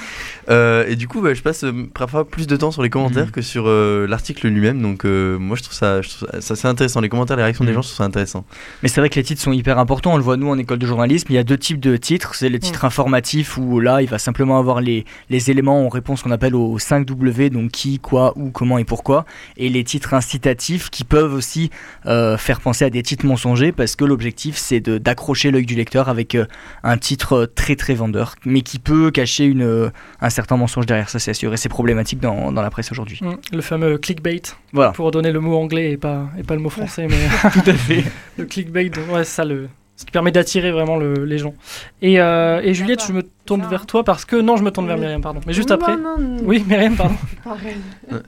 Euh, 0.50 0.86
et 0.88 0.96
du 0.96 1.08
coup, 1.08 1.22
bah, 1.22 1.34
je 1.34 1.42
passe 1.42 1.64
euh, 1.64 1.72
parfois 1.94 2.28
plus 2.28 2.48
de 2.48 2.56
temps 2.56 2.72
sur 2.72 2.84
les 2.84 2.90
commentaires 2.90 3.26
Mhm. 3.26 3.32
que 3.32 3.42
sur 3.42 3.66
euh, 3.68 4.06
l'article 4.08 4.48
lui-même. 4.48 4.82
Donc 4.82 5.06
euh, 5.06 5.38
moi, 5.40 5.56
je 5.56 5.64
trouve 5.64 5.74
ça, 5.76 6.02
je 6.02 6.10
trouve 6.10 6.28
ça, 6.40 6.56
c'est 6.56 6.68
intéressant. 6.68 7.02
Les 7.02 7.10
commentaires, 7.10 7.38
les 7.38 7.44
réactions 7.44 7.64
des 7.66 7.72
Mhm. 7.72 7.76
gens, 7.76 7.82
je 7.82 7.88
trouve 7.90 7.98
ça 7.98 8.04
intéressant. 8.04 8.46
Mais 8.82 8.90
c'est 8.90 9.00
vrai 9.02 9.10
que 9.10 9.16
les 9.16 9.24
titres 9.24 9.42
sont 9.42 9.54
hyper 9.54 9.80
importants. 9.80 10.14
On 10.14 10.18
le 10.18 10.24
voit 10.24 10.38
nous 10.38 10.50
en 10.50 10.58
école 10.58 10.80
de 10.80 10.86
journalisme. 10.88 11.28
Il 11.30 11.36
y 11.36 11.38
a 11.38 11.44
deux 11.44 11.58
types 11.58 11.80
de 11.80 11.96
titres. 11.98 12.36
C'est 12.36 12.50
le 12.50 12.60
titre 12.60 12.86
informatif 12.86 13.58
où 13.58 13.80
là, 13.80 14.02
il 14.02 14.10
va 14.10 14.18
simplement 14.20 14.58
avoir 14.60 14.82
les, 14.82 15.06
les 15.30 15.50
éléments 15.52 15.86
en 15.86 15.90
réponse 15.90 16.22
qu'on 16.24 16.32
appelle 16.32 16.56
aux 16.56 16.78
5 16.80 17.06
W, 17.06 17.50
donc 17.50 17.72
qui, 17.72 18.00
quoi, 18.00 18.34
où, 18.36 18.50
comment 18.50 18.78
et 18.78 18.84
pourquoi. 18.84 19.26
Et 19.58 19.70
les 19.70 19.84
titres 19.84 20.14
incitatifs 20.14 20.90
qui 20.90 21.04
peuvent 21.04 21.34
aussi 21.34 21.70
euh, 22.06 22.38
faire 22.38 22.60
penser 22.60 22.86
à 22.86 22.90
des 22.90 23.02
titres 23.04 23.26
mensongers 23.26 23.72
parce 23.72 23.96
que 23.96 24.04
l'objectif 24.06 24.58
c'est 24.58 24.80
de- 24.80 24.98
d'accrocher 24.98 25.52
l'œil 25.52 25.66
du 25.66 25.76
lecteur 25.76 26.10
avec 26.10 26.36
euh, 26.36 26.46
un 26.84 26.98
titre 26.98 27.50
très 27.56 27.76
très 27.76 27.94
vendeur, 27.94 28.36
mais 28.46 28.62
qui 28.62 28.80
peut 28.80 29.12
cacher 29.12 29.46
une, 29.46 29.62
euh, 29.64 29.90
un 30.22 30.30
certain 30.34 30.58
mensonge 30.58 30.86
derrière. 30.86 31.08
Ça, 31.10 31.20
c'est 31.20 31.34
sûr. 31.34 31.54
Et 31.54 31.58
c'est 31.58 31.70
problématique 31.70 32.20
dans, 32.20 32.52
dans 32.52 32.62
la 32.62 32.70
presse 32.70 32.92
aujourd'hui. 32.92 33.20
Mm, 33.22 33.36
Le 33.56 33.62
fameux 33.62 33.98
clickbait, 33.98 34.42
Voilà. 34.74 34.92
pour 34.92 35.10
donner 35.12 35.32
le 35.32 35.40
mot 35.40 35.56
anglais 35.58 35.92
et 35.92 35.98
pas, 35.98 36.28
et 36.38 36.44
pas 36.44 36.56
le 36.56 36.62
mot 36.62 36.70
français, 36.70 37.08
mais 37.10 37.16
Tout 37.54 37.70
à 37.70 37.74
fait. 37.74 38.04
le 38.38 38.46
clickbait, 38.46 38.92
ouais, 39.12 39.24
ça, 39.24 39.46
le, 39.46 39.70
ce 39.96 40.04
qui 40.06 40.12
permet 40.12 40.32
d'attirer 40.32 40.72
vraiment 40.72 40.98
le- 40.98 41.24
les 41.26 41.38
gens. 41.38 41.54
Et, 42.02 42.20
euh, 42.20 42.60
et 42.64 42.74
Juliette, 42.74 43.04
je 43.08 43.14
me 43.14 43.22
tourne 43.46 43.62
vers 43.70 43.82
hein. 43.82 43.86
toi 43.88 44.04
parce 44.04 44.26
que. 44.26 44.36
Non, 44.36 44.58
je 44.58 44.64
me 44.64 44.72
tourne 44.72 44.88
vers. 44.88 44.98
Myriam, 44.98 45.22
pardon. 45.22 45.42
Mais 45.46 45.54
juste 45.54 45.70
Non, 45.70 45.76
après. 45.76 45.96
non, 45.98 46.18
non, 46.18 46.38
Oui, 46.44 46.64
Myriam, 46.68 46.96
pardon. 46.96 47.16
pareil. 47.44 47.76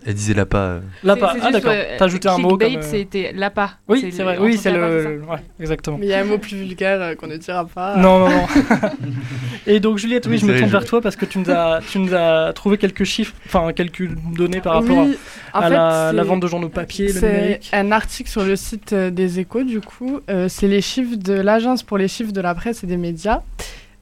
Elle 0.06 0.14
disait 0.14 0.34
pas. 0.46 0.58
euh, 0.58 0.80
Ah, 1.04 1.52
d'accord. 1.52 1.72
ouais, 1.72 1.96
T'as 1.98 2.06
ajouté 2.06 2.28
un 2.28 2.38
mot 2.38 2.58
clickbait, 2.58 2.76
comme. 2.76 2.84
euh, 2.84 2.92
c'était 2.92 3.32
l'appât. 3.34 3.72
Oui, 3.88 4.12
c'est 4.12 4.24
vrai. 4.24 4.38
Oui, 4.40 4.58
c'est 4.58 4.72
l'appât, 4.72 4.88
le. 4.88 5.22
Ouais, 5.30 5.38
exactement. 5.60 5.98
Mais 5.98 6.06
il 6.08 6.10
y 6.10 6.14
a 6.14 6.20
un 6.20 6.24
mot 6.26 6.38
plus 6.38 6.58
vulgaire 6.58 7.02
euh, 7.02 7.16
qu'on 7.16 7.28
ne 7.28 7.38
dira 7.38 7.66
pas. 7.66 7.96
Non, 7.98 8.20
non, 8.20 8.30
non. 8.30 8.46
Et 9.68 9.80
donc, 9.80 9.98
Juliette, 9.98 10.28
oui, 10.28 10.38
je 10.38 10.46
me 10.46 10.58
tourne 10.58 10.70
vers 10.70 10.86
toi 10.86 11.02
parce 11.02 11.16
que 11.16 11.26
tu 11.26 11.40
nous 11.40 11.50
as, 11.50 11.80
tu 11.90 12.00
nous 12.00 12.14
as 12.14 12.52
trouvé 12.54 12.78
quelques 12.78 13.04
chiffres, 13.04 13.34
enfin, 13.46 13.72
quelques 13.74 14.08
données 14.36 14.62
par 14.62 14.74
rapport 14.76 15.06
Oui, 15.06 15.18
à, 15.54 15.60
à 15.60 15.64
fait, 15.64 16.14
la, 16.14 16.24
vente 16.24 16.40
de 16.42 16.48
journaux 16.48 16.70
papier, 16.70 17.08
le 17.12 17.20
numérique. 17.22 17.70
un 17.74 17.92
article 17.92 18.30
sur 18.30 18.44
le 18.44 18.56
site 18.56 18.94
euh, 18.94 19.10
des 19.10 19.40
échos, 19.40 19.64
du 19.64 19.82
coup. 19.82 20.20
Euh, 20.30 20.48
c'est 20.50 20.68
les 20.68 20.82
chiffres 20.82 21.16
de 21.16 21.34
l'Agence 21.34 21.84
pour 21.84 21.98
les 21.98 22.08
chiffres 22.08 22.32
de 22.32 22.42
la 22.42 22.54
presse 22.54 22.84
et 22.84 22.88
des 22.88 22.98
médias 22.98 23.42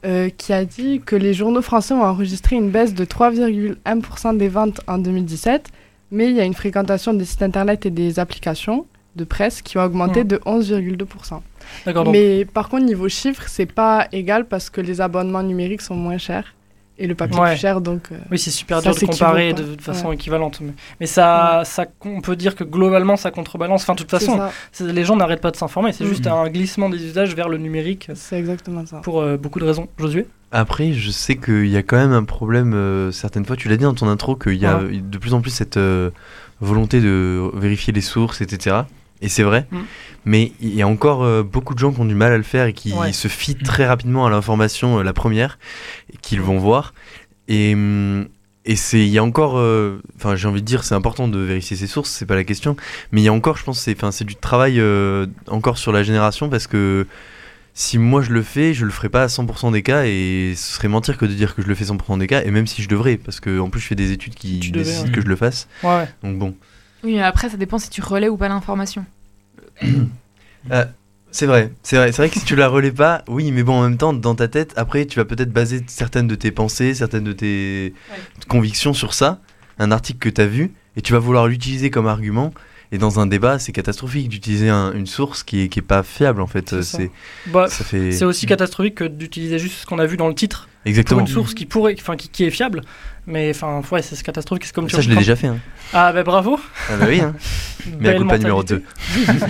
euh, 0.04 0.28
qui 0.28 0.52
a 0.52 0.64
dit 0.64 1.00
que 1.04 1.16
les 1.16 1.34
journaux 1.34 1.62
français 1.62 1.94
ont 1.94 2.02
enregistré 2.02 2.56
une 2.56 2.70
baisse 2.70 2.94
de 2.94 3.04
3,1% 3.04 4.36
des 4.36 4.48
ventes 4.48 4.80
en 4.86 4.98
2017, 4.98 5.68
mais 6.10 6.28
il 6.30 6.36
y 6.36 6.40
a 6.40 6.44
une 6.44 6.54
fréquentation 6.54 7.14
des 7.14 7.24
sites 7.24 7.42
internet 7.42 7.86
et 7.86 7.90
des 7.90 8.18
applications 8.18 8.86
de 9.16 9.24
presse 9.24 9.62
qui 9.62 9.78
ont 9.78 9.84
augmenté 9.84 10.20
Mhm. 10.22 10.28
de 10.28 10.40
11,2%. 10.44 11.42
D'accord, 11.86 12.04
donc. 12.04 12.12
Mais 12.12 12.44
par 12.44 12.68
contre, 12.68 12.84
niveau 12.84 13.08
chiffres, 13.08 13.44
c'est 13.48 13.70
pas 13.72 14.08
égal 14.12 14.44
parce 14.46 14.70
que 14.70 14.80
les 14.80 15.00
abonnements 15.00 15.42
numériques 15.42 15.82
sont 15.82 15.94
moins 15.94 16.18
chers 16.18 16.54
et 16.98 17.06
le 17.06 17.14
papier 17.14 17.38
Ouais. 17.40 17.50
plus 17.50 17.58
cher, 17.60 17.80
donc... 17.80 18.08
euh, 18.12 18.16
Oui, 18.30 18.38
c'est 18.38 18.50
super 18.50 18.80
Ça 18.80 18.90
dur 18.92 19.00
de 19.00 19.06
comparer 19.06 19.52
de, 19.52 19.74
de 19.74 19.80
façon 19.82 20.08
Ouais. 20.08 20.14
équivalente. 20.14 20.60
Mais, 20.60 20.72
mais 21.00 21.06
ça, 21.06 21.62
ça, 21.64 21.86
on 22.04 22.20
peut 22.20 22.36
dire 22.36 22.54
que 22.54 22.64
globalement, 22.64 23.16
ça 23.16 23.30
contrebalance. 23.30 23.82
Enfin, 23.82 23.94
de 23.94 23.98
toute 23.98 24.10
façon, 24.10 24.40
les 24.80 25.04
gens 25.04 25.16
n'arrêtent 25.16 25.40
pas 25.40 25.50
de 25.50 25.56
s'informer. 25.56 25.92
C'est 25.92 26.04
Mhm. 26.04 26.10
juste 26.10 26.26
un 26.26 26.48
glissement 26.48 26.88
des 26.88 27.04
usages 27.04 27.34
vers 27.34 27.48
le 27.48 27.58
numérique 27.58 28.08
C'est 28.14 28.38
exactement 28.38 28.86
ça. 28.86 28.98
pour 28.98 29.20
euh, 29.22 29.36
beaucoup 29.36 29.58
de 29.60 29.64
raisons. 29.64 29.88
Josué? 29.98 30.26
Après, 30.52 30.92
je 30.92 31.10
sais 31.10 31.36
qu'il 31.36 31.66
y 31.66 31.76
a 31.76 31.82
quand 31.82 31.96
même 31.96 32.12
un 32.12 32.22
problème, 32.24 32.74
euh, 32.74 33.10
certaines 33.10 33.44
fois, 33.44 33.56
tu 33.56 33.68
l'as 33.68 33.76
dit 33.76 33.82
dans 33.84 33.94
ton 33.94 34.08
intro, 34.08 34.36
qu'il 34.36 34.54
y 34.54 34.66
a 34.66 34.78
Ouais. 34.78 34.98
de 35.02 35.18
plus 35.18 35.34
en 35.34 35.40
plus 35.40 35.50
cette 35.50 35.76
euh, 35.78 36.10
volonté 36.60 37.00
de 37.00 37.50
vérifier 37.54 37.92
les 37.92 38.00
sources, 38.00 38.40
etc. 38.40 38.76
Et 39.20 39.28
c'est 39.28 39.42
vrai, 39.42 39.66
Mm. 39.70 39.78
mais 40.26 40.52
il 40.60 40.74
y 40.74 40.82
a 40.82 40.88
encore 40.88 41.22
euh, 41.24 41.42
beaucoup 41.42 41.72
de 41.74 41.78
gens 41.78 41.92
qui 41.92 42.00
ont 42.00 42.04
du 42.04 42.14
mal 42.14 42.32
à 42.32 42.36
le 42.36 42.42
faire 42.42 42.66
et 42.66 42.72
qui 42.72 42.92
Ouais. 42.92 43.12
se 43.12 43.28
fient 43.28 43.54
très 43.56 43.86
rapidement 43.86 44.26
à 44.26 44.30
l'information, 44.30 44.98
euh, 44.98 45.02
la 45.02 45.12
première, 45.12 45.58
qu'ils 46.20 46.40
vont 46.42 46.58
voir. 46.58 46.92
Et, 47.48 47.74
hum, 47.74 48.26
et 48.66 48.76
c'est, 48.76 49.00
il 49.00 49.08
y 49.08 49.18
a 49.18 49.24
encore, 49.24 49.58
euh, 49.58 50.00
enfin, 50.16 50.36
j'ai 50.36 50.48
envie 50.48 50.60
de 50.62 50.66
dire, 50.66 50.84
c'est 50.84 50.94
important 50.94 51.28
de 51.28 51.38
vérifier 51.38 51.76
ses 51.76 51.86
sources, 51.86 52.10
c'est 52.10 52.26
pas 52.26 52.34
la 52.34 52.44
question, 52.44 52.76
mais 53.12 53.20
il 53.20 53.24
y 53.24 53.28
a 53.28 53.32
encore, 53.32 53.56
je 53.56 53.64
pense, 53.64 53.78
c'est, 53.80 53.96
c'est 54.10 54.24
du 54.24 54.36
travail 54.36 54.82
encore 55.48 55.78
sur 55.78 55.92
la 55.92 56.02
génération 56.02 56.48
parce 56.48 56.66
que 56.66 57.06
si 57.76 57.98
moi 57.98 58.22
je 58.22 58.30
le 58.30 58.42
fais, 58.42 58.72
je 58.72 58.84
le 58.84 58.90
ferai 58.92 59.08
pas 59.08 59.24
à 59.24 59.26
100% 59.26 59.72
des 59.72 59.82
cas 59.82 60.04
et 60.06 60.52
ce 60.56 60.74
serait 60.74 60.86
mentir 60.88 61.18
que 61.18 61.26
de 61.26 61.32
dire 61.34 61.54
que 61.56 61.62
je 61.62 61.66
le 61.66 61.74
fais 61.74 61.84
100% 61.84 62.18
des 62.18 62.26
cas 62.28 62.42
et 62.44 62.50
même 62.52 62.66
si 62.68 62.82
je 62.82 62.88
devrais 62.88 63.16
parce 63.16 63.40
que 63.40 63.58
en 63.58 63.68
plus 63.68 63.80
je 63.80 63.86
fais 63.88 63.94
des 63.96 64.12
études 64.12 64.34
qui 64.36 64.60
Tu 64.60 64.70
devais, 64.70 64.84
nécessitent 64.84 65.08
hein. 65.08 65.12
que 65.12 65.20
je 65.20 65.26
le 65.26 65.34
fasse. 65.36 65.66
Ouais, 65.82 65.90
ouais. 65.90 66.08
Donc 66.22 66.38
bon, 66.38 66.54
Oui, 67.04 67.14
mais 67.14 67.22
après, 67.22 67.48
ça 67.50 67.56
dépend 67.56 67.78
si 67.78 67.90
tu 67.90 68.00
relais 68.00 68.28
ou 68.28 68.36
pas 68.36 68.48
l'information. 68.48 69.04
c'est 71.30 71.46
vrai, 71.46 71.72
c'est 71.82 71.96
vrai, 71.96 72.12
c'est 72.12 72.18
vrai 72.22 72.28
que 72.30 72.38
si 72.38 72.44
tu 72.44 72.56
la 72.56 72.68
relais 72.68 72.92
pas, 72.92 73.24
oui, 73.28 73.50
mais 73.52 73.62
bon 73.62 73.74
en 73.74 73.82
même 73.82 73.98
temps 73.98 74.12
dans 74.12 74.34
ta 74.34 74.48
tête, 74.48 74.72
après 74.76 75.04
tu 75.06 75.18
vas 75.18 75.24
peut-être 75.24 75.52
baser 75.52 75.82
certaines 75.86 76.28
de 76.28 76.34
tes 76.36 76.50
pensées, 76.52 76.94
certaines 76.94 77.24
de 77.24 77.32
tes 77.32 77.92
convictions 78.48 78.94
sur 78.94 79.14
ça, 79.14 79.40
un 79.78 79.90
article 79.90 80.18
que 80.20 80.28
tu 80.28 80.40
as 80.40 80.46
vu 80.46 80.72
et 80.96 81.02
tu 81.02 81.12
vas 81.12 81.18
vouloir 81.18 81.46
l'utiliser 81.48 81.90
comme 81.90 82.06
argument. 82.06 82.52
Et 82.92 82.98
dans 82.98 83.18
un 83.18 83.26
débat, 83.26 83.58
c'est 83.58 83.72
catastrophique 83.72 84.28
d'utiliser 84.28 84.68
un- 84.68 84.92
une 84.92 85.06
source 85.06 85.42
qui 85.42 85.62
est, 85.62 85.68
qui 85.68 85.80
est 85.80 85.82
pas 85.82 86.04
fiable 86.04 86.40
en 86.40 86.46
fait. 86.46 86.80
C'est 86.82 87.04
Euh, 87.04 87.08
Bah, 87.46 87.66
fait 87.68 88.12
c'est 88.12 88.24
aussi 88.24 88.46
catastrophique 88.46 88.94
que 88.94 89.04
d'utiliser 89.04 89.58
juste 89.58 89.78
ce 89.80 89.86
qu'on 89.86 89.98
a 89.98 90.06
vu 90.06 90.16
dans 90.16 90.28
le 90.28 90.34
titre 90.34 90.68
pour 90.84 90.88
exactement. 90.90 91.20
une 91.20 91.26
source 91.26 91.54
qui 91.54 91.66
pourrait, 91.66 91.96
enfin, 91.98 92.16
qui, 92.16 92.28
qui 92.28 92.44
est 92.44 92.50
fiable. 92.50 92.82
Mais 93.26 93.50
enfin, 93.50 93.80
ouais, 93.90 94.02
c'est 94.02 94.22
catastrophique. 94.22 94.66
C'est 94.66 94.74
comme 94.74 94.86
tu 94.86 94.94
Ça 94.96 95.00
je 95.00 95.08
l'ai 95.08 95.16
déjà 95.16 95.34
fait. 95.34 95.46
Hein. 95.46 95.56
Ah, 95.94 96.12
bah 96.12 96.22
bravo. 96.24 96.60
Ah 96.90 96.96
bah 96.98 97.06
oui. 97.08 97.20
Hein. 97.20 97.34
Mais 98.00 98.10
à 98.10 98.14
coup 98.14 98.26
pas 98.26 98.36
numéro 98.38 98.58
mentalité. 98.58 98.84
2 99.16 99.32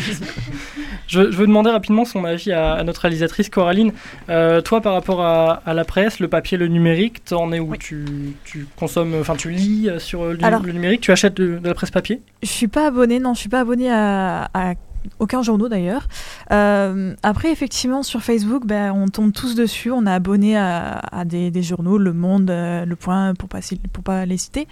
Je, 1.07 1.31
je 1.31 1.37
veux 1.37 1.47
demander 1.47 1.71
rapidement 1.71 2.05
son 2.05 2.25
avis 2.25 2.51
à, 2.53 2.73
à 2.75 2.83
notre 2.85 3.03
réalisatrice 3.03 3.49
Coraline. 3.51 3.93
Euh, 4.31 4.61
toi, 4.63 4.81
par 4.81 4.95
rapport 4.95 5.21
à, 5.23 5.61
à 5.67 5.75
la 5.75 5.85
presse, 5.85 6.19
le 6.19 6.29
papier, 6.29 6.57
le 6.57 6.67
numérique, 6.69 7.25
t'en 7.25 7.53
es 7.53 7.61
où? 7.61 7.71
Oui. 7.73 7.79
tu, 7.79 8.05
tu 8.45 8.67
consommes, 8.77 9.15
enfin 9.21 9.37
tu 9.37 9.51
lis 9.51 9.89
euh, 9.89 9.99
sur 9.99 10.23
euh, 10.23 10.33
le, 10.33 10.45
Alors- 10.45 10.63
le 10.63 10.73
numérique, 10.73 11.03
tu 11.03 11.13
achètes 11.13 11.35
de, 11.37 11.59
de 11.59 11.69
la 11.69 11.75
presse 11.75 11.91
papier? 11.91 12.23
Je 12.43 12.49
suis 12.49 12.69
pas 12.69 12.87
abonnée, 12.87 13.19
non, 13.19 13.35
je 13.35 13.41
suis 13.41 13.49
pas 13.51 13.61
abonnée 13.61 13.91
à, 13.91 14.49
à 14.55 14.75
aucun 15.19 15.43
journaux 15.43 15.69
d'ailleurs. 15.69 16.09
Euh, 16.53 17.15
après, 17.23 17.51
effectivement, 17.51 18.03
sur 18.03 18.23
Facebook, 18.23 18.67
ben, 18.67 18.93
on 18.93 19.09
tombe 19.09 19.33
tous 19.33 19.55
dessus. 19.55 19.91
On 19.91 20.07
est 20.07 20.11
abonné 20.11 20.57
à, 20.57 20.99
à 21.13 21.25
des, 21.25 21.51
des 21.51 21.63
journaux, 21.63 21.99
Le 21.99 22.13
Monde, 22.13 22.51
euh, 22.51 22.85
Le 22.85 22.97
Point, 22.97 23.35
pour 23.35 23.49
pas, 23.49 23.61
pour 23.93 24.03
pas 24.05 24.27
les 24.27 24.37
citer. 24.37 24.67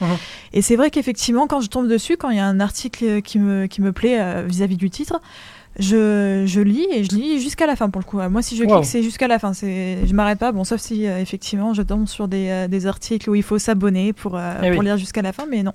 Et 0.53 0.63
c'est 0.63 0.77
vrai 0.77 0.91
qu'effectivement, 0.91 1.47
quand 1.47 1.61
je 1.61 1.69
tombe 1.69 1.89
dessus, 1.89 2.17
quand 2.17 2.31
il 2.31 2.37
y 2.37 2.41
a 2.41 2.47
un 2.47 2.61
article 2.61 3.23
qui 3.23 3.39
me, 3.39 3.67
qui 3.67 3.81
me 3.83 3.93
plaît 3.93 4.21
euh, 4.21 4.45
vis-à-vis 4.47 4.77
du 4.77 4.91
titre, 4.91 5.21
je, 5.79 6.45
je 6.47 6.61
lis 6.61 6.87
et 6.93 7.03
je 7.03 7.11
lis 7.17 7.41
jusqu'à 7.41 7.67
la 7.67 7.77
fin 7.77 7.89
pour 7.89 8.01
le 8.01 8.05
coup. 8.07 8.19
Moi, 8.29 8.43
si 8.43 8.57
je 8.57 8.65
Wow. 8.65 8.75
clique, 8.77 8.85
c'est 8.85 9.03
jusqu'à 9.03 9.27
la 9.27 9.39
fin. 9.39 9.53
Je 9.55 10.13
m'arrête 10.13 10.39
pas. 10.39 10.53
Bon, 10.53 10.65
sauf 10.65 10.81
si 10.81 11.07
euh, 11.07 11.19
effectivement, 11.19 11.73
je 11.73 11.81
tombe 11.83 12.07
sur 12.07 12.29
des, 12.29 12.49
euh, 12.51 12.69
des 12.69 12.87
articles 12.87 13.31
où 13.31 13.35
il 13.35 13.43
faut 13.43 13.59
s'abonner 13.59 14.13
pour, 14.13 14.37
euh, 14.37 14.53
Eh 14.63 14.69
oui. 14.69 14.75
pour 14.75 14.83
lire 14.83 14.99
jusqu'à 14.99 15.23
la 15.23 15.33
fin. 15.33 15.47
Mais 15.49 15.63
non, 15.63 15.73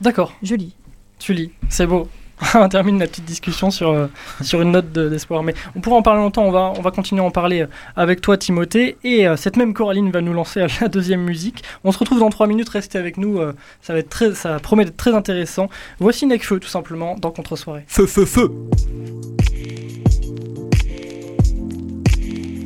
D'accord, 0.00 0.32
je 0.42 0.56
lis. 0.56 0.74
tu 1.20 1.34
lis, 1.34 1.50
c'est 1.68 1.86
beau. 1.86 2.08
on 2.54 2.68
termine 2.68 2.98
la 2.98 3.06
petite 3.06 3.24
discussion 3.24 3.70
sur, 3.70 3.90
euh, 3.90 4.06
sur 4.42 4.62
une 4.62 4.72
note 4.72 4.92
de- 4.92 5.08
d'espoir. 5.08 5.42
Mais 5.42 5.54
on 5.74 5.80
pourra 5.80 5.96
en 5.96 6.02
parler 6.02 6.20
longtemps, 6.20 6.44
on 6.44 6.50
va, 6.50 6.72
on 6.76 6.80
va 6.80 6.90
continuer 6.90 7.22
à 7.22 7.24
en 7.24 7.30
parler 7.30 7.62
euh, 7.62 7.66
avec 7.96 8.20
toi 8.20 8.36
Timothée. 8.36 8.96
Et 9.04 9.26
euh, 9.26 9.36
cette 9.36 9.56
même 9.56 9.74
Coraline 9.74 10.10
va 10.10 10.20
nous 10.20 10.32
lancer 10.32 10.60
à 10.60 10.66
la 10.80 10.88
deuxième 10.88 11.22
musique. 11.22 11.62
On 11.84 11.92
se 11.92 11.98
retrouve 11.98 12.20
dans 12.20 12.30
3 12.30 12.46
minutes, 12.46 12.68
restez 12.68 12.98
avec 12.98 13.16
nous, 13.16 13.38
euh, 13.38 13.54
ça, 13.82 13.92
va 13.92 13.98
être 14.00 14.10
très, 14.10 14.34
ça 14.34 14.58
promet 14.60 14.84
d'être 14.84 14.96
très 14.96 15.14
intéressant. 15.14 15.68
Voici 15.98 16.26
Necfeu 16.26 16.60
tout 16.60 16.68
simplement 16.68 17.16
dans 17.16 17.30
Contre-soirée. 17.30 17.84
Feu, 17.86 18.06
feu, 18.06 18.24
feu 18.24 18.52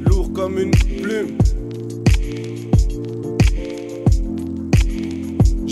lourd 0.04 0.32
comme 0.32 0.58
une 0.58 0.70
plume. 0.70 1.38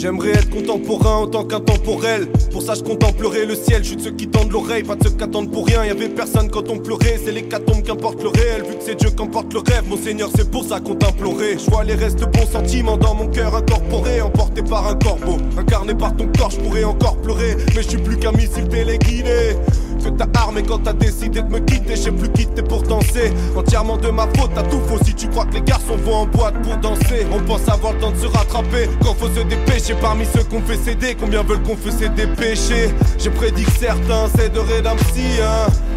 J'aimerais 0.01 0.31
être 0.31 0.49
contemporain 0.49 1.25
autant 1.25 1.45
qu'intemporel. 1.45 2.27
Pour 2.53 2.63
ça, 2.63 2.73
je 2.73 2.81
contemplerai 2.81 3.45
le 3.45 3.55
ciel. 3.55 3.83
Je 3.83 3.89
suis 3.89 3.97
de 3.97 4.01
ceux 4.01 4.13
qui 4.13 4.29
tendent 4.29 4.51
l'oreille, 4.51 4.83
pas 4.83 4.97
de 4.97 5.05
ceux 5.05 5.11
qui 5.11 5.23
attendent 5.23 5.53
pour 5.53 5.67
rien. 5.67 5.85
Y 5.85 5.91
avait 5.91 6.09
personne 6.09 6.51
quand 6.51 6.71
on 6.71 6.79
pleurait. 6.79 7.21
C'est 7.23 7.33
l'hécatombe 7.33 7.83
qu'importe 7.83 8.23
le 8.23 8.31
réel. 8.31 8.63
Vu 8.63 8.77
que 8.79 8.83
c'est 8.83 8.95
Dieu 8.95 9.11
qu'emporte 9.11 9.53
le 9.53 9.59
rêve, 9.59 9.83
mon 9.87 9.99
Seigneur, 9.99 10.31
c'est 10.35 10.51
pour 10.51 10.65
ça 10.65 10.81
qu'on 10.81 10.95
t'implorait. 10.95 11.59
Je 11.59 11.87
les 11.87 11.95
restes 11.95 12.25
bons 12.25 12.47
sentiments 12.51 12.97
dans 12.97 13.15
mon 13.15 13.29
cœur 13.29 13.55
incorporé, 13.55 14.23
emporté 14.23 14.63
par 14.63 14.89
un 14.89 14.95
corbeau. 14.95 15.37
Incarné 15.59 15.95
par 15.95 16.17
ton 16.17 16.29
corps, 16.29 16.51
je 16.51 16.61
pourrais 16.61 16.85
encore 16.85 17.19
pleurer. 17.19 17.59
Mais 17.77 17.83
je 17.83 17.89
suis 17.91 17.99
plus 17.99 18.17
qu'un 18.17 18.33
missile 18.33 18.69
téléguidé. 18.71 19.55
Que 20.01 20.09
t'as 20.09 20.41
armé 20.41 20.63
quand 20.63 20.79
t'as 20.79 20.93
décidé 20.93 21.43
de 21.43 21.49
me 21.49 21.59
quitter. 21.59 21.97
J'ai 21.97 22.13
plus 22.13 22.31
quitté 22.31 22.63
pour 22.63 22.83
danser. 22.83 23.33
Entièrement 23.57 23.97
de 23.97 24.09
ma 24.09 24.27
faute, 24.37 24.51
t'as 24.55 24.63
tout 24.63 24.81
faux 24.89 24.99
si 25.05 25.15
tu 25.15 25.29
crois 25.29 25.45
que 25.47 25.55
les 25.55 25.63
garçons 25.63 25.97
vont 26.05 26.15
en 26.15 26.27
boîte 26.27 26.61
pour 26.63 26.77
danser. 26.77 27.27
On 27.33 27.41
pense 27.41 27.69
avoir 27.69 27.93
le 27.93 27.99
temps 27.99 28.11
de 28.11 28.17
se 28.17 28.27
rattraper 28.27 28.89
quand 29.03 29.15
faut 29.15 29.29
se 29.29 29.41
dépêcher. 29.41 29.95
Parmi 30.01 30.25
ceux 30.25 30.45
qu'on 30.45 30.61
fait 30.61 30.77
céder, 30.77 31.17
combien 31.19 31.43
veulent 31.43 31.63
confesser 31.63 32.09
des 32.09 32.27
péchés? 32.27 32.91
J'ai 33.19 33.31
prédit 33.31 33.65
que 33.65 33.73
certains, 33.73 34.29
c'est 34.37 34.53
de 34.53 34.61
rédemption. 34.61 35.11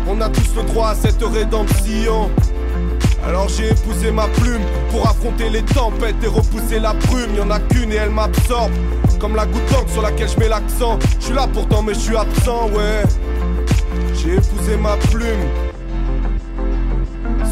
On 0.07 0.19
a 0.21 0.29
tous 0.29 0.55
le 0.55 0.63
droit 0.63 0.89
à 0.89 0.95
cette 0.95 1.23
rédemption. 1.23 2.29
Alors 3.25 3.47
j'ai 3.47 3.69
épousé 3.69 4.11
ma 4.11 4.27
plume 4.27 4.63
pour 4.91 5.07
affronter 5.07 5.49
les 5.49 5.61
tempêtes 5.61 6.21
et 6.23 6.27
repousser 6.27 6.79
la 6.79 6.93
brume. 6.93 7.35
Y'en 7.37 7.49
a 7.49 7.59
qu'une 7.59 7.91
et 7.91 7.95
elle 7.95 8.09
m'absorbe. 8.09 8.71
Comme 9.19 9.37
la 9.37 9.45
goutte 9.45 9.65
d'encre 9.71 9.89
sur 9.89 10.01
laquelle 10.01 10.27
je 10.27 10.37
mets 10.37 10.49
l'accent. 10.49 10.99
Je 11.19 11.25
suis 11.25 11.33
là 11.33 11.47
pourtant, 11.53 11.81
mais 11.81 11.93
je 11.93 11.99
suis 11.99 12.17
absent, 12.17 12.67
ouais. 12.71 13.03
J'ai 14.23 14.35
épousé 14.35 14.77
ma 14.77 14.95
plume. 15.11 15.49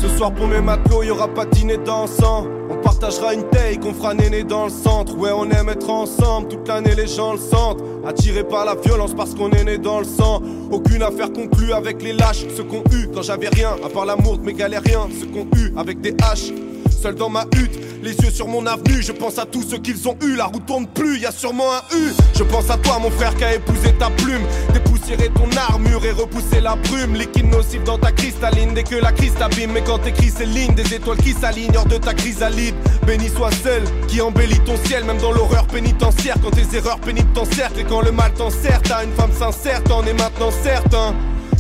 Ce 0.02 0.08
soir 0.08 0.34
pour 0.34 0.48
mes 0.48 0.62
matelots, 0.62 1.04
y 1.04 1.12
aura 1.12 1.28
pas 1.28 1.46
dîner 1.46 1.78
dansant. 1.78 2.48
On 2.70 2.76
partagera 2.78 3.34
une 3.34 3.44
take, 3.50 3.82
on 3.84 3.94
fera 3.94 4.14
néné 4.14 4.44
dans 4.44 4.66
le 4.66 4.70
centre. 4.70 5.18
Ouais, 5.18 5.32
on 5.36 5.50
aime 5.50 5.68
être 5.68 5.90
ensemble, 5.90 6.48
toute 6.48 6.66
l'année 6.70 6.96
les 6.96 7.08
gens 7.08 7.34
le 7.34 7.40
sentent. 7.40 7.84
Attirés 8.08 8.46
par 8.46 8.64
la 8.64 8.76
violence 8.76 9.14
parce 9.14 9.36
qu'on 9.36 9.52
est 9.52 9.66
né 9.66 9.78
dans 9.78 10.00
le 10.00 10.06
sang. 10.06 10.42
Aucune 10.72 11.04
affaire 11.04 11.34
conclue 11.34 11.74
avec 11.74 12.02
les 12.02 12.14
lâches, 12.14 12.46
ceux 12.56 12.64
qu'on 12.64 12.84
eu 12.94 13.10
quand 13.14 13.22
j'avais 13.22 13.50
rien. 13.50 13.72
À 13.84 13.90
part 13.90 14.06
l'amour 14.06 14.38
de 14.38 14.46
mes 14.46 14.54
galériens, 14.54 15.10
ceux 15.20 15.28
qu'on 15.28 15.48
eu 15.58 15.74
avec 15.76 16.00
des 16.00 16.16
haches. 16.24 16.54
Seul 17.02 17.16
dans 17.16 17.30
ma 17.30 17.44
hutte, 17.58 17.80
les 18.02 18.16
yeux 18.18 18.32
sur 18.32 18.48
mon 18.48 18.66
avenue, 18.66 19.02
je 19.02 19.12
pense 19.12 19.38
à 19.38 19.46
tous 19.46 19.64
ceux 19.64 19.78
qu'ils 19.78 20.08
ont 20.08 20.18
eu. 20.22 20.36
La 20.36 20.46
route 20.46 20.66
tourne 20.66 20.88
plus, 20.88 21.20
y 21.20 21.26
a 21.26 21.32
sûrement 21.32 21.72
un 21.72 21.96
U. 21.96 22.12
Je 22.36 22.44
pense 22.44 22.70
à 22.70 22.78
toi, 22.78 23.00
mon 23.00 23.12
frère, 23.12 23.36
qui 23.36 23.44
a 23.44 23.56
épousé 23.56 23.94
ta 23.94 24.10
plume. 24.10 24.42
Dépoussiérer 24.74 25.30
ton 25.30 25.50
armure 25.56 26.04
et 26.06 26.12
repousser 26.12 26.62
la 26.62 26.76
brume. 26.76 27.16
Liquide 27.16 27.50
nocif 27.50 27.84
dans 27.84 27.98
ta 27.98 28.12
cristalline 28.12 28.74
dès 28.74 28.84
que 28.84 28.96
la 28.96 29.12
crise 29.12 29.34
t'abîme. 29.34 29.72
Mais 29.74 29.84
quand 29.84 30.00
t'écris 30.00 30.32
ces 30.36 30.46
lignes, 30.46 30.74
des 30.74 30.94
étoiles 30.94 31.18
qui 31.18 31.34
s'alignent 31.34 31.76
hors 31.78 31.86
de 31.86 31.98
ta 31.98 32.14
chrysalide. 32.14 32.76
Béni 33.06 33.30
soit 33.30 33.52
celle 33.64 33.84
qui 34.08 34.22
embellit 34.22 34.60
ton 34.60 34.78
ciel, 34.86 35.04
même 35.06 35.20
dans 35.20 35.32
l'horreur 35.32 35.68
pénitentiaire. 35.68 36.36
Quand 36.42 36.52
tes 36.52 36.78
erreurs 36.78 37.00
t'encerclent 37.34 37.80
et 37.80 37.84
quand 37.84 38.02
le 38.02 38.12
mal 38.12 38.34
t'enserre, 38.34 38.82
t'as 38.84 39.04
une 39.04 39.14
femme 39.14 39.34
sincère, 39.34 39.84
t'en 39.84 40.04
es 40.06 40.14
maintenant 40.14 40.52
certain. 40.64 41.14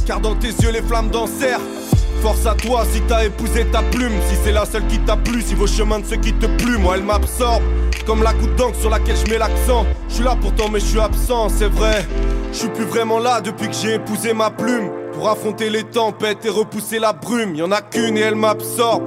Car 0.06 0.20
dans 0.20 0.36
tes 0.36 0.50
yeux, 0.50 0.72
les 0.72 0.82
flammes 0.82 1.10
d'encerclent. 1.10 1.62
Force 2.22 2.46
à 2.46 2.54
toi 2.54 2.84
si 2.86 3.02
t'as 3.02 3.26
épousé 3.26 3.66
ta 3.66 3.82
plume, 3.82 4.14
si 4.30 4.36
c'est 4.44 4.52
la 4.52 4.64
seule 4.66 4.86
qui 4.86 5.00
t'a 5.00 5.18
plu, 5.18 5.42
si 5.42 5.56
vos 5.56 5.66
chemins 5.66 5.98
ne 5.98 6.04
se 6.04 6.14
quittent 6.14 6.56
plus, 6.58 6.78
moi 6.78 6.96
elle 6.96 7.04
m'absorbe. 7.04 7.64
Comme 8.06 8.22
la 8.22 8.32
goutte 8.34 8.56
d'encre 8.56 8.80
sur 8.80 8.92
laquelle 8.92 9.16
je 9.16 9.32
mets 9.32 9.40
l'accent. 9.40 9.88
Je 10.08 10.16
suis 10.16 10.24
là 10.24 10.38
pourtant 10.40 10.70
mais 10.70 10.80
je 10.80 10.86
suis 10.86 11.00
absent, 11.00 11.50
c'est 11.50 11.68
vrai. 11.68 12.06
Je 12.54 12.58
suis 12.60 12.70
plus 12.70 12.86
vraiment 12.86 13.18
là 13.18 13.42
depuis 13.42 13.68
que 13.70 13.74
j'ai 13.74 13.96
épousé 13.96 14.34
ma 14.34 14.52
plume. 14.52 14.92
Pour 15.14 15.30
affronter 15.30 15.72
les 15.72 15.84
tempêtes 15.84 16.46
et 16.46 16.50
repousser 16.50 17.00
la 17.00 17.14
brume. 17.14 17.56
Y 17.56 17.64
en 17.64 17.72
a 17.72 17.82
qu'une 17.82 18.18
et 18.18 18.22
elle 18.22 18.36
m'absorbe. 18.36 19.04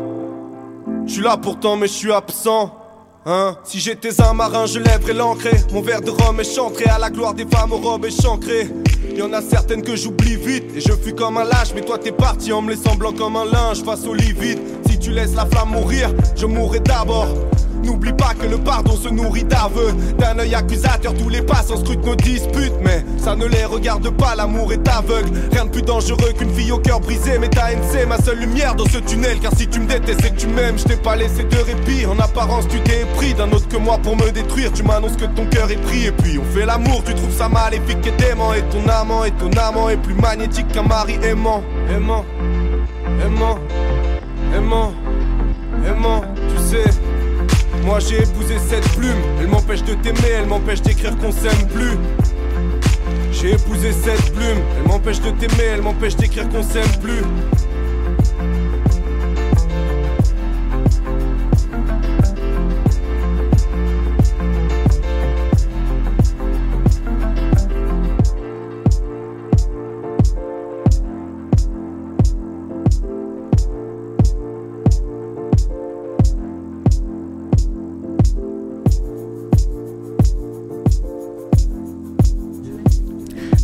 Je 1.07 1.13
suis 1.13 1.23
là 1.23 1.37
pourtant 1.37 1.77
mais 1.77 1.87
je 1.87 1.93
suis 1.93 2.13
absent. 2.13 2.84
Hein? 3.27 3.57
Si 3.65 3.81
j'étais 3.81 4.21
un 4.21 4.35
marin, 4.35 4.67
je 4.67 4.79
lèverais 4.79 5.15
l'ancré. 5.15 5.53
Mon 5.73 5.81
verre 5.81 6.03
de 6.03 6.11
rhum 6.11 6.39
est 6.41 6.55
chantré 6.55 6.85
à 6.85 6.99
la 6.99 7.09
gloire 7.09 7.33
des 7.33 7.47
femmes 7.47 7.73
aux 7.73 7.79
robes 7.79 8.05
échancrées. 8.05 8.69
Y 9.17 9.23
en 9.23 9.33
a 9.33 9.41
certaines 9.41 9.83
que 9.83 9.97
j'oublie 9.97 10.37
vite 10.37 10.65
et 10.77 10.81
je 10.81 10.93
fuis 10.93 11.15
comme 11.15 11.39
un 11.39 11.45
lâche. 11.45 11.73
Mais 11.75 11.81
toi 11.81 11.97
t'es 11.99 12.13
parti 12.13 12.53
en 12.53 12.61
me 12.61 12.71
laissant 12.71 12.97
blanc 12.97 13.13
comme 13.13 13.37
un 13.37 13.47
linge 13.47 13.83
face 13.83 14.05
au 14.07 14.13
lit 14.13 14.33
vide. 14.33 14.59
Si 14.87 14.99
tu 14.99 15.11
laisses 15.11 15.35
la 15.35 15.47
flamme 15.47 15.71
mourir, 15.71 16.13
je 16.37 16.45
mourrai 16.45 16.81
d'abord. 16.81 17.29
N'oublie 17.85 18.13
pas 18.13 18.33
que 18.35 18.47
le 18.47 18.57
pardon 18.57 18.97
se 18.97 19.09
nourrit 19.09 19.45
d'aveux. 19.45 19.93
D'un 20.19 20.39
œil 20.39 20.55
accusateur, 20.55 21.13
tous 21.15 21.29
les 21.29 21.43
passants 21.43 21.77
scrutent 21.77 22.05
nos 22.05 22.17
disputes. 22.17 22.73
Mais 22.83 23.05
ça 23.19 23.37
ne 23.37 23.47
les 23.47 23.65
regarde 23.65 24.09
pas, 24.11 24.35
l'amour 24.35 24.73
est 24.73 24.89
aveugle. 24.89 25.31
Rien 25.53 25.67
de 25.67 25.71
plus 25.71 25.83
dangereux 25.83 26.33
qu'une 26.37 26.53
fille 26.55 26.73
au 26.73 26.79
cœur 26.79 27.01
brisé. 27.01 27.39
Mais 27.39 27.49
ta 27.49 27.73
haine, 27.73 27.83
c'est 27.93 28.07
ma 28.07 28.17
seule 28.19 28.39
lumière 28.39 28.75
dans 28.75 28.87
ce 28.87 28.99
tunnel. 28.99 29.39
Car 29.41 29.53
si 29.57 29.69
tu 29.69 29.81
me 29.81 29.87
détestes, 29.87 30.21
c'est 30.23 30.31
que 30.35 30.41
tu 30.41 30.47
m'aimes. 30.47 30.79
Je 30.79 30.85
t'ai 30.85 30.97
pas 30.97 31.17
laissé 31.17 31.45
de 31.45 31.57
répit. 31.57 32.07
En 32.07 32.19
apparence, 32.19 32.67
tu 32.69 32.81
t'es 32.81 33.05
pris 33.17 33.35
d'un 33.35 33.51
autre 33.53 33.69
que 33.69 33.77
moi 33.77 33.99
pour 34.03 34.17
me 34.17 34.31
détruire. 34.31 34.73
Tu 34.73 34.83
m'annonces 34.83 35.17
que 35.17 35.27
ton 35.27 35.45
cœur 35.47 35.71
est 35.71 35.83
pris. 35.83 36.07
Et 36.07 36.13
puis 36.13 36.39
on 36.39 36.45
fait 36.57 36.67
l'amour, 36.67 37.03
tu 37.05 37.15
trouves 37.15 37.37
ça 37.37 37.49
maléfique 37.49 38.07
et 38.07 38.13
dément. 38.13 38.55
Et 38.55 38.63
ton 38.63 38.89
amant, 38.89 39.25
et 39.25 39.33
ton 39.33 39.51
amant 39.61 39.91
est 39.91 39.99
plus 39.99 40.15
magnétique 40.15 40.69
qu'un 40.69 40.83
mari 40.83 41.19
aimant. 41.23 41.63
Aimant, 41.95 42.25
aimant, 43.25 43.59
aimant, 44.57 44.93
aimant, 45.87 46.23
tu 46.49 46.63
sais. 46.63 46.91
Moi 47.85 47.99
j'ai 48.01 48.23
épousé 48.23 48.57
cette 48.67 48.89
plume, 48.97 49.21
elle 49.41 49.49
m'empêche 49.49 49.85
de 49.85 49.93
t'aimer, 49.93 50.31
elle 50.39 50.47
m'empêche 50.47 50.81
d'écrire 50.81 51.17
qu'on 51.19 51.31
s'aime 51.31 51.69
plus. 51.69 51.99
J'ai 53.31 53.53
épousé 53.53 53.93
cette 53.93 54.33
plume, 54.33 54.59
elle 54.79 54.89
m'empêche 54.89 55.21
de 55.21 55.31
t'aimer, 55.31 55.65
elle 55.75 55.83
m'empêche 55.83 56.17
d'écrire 56.17 56.49
qu'on 56.49 56.63
s'aime 56.63 56.91
plus. 57.03 57.21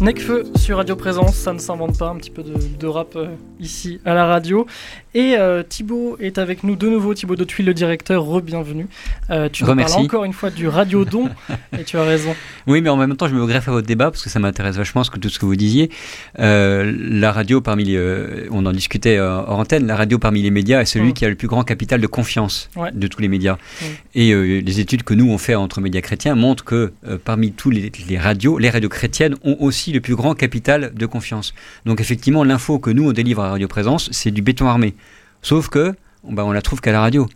Necfeu 0.01 0.45
sur 0.57 0.79
Radio 0.79 0.97
Présence, 0.97 1.35
ça 1.35 1.53
ne 1.53 1.59
s'invente 1.59 1.99
pas, 1.99 2.09
un 2.09 2.17
petit 2.17 2.31
peu 2.31 2.43
de, 2.43 2.55
de 2.79 2.87
rap 2.87 3.17
euh, 3.17 3.27
ici 3.61 4.01
à 4.07 4.15
la 4.15 4.25
radio. 4.25 4.67
Et 5.13 5.35
euh, 5.37 5.63
Thibaut 5.63 6.17
est 6.21 6.39
avec 6.39 6.65
nous 6.65 6.75
de 6.75 6.89
nouveau, 6.89 7.13
Thibaut 7.13 7.37
de 7.37 7.45
Tuile, 7.45 7.67
le 7.67 7.75
directeur, 7.75 8.25
re-bienvenue. 8.25 8.87
Euh, 9.29 9.51
tu 9.53 9.65
Remercie. 9.65 9.95
parles 9.95 10.05
encore 10.07 10.25
une 10.25 10.33
fois 10.33 10.49
du 10.49 10.69
Radio 10.69 11.05
Don, 11.05 11.29
et 11.79 11.85
tu 11.85 11.99
as 11.99 12.05
raison. 12.05 12.35
Oui, 12.67 12.81
mais 12.81 12.89
en 12.89 12.97
même 12.97 13.15
temps, 13.15 13.29
je 13.29 13.35
me 13.35 13.45
greffe 13.45 13.69
à 13.69 13.73
votre 13.73 13.87
débat 13.87 14.11
parce 14.11 14.25
que 14.25 14.31
ça 14.31 14.39
m'intéresse 14.39 14.77
vachement 14.77 15.05
ce 15.05 15.11
que, 15.11 15.19
tout 15.19 15.29
ce 15.29 15.39
que 15.39 15.45
vous 15.45 15.57
disiez. 15.57 15.91
Euh, 16.39 16.91
la 16.99 17.31
radio, 17.31 17.61
parmi 17.61 17.85
les, 17.85 18.47
on 18.51 18.65
en 18.65 18.73
discutait 18.73 19.19
hors 19.19 19.59
antenne, 19.59 19.87
la 19.87 19.97
radio 19.97 20.19
parmi 20.19 20.41
les 20.41 20.51
médias 20.51 20.81
est 20.81 20.87
celui 20.87 21.11
Mm. 21.11 21.13
qui 21.13 21.25
a 21.27 21.29
le 21.29 21.35
plus 21.35 21.49
grand 21.49 21.63
capital 21.65 22.01
de 22.01 22.07
confiance 22.07 22.71
Ouais. 22.77 22.91
de 22.95 23.07
tous 23.07 23.21
les 23.21 23.29
médias. 23.29 23.55
Mm. 23.55 23.85
Et 24.15 24.61
les 24.63 24.81
études 24.81 25.03
que 25.03 25.13
nous 25.13 25.29
on 25.31 25.37
fait 25.39 25.57
entre 25.57 25.81
médias 25.83 26.01
chrétiens 26.01 26.35
montrent 26.37 26.65
que 26.65 26.93
parmi 27.25 27.53
tous 27.53 27.69
les, 27.71 27.91
les 28.09 28.19
radios, 28.19 28.59
les 28.59 28.71
radios 28.71 28.89
chrétiennes 28.89 29.35
ont 29.45 29.57
aussi 29.61 29.90
le 29.93 30.01
plus 30.01 30.17
grand 30.17 30.35
capital 30.35 30.93
de 30.95 31.07
confiance. 31.07 31.55
Donc 31.87 32.01
effectivement, 32.01 32.45
l'info 32.45 32.79
que 32.79 32.91
nous 32.91 33.09
on 33.09 33.13
délivre 33.13 33.43
à 33.43 33.51
Radio 33.51 33.69
Présence, 33.69 34.09
c'est 34.13 34.31
du 34.31 34.43
béton 34.43 34.67
armé. 34.67 34.95
Sauf 35.43 35.69
que, 35.69 35.95
bah, 36.29 36.45
on 36.45 36.53
la 36.53 36.63
trouve 36.63 36.81
qu'à 36.81 36.93
la 36.93 37.01
radio. 37.01 37.29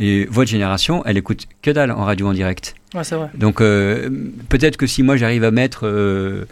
Et 0.00 0.26
votre 0.30 0.48
génération, 0.50 1.02
elle 1.06 1.16
écoute 1.16 1.46
que 1.60 1.70
dalle 1.72 1.90
en 1.90 2.04
radio 2.04 2.28
en 2.28 2.32
direct. 2.32 2.74
Ouais, 2.94 3.02
c'est 3.02 3.16
vrai. 3.16 3.30
Donc 3.34 3.60
euh, 3.60 4.08
peut-être 4.48 4.76
que 4.76 4.86
si 4.86 5.02
moi 5.02 5.16
j'arrive 5.16 5.42
à 5.44 5.50
mettre 5.50 5.86
euh, 5.86 6.44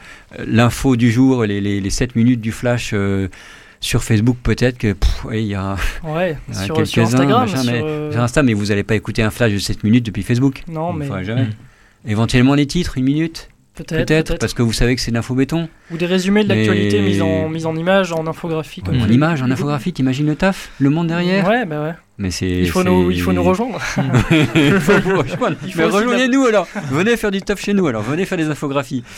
l'info 0.47 0.97
du 0.97 1.13
jour, 1.13 1.45
les, 1.45 1.61
les, 1.61 1.81
les 1.81 1.91
7 1.91 2.17
minutes 2.17 2.41
du 2.41 2.51
flash 2.51 2.91
euh, 2.93 3.29
sur 3.79 4.03
Facebook, 4.03 4.37
peut-être 4.43 4.79
que 4.79 4.97
il 5.33 5.43
y 5.47 5.55
a, 5.55 5.77
Ouais, 6.03 6.37
il 6.49 6.55
y 6.55 6.59
a 6.59 6.85
sur, 6.85 7.03
Instagram. 7.05 7.43
machin, 7.43 7.63
sur, 7.63 7.73
mais- 7.73 8.11
sur 8.13 8.21
Insta, 8.21 8.43
mais 8.43 8.53
vous 8.55 8.67
n'allez 8.67 8.83
pas 8.83 8.97
écouter 8.97 9.23
un 9.23 9.31
flash 9.31 9.53
de 9.53 9.59
7 9.59 9.85
minutes 9.85 10.05
depuis 10.07 10.23
Facebook. 10.25 10.65
Non, 10.69 10.93
mais 10.93 11.07
jamais. 11.25 11.47
Éventuellement 12.05 12.55
les 12.55 12.67
titres, 12.67 12.99
une 12.99 13.05
minute, 13.05 13.49
peut-être. 13.85 14.37
parce 14.39 14.55
que 14.55 14.63
vous 14.63 14.73
savez 14.73 14.97
que 14.97 15.01
c'est 15.03 15.11
de 15.11 15.17
l'info 15.17 15.35
béton. 15.35 15.69
Ou 15.93 15.97
des 15.97 16.07
résumés 16.07 16.43
de 16.43 16.49
Mais- 16.49 16.57
l'actualité 16.57 17.01
mis 17.01 17.21
en, 17.21 17.49
mis 17.49 17.65
en 17.67 17.77
image, 17.77 18.13
en 18.13 18.27
infographie. 18.27 18.83
comme 18.83 19.01
En 19.01 19.07
image, 19.09 19.43
en 19.43 19.51
infographie, 19.51 19.93
t'imagines 19.93 20.27
le 20.27 20.35
taf, 20.37 20.71
le 20.79 20.91
monde 20.91 21.07
derrière. 21.09 21.47
Ouais, 21.49 21.65
bah 21.65 21.83
ouais. 21.83 21.93
Mais 22.19 22.31
c'est. 22.31 22.49
Il 22.49 22.71
faut, 22.71 22.83
nous, 22.83 23.11
il 23.11 23.21
faut 23.21 23.35
nous 23.35 23.43
rejoindre. 23.43 23.79
Il 24.55 24.81
faut 24.81 24.93
nous 25.07 25.19
rejoindre. 25.21 25.57
Il 25.67 25.73
faut 25.73 25.79
Mais 25.81 25.85
rejoignez-nous 25.85 26.47
alors. 26.47 26.67
Venez 26.91 27.15
faire 27.19 27.31
du 27.31 27.43
taf 27.43 27.61
chez 27.61 27.75
nous 27.75 27.87
alors. 27.89 28.01
Venez 28.03 28.25
faire 28.25 28.39
des 28.39 28.49
infographies. 28.49 29.05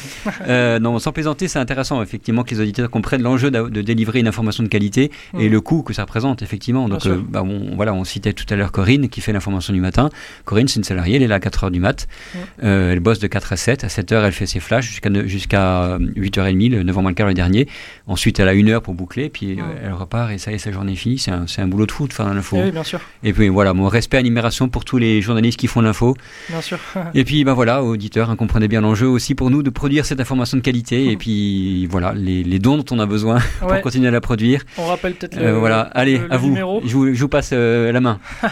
Euh, 0.48 0.78
non, 0.78 0.98
sans 0.98 1.12
plaisanter, 1.12 1.46
c'est 1.48 1.58
intéressant 1.58 2.00
effectivement 2.02 2.42
que 2.42 2.50
les 2.50 2.60
auditeurs 2.60 2.90
comprennent 2.90 3.22
l'enjeu 3.22 3.50
de 3.50 3.82
délivrer 3.82 4.20
une 4.20 4.28
information 4.28 4.62
de 4.62 4.68
qualité 4.68 5.10
et 5.38 5.48
Mm. 5.48 5.52
le 5.52 5.60
coût 5.60 5.82
que 5.82 5.92
ça 5.92 6.02
représente 6.02 6.42
effectivement. 6.42 6.88
Donc, 6.88 7.04
euh, 7.06 7.18
bah, 7.28 7.42
on, 7.44 7.74
voilà, 7.76 7.92
on 7.92 8.04
citait 8.04 8.32
tout 8.32 8.46
à 8.50 8.56
l'heure 8.56 8.72
Corinne 8.72 9.08
qui 9.08 9.20
fait 9.20 9.32
l'information 9.32 9.72
du 9.74 9.80
matin. 9.80 10.08
Corinne, 10.44 10.68
c'est 10.68 10.76
une 10.78 10.84
salariée, 10.84 11.16
elle 11.16 11.22
est 11.22 11.26
là 11.28 11.36
à 11.36 11.38
4h 11.38 11.70
du 11.70 11.80
mat. 11.80 12.06
Mm. 12.34 12.38
Euh, 12.64 12.92
elle 12.92 13.00
bosse 13.00 13.18
de 13.18 13.26
4 13.26 13.52
à 13.52 13.56
7. 13.56 13.84
À 13.84 13.88
7h, 13.88 14.24
elle 14.24 14.32
fait 14.32 14.46
ses 14.46 14.60
flashs 14.60 14.86
jusqu'à 14.86 15.10
jusqu'à 15.26 15.98
8h30, 16.16 16.57
le 16.68 16.82
9h 16.82 17.00
moins 17.00 17.11
le 17.11 17.14
quart 17.14 17.28
le 17.28 17.34
dernier. 17.34 17.68
Ensuite, 18.09 18.40
elle 18.40 18.48
a 18.48 18.54
une 18.54 18.68
heure 18.70 18.82
pour 18.82 18.94
boucler, 18.94 19.28
puis 19.28 19.52
euh, 19.61 19.62
elle 19.84 19.92
repart 19.92 20.32
et 20.32 20.38
ça 20.38 20.50
y 20.50 20.54
est, 20.54 20.59
sa 20.59 20.72
journée 20.72 20.94
est 20.94 20.96
finie. 20.96 21.18
C'est 21.18 21.30
un, 21.30 21.46
c'est 21.46 21.62
un 21.62 21.68
boulot 21.68 21.86
de 21.86 21.92
fou 21.92 22.09
de 22.09 22.12
faire 22.12 22.32
l'info. 22.34 22.56
Eh 22.59 22.64
oui, 22.64 22.70
bien 22.72 22.82
sûr. 22.82 23.00
Et 23.22 23.32
puis 23.32 23.48
voilà, 23.48 23.72
mon 23.74 23.86
respect 23.86 24.16
à 24.16 24.20
admiration 24.20 24.68
pour 24.68 24.84
tous 24.84 24.98
les 24.98 25.22
journalistes 25.22 25.61
qui 25.61 25.68
font 25.68 25.80
l'info. 25.80 26.16
Bien 26.48 26.61
sûr. 26.61 26.78
Et 27.14 27.22
puis 27.24 27.44
ben 27.44 27.52
voilà, 27.52 27.84
auditeurs, 27.84 28.30
hein, 28.30 28.36
comprenez 28.36 28.66
bien 28.66 28.80
l'enjeu 28.80 29.06
aussi 29.06 29.36
pour 29.36 29.50
nous 29.50 29.62
de 29.62 29.70
produire 29.70 30.04
cette 30.04 30.20
information 30.20 30.56
de 30.56 30.62
qualité. 30.62 31.12
Et 31.12 31.16
puis 31.16 31.86
voilà, 31.86 32.12
les, 32.14 32.42
les 32.42 32.59
dons 32.59 32.76
dont 32.78 32.84
on 32.90 32.98
a 32.98 33.06
besoin 33.06 33.38
pour 33.61 33.68
Ouais. 33.70 33.80
continuer 33.82 34.09
à 34.09 34.11
la 34.11 34.20
produire. 34.22 34.62
On 34.78 34.86
rappelle 34.86 35.12
peut-être 35.14 35.36
le, 35.36 35.42
Euh, 35.48 35.59
voilà, 35.59 35.82
allez, 35.94 36.18
le- 36.18 36.24
le 36.26 36.32
à 36.32 36.36
vous. 36.38 36.48
numéro. 36.48 36.80
Je 36.84 36.92
vous, 36.94 37.12
je 37.14 37.20
vous 37.20 37.28
passe 37.28 37.50
euh, 37.52 37.92
la 37.92 38.00
main. 38.00 38.18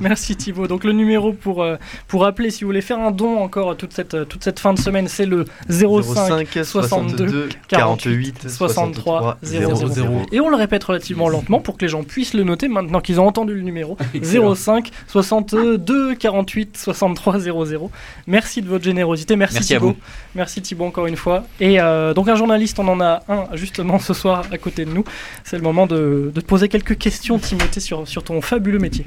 Merci 0.00 0.34
Thibaut. 0.36 0.66
Donc 0.66 0.84
le 0.84 0.92
numéro 0.92 1.32
pour, 1.32 1.62
euh, 1.62 1.76
pour 2.08 2.24
appeler 2.26 2.50
si 2.50 2.64
vous 2.64 2.68
voulez 2.68 2.80
faire 2.80 2.98
un 2.98 3.10
don 3.10 3.38
encore 3.38 3.76
toute 3.76 3.92
cette, 3.92 4.28
toute 4.28 4.42
cette 4.42 4.58
fin 4.60 4.72
de 4.74 4.78
semaine, 4.78 5.06
c'est 5.08 5.26
le 5.26 5.44
05 5.68 6.48
05 6.54 6.64
62 6.64 7.45
02 7.48 7.54
48 7.68 8.48
63 8.48 9.38
00. 9.42 9.76
00. 9.88 10.10
Et 10.32 10.40
on 10.40 10.48
le 10.48 10.56
répète 10.56 10.84
relativement 10.84 11.28
lentement 11.28 11.60
pour 11.60 11.76
que 11.76 11.84
les 11.84 11.88
gens 11.88 12.02
puissent 12.02 12.34
le 12.34 12.44
noter 12.44 12.68
maintenant 12.68 13.00
qu'ils 13.00 13.20
ont 13.20 13.26
entendu 13.26 13.54
le 13.54 13.62
numéro. 13.62 13.96
Excellent. 14.14 14.54
05 14.54 14.90
62 15.08 16.14
48 16.14 16.76
63 16.76 17.38
00. 17.40 17.90
Merci 18.26 18.62
de 18.62 18.68
votre 18.68 18.84
générosité. 18.84 19.36
Merci, 19.36 19.54
Merci 19.56 19.74
à 19.74 19.76
Thibaut. 19.78 19.88
vous. 19.92 19.96
Merci 20.34 20.62
Thibaut 20.62 20.84
encore 20.84 21.06
une 21.06 21.16
fois. 21.16 21.44
Et 21.60 21.80
euh, 21.80 22.14
donc 22.14 22.28
un 22.28 22.36
journaliste, 22.36 22.78
on 22.78 22.88
en 22.88 23.00
a 23.00 23.22
un 23.28 23.44
justement 23.54 23.98
ce 23.98 24.14
soir 24.14 24.44
à 24.50 24.58
côté 24.58 24.84
de 24.84 24.90
nous. 24.92 25.04
C'est 25.44 25.56
le 25.56 25.62
moment 25.62 25.86
de, 25.86 26.30
de 26.34 26.40
te 26.40 26.46
poser 26.46 26.68
quelques 26.68 26.96
questions 26.98 27.38
Timothée 27.38 27.80
sur, 27.80 28.06
sur 28.08 28.22
ton 28.24 28.40
fabuleux 28.40 28.78
métier. 28.78 29.06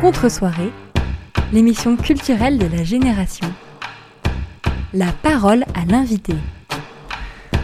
Contre-soirée, 0.00 0.70
l'émission 1.52 1.96
culturelle 1.96 2.58
de 2.58 2.66
la 2.66 2.84
génération. 2.84 3.46
La 4.92 5.12
parole 5.22 5.64
à 5.74 5.84
l'invité. 5.90 6.34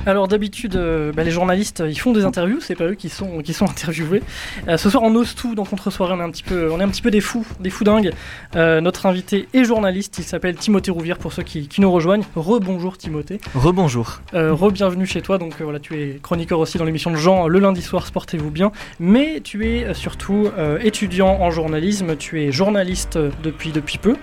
Alors 0.04 0.26
d'habitude, 0.26 0.74
euh, 0.74 1.12
bah, 1.12 1.22
les 1.22 1.30
journalistes, 1.30 1.84
ils 1.86 1.98
font 1.98 2.12
des 2.12 2.24
interviews, 2.24 2.58
c'est 2.60 2.74
pas 2.74 2.86
eux 2.86 2.94
qui 2.94 3.08
sont, 3.08 3.38
qui 3.38 3.52
sont 3.52 3.64
interviewés. 3.70 4.20
Euh, 4.66 4.76
ce 4.76 4.90
soir, 4.90 5.04
on 5.04 5.14
ose 5.14 5.36
tout 5.36 5.54
dans 5.54 5.64
Contre-soirée, 5.64 6.14
on 6.14 6.20
est 6.20 6.24
un 6.24 6.30
petit 6.30 6.42
peu, 6.42 6.72
on 6.72 6.80
est 6.80 6.82
un 6.82 6.88
petit 6.88 7.02
peu 7.02 7.12
des 7.12 7.20
fous, 7.20 7.46
des 7.60 7.70
fous 7.70 7.84
dingues. 7.84 8.10
Euh, 8.56 8.80
notre 8.80 9.06
invité 9.06 9.48
est 9.54 9.62
journaliste, 9.62 10.18
il 10.18 10.24
s'appelle 10.24 10.56
Timothée 10.56 10.90
Rouvière 10.90 11.18
pour 11.18 11.32
ceux 11.32 11.44
qui, 11.44 11.68
qui 11.68 11.80
nous 11.80 11.90
rejoignent. 11.90 12.24
Rebonjour 12.34 12.98
Timothée. 12.98 13.40
Rebonjour. 13.54 14.22
Re-bienvenue 14.32 15.06
chez 15.06 15.22
toi, 15.22 15.38
donc 15.38 15.54
voilà, 15.60 15.78
tu 15.78 15.94
es 15.94 16.18
chroniqueur 16.20 16.58
aussi 16.58 16.78
dans 16.78 16.84
l'émission 16.84 17.12
de 17.12 17.16
Jean 17.16 17.46
le 17.46 17.60
lundi 17.60 17.82
soir, 17.82 18.04
Sportez-vous 18.06 18.50
bien. 18.50 18.72
Mais 18.98 19.40
tu 19.40 19.66
es 19.68 19.94
surtout 19.94 20.50
étudiant 20.82 21.38
en 21.40 21.50
journalisme, 21.50 22.16
tu 22.16 22.42
es 22.42 22.50
journaliste 22.50 23.18
depuis, 23.42 23.70
depuis 23.70 23.98
peu, 23.98 24.16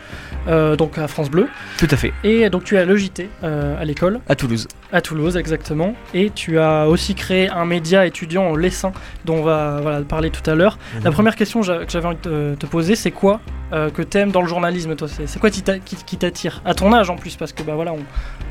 euh, 0.48 0.76
donc 0.76 0.98
à 0.98 1.08
France 1.08 1.30
Bleu. 1.30 1.48
Tout 1.78 1.88
à 1.92 1.96
fait. 1.98 2.14
Et 2.24 2.50
donc 2.50 2.64
tu 2.64 2.76
es 2.76 2.80
à 2.80 2.86
l'EJT 2.86 3.30
euh, 3.44 3.80
à 3.80 3.86
l'école. 3.86 4.20
À 4.28 4.36
Toulouse. 4.36 4.68
À 4.92 5.02
Toulouse, 5.02 5.38
exactement. 5.38 5.94
Et 6.14 6.32
tu 6.32 6.58
as 6.60 6.88
aussi 6.88 7.14
créé 7.16 7.50
un 7.50 7.66
média 7.66 8.06
étudiant 8.06 8.44
en 8.46 8.56
Lessin, 8.56 8.92
dont 9.26 9.36
on 9.36 9.44
va 9.44 9.80
voilà, 9.82 10.02
parler 10.02 10.30
tout 10.32 10.48
à 10.50 10.56
l'heure. 10.56 10.78
La 11.04 11.12
première 11.12 11.36
question 11.36 11.62
que 11.62 11.66
j'avais 11.88 12.06
envie 12.06 12.18
de 12.24 12.56
te, 12.58 12.66
poser, 12.66 12.96
c'est 12.96 13.12
quoi 13.12 13.40
euh, 13.72 13.90
que 13.92 14.02
t'aimes 14.02 14.32
dans 14.32 14.42
le 14.42 14.48
journalisme, 14.48 14.96
toi? 14.96 15.08
C'est 15.08 15.40
quoi 15.40 15.52
qui 15.52 15.62
t'a- 15.62 15.78
qui 15.80 15.96
qui 15.96 16.18
t'attire? 16.18 16.62
À 16.66 16.74
ton 16.74 16.92
âge 16.94 17.10
en 17.12 17.16
plus, 17.18 17.36
parce 17.36 17.54
que 17.54 17.62
bah 17.62 17.74
voilà, 17.76 17.94
on- 17.94 18.00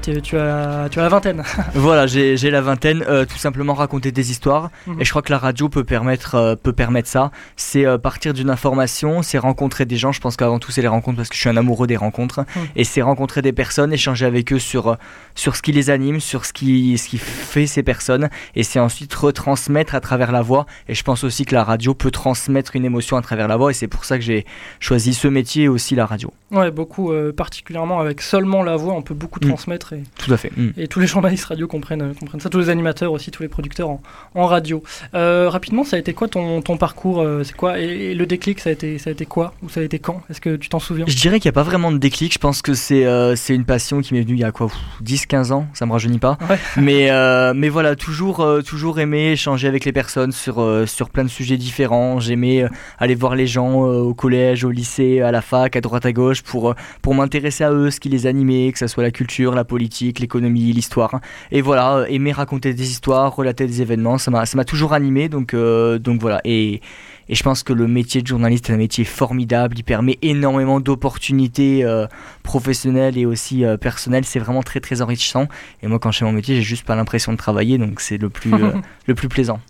tu, 0.00 0.36
as, 0.38 0.88
tu 0.90 0.98
as 0.98 1.02
la 1.02 1.08
vingtaine. 1.08 1.42
Voilà, 1.74 2.06
j'ai 2.06 2.36
la 2.50 2.60
vingtaine, 2.60 3.04
euh, 3.08 3.24
tout 3.24 3.36
simplement 3.38 3.74
raconter 3.74 4.12
des 4.12 4.30
histoires. 4.30 4.70
Mhm. 4.86 5.00
Et 5.00 5.04
je 5.04 5.10
crois 5.10 5.22
que 5.22 5.30
la 5.32 5.38
radio 5.38 5.68
peut 5.68 5.84
permettre, 5.84 6.34
euh, 6.34 6.56
peut 6.56 6.72
permettre 6.72 7.08
ça. 7.08 7.30
C'est 7.56 7.86
euh, 7.86 7.98
partir 7.98 8.34
d'une 8.34 8.50
information, 8.50 9.22
c'est 9.22 9.38
rencontrer 9.38 9.84
des 9.84 9.96
gens. 9.96 10.12
Je 10.12 10.20
pense 10.20 10.36
qu'avant 10.36 10.58
tout, 10.58 10.70
c'est 10.70 10.82
les 10.82 10.88
rencontres 10.88 11.16
parce 11.16 11.28
que 11.28 11.34
je 11.34 11.40
suis 11.40 11.48
un 11.48 11.56
amoureux 11.56 11.86
des 11.86 11.96
rencontres. 11.96 12.40
Mhm. 12.40 12.62
Et 12.76 12.84
c'est 12.84 13.02
rencontrer 13.02 13.42
des 13.42 13.52
personnes, 13.52 13.92
échanger 13.92 14.26
avec 14.26 14.52
eux 14.52 14.58
sur, 14.58 14.88
euh, 14.88 14.94
sur 15.34 15.56
ce 15.56 15.62
qui 15.62 15.72
les 15.72 15.90
anime, 15.90 16.20
sur 16.20 16.44
ce 16.44 16.52
qui, 16.52 16.98
ce 16.98 17.08
qui 17.08 17.18
fait 17.18 17.66
ces 17.66 17.82
personnes. 17.82 18.28
Et 18.54 18.62
c'est 18.62 18.80
ensuite 18.80 19.12
retransmettre 19.14 19.94
à 19.94 20.00
travers 20.00 20.32
la 20.32 20.42
voix. 20.42 20.66
Et 20.88 20.94
je 20.94 21.02
pense 21.02 21.24
aussi 21.24 21.44
que 21.44 21.54
la 21.54 21.64
radio 21.64 21.94
peut 21.94 22.10
transmettre 22.10 22.76
une 22.76 22.84
émotion 22.84 23.16
à 23.16 23.22
travers 23.22 23.48
la 23.48 23.56
voix. 23.56 23.70
Et 23.70 23.74
c'est 23.74 23.88
pour 23.88 24.04
ça 24.04 24.18
que 24.18 24.24
j'ai 24.24 24.44
choisi 24.80 25.14
ce 25.14 25.28
métier 25.28 25.64
et 25.64 25.68
aussi 25.68 25.94
la 25.94 26.06
radio. 26.06 26.32
Ouais, 26.50 26.70
beaucoup, 26.70 27.12
euh, 27.12 27.32
particulièrement 27.32 28.00
avec 28.00 28.20
seulement 28.22 28.62
la 28.62 28.76
voix, 28.76 28.94
on 28.94 29.02
peut 29.02 29.14
beaucoup 29.14 29.38
Mm. 29.38 29.48
transmettre 29.48 29.87
Tout 30.18 30.32
à 30.32 30.36
fait. 30.36 30.52
Mm. 30.56 30.70
et 30.76 30.88
tous 30.88 31.00
les 31.00 31.06
journalistes 31.06 31.44
radio 31.44 31.66
comprennent, 31.66 32.02
euh, 32.02 32.14
comprennent 32.14 32.40
ça, 32.40 32.50
tous 32.50 32.58
les 32.58 32.70
animateurs 32.70 33.12
aussi, 33.12 33.30
tous 33.30 33.42
les 33.42 33.48
producteurs 33.48 33.88
en, 33.88 34.02
en 34.34 34.46
radio. 34.46 34.82
Euh, 35.14 35.48
rapidement, 35.48 35.84
ça 35.84 35.96
a 35.96 35.98
été 35.98 36.12
quoi 36.14 36.28
ton, 36.28 36.62
ton 36.62 36.76
parcours 36.76 37.20
euh, 37.20 37.42
C'est 37.44 37.56
quoi 37.56 37.80
et, 37.80 37.84
et 37.84 38.14
le 38.14 38.26
déclic, 38.26 38.60
ça 38.60 38.70
a 38.70 38.72
été, 38.72 38.98
ça 38.98 39.10
a 39.10 39.12
été 39.12 39.26
quoi 39.26 39.54
Ou 39.62 39.68
ça 39.68 39.80
a 39.80 39.82
été 39.82 39.98
quand 39.98 40.22
Est-ce 40.30 40.40
que 40.40 40.56
tu 40.56 40.68
t'en 40.68 40.78
souviens? 40.78 41.04
Je 41.08 41.16
dirais 41.16 41.40
qu'il 41.40 41.48
n'y 41.48 41.54
a 41.54 41.60
pas 41.60 41.62
vraiment 41.62 41.92
de 41.92 41.98
déclic. 41.98 42.32
Je 42.32 42.38
pense 42.38 42.62
que 42.62 42.74
c'est 42.74 43.06
euh, 43.06 43.36
c'est 43.36 43.54
une 43.54 43.64
passion 43.64 44.00
qui 44.00 44.14
m'est 44.14 44.22
venue 44.22 44.34
il 44.34 44.40
y 44.40 44.44
a 44.44 44.52
quoi 44.52 44.68
10-15 45.04 45.52
ans, 45.52 45.66
ça 45.74 45.86
me 45.86 45.92
rajeunit 45.92 46.18
pas. 46.18 46.38
Ouais. 46.48 46.58
Mais, 46.76 47.10
mais 47.54 47.68
voilà, 47.68 47.96
toujours, 47.96 48.46
toujours 48.66 49.00
aimé 49.00 49.32
échanger 49.32 49.68
avec 49.68 49.84
les 49.84 49.92
personnes 49.92 50.32
sur, 50.32 50.64
sur 50.86 51.10
plein 51.10 51.24
de 51.24 51.28
sujets 51.28 51.56
différents. 51.56 52.20
J'aimais 52.20 52.64
aller 52.98 53.14
voir 53.14 53.34
les 53.34 53.46
gens 53.46 53.82
au 53.82 54.14
collège, 54.14 54.64
au 54.64 54.70
lycée, 54.70 55.20
à 55.20 55.30
la 55.32 55.42
fac, 55.42 55.76
à 55.76 55.80
droite, 55.80 56.06
à 56.06 56.12
gauche, 56.12 56.42
pour, 56.42 56.74
pour 57.02 57.14
m'intéresser 57.14 57.64
à 57.64 57.72
eux, 57.72 57.90
ce 57.90 58.00
qui 58.00 58.08
les 58.08 58.26
animait, 58.26 58.70
que 58.72 58.78
ce 58.78 58.86
soit 58.86 59.02
la 59.02 59.10
culture, 59.10 59.54
la 59.54 59.64
politique, 59.64 59.77
l'économie, 59.78 60.72
l'histoire. 60.72 61.20
Et 61.52 61.60
voilà, 61.60 61.98
euh, 61.98 62.06
aimer 62.06 62.32
raconter 62.32 62.74
des 62.74 62.90
histoires, 62.90 63.34
relater 63.34 63.66
des 63.66 63.82
événements, 63.82 64.18
ça 64.18 64.30
m'a 64.30 64.46
ça 64.46 64.56
m'a 64.56 64.64
toujours 64.64 64.92
animé. 64.92 65.28
Donc, 65.28 65.54
euh, 65.54 65.98
donc 65.98 66.20
voilà. 66.20 66.40
Et, 66.44 66.80
et 67.28 67.34
je 67.34 67.42
pense 67.42 67.62
que 67.62 67.72
le 67.72 67.86
métier 67.86 68.22
de 68.22 68.26
journaliste 68.26 68.70
est 68.70 68.72
un 68.72 68.78
métier 68.78 69.04
formidable. 69.04 69.78
Il 69.78 69.84
permet 69.84 70.18
énormément 70.22 70.80
d'opportunités 70.80 71.84
euh, 71.84 72.06
professionnelles 72.42 73.18
et 73.18 73.26
aussi 73.26 73.64
euh, 73.64 73.76
personnelles. 73.76 74.24
C'est 74.24 74.38
vraiment 74.38 74.62
très 74.62 74.80
très 74.80 75.02
enrichissant. 75.02 75.46
Et 75.82 75.88
moi, 75.88 75.98
quand 75.98 76.10
je 76.10 76.18
fais 76.18 76.24
mon 76.24 76.32
métier, 76.32 76.56
j'ai 76.56 76.62
juste 76.62 76.84
pas 76.84 76.96
l'impression 76.96 77.32
de 77.32 77.38
travailler. 77.38 77.78
Donc 77.78 78.00
c'est 78.00 78.18
le 78.18 78.30
plus 78.30 78.52
le 79.06 79.14
plus 79.14 79.28
plaisant. 79.28 79.60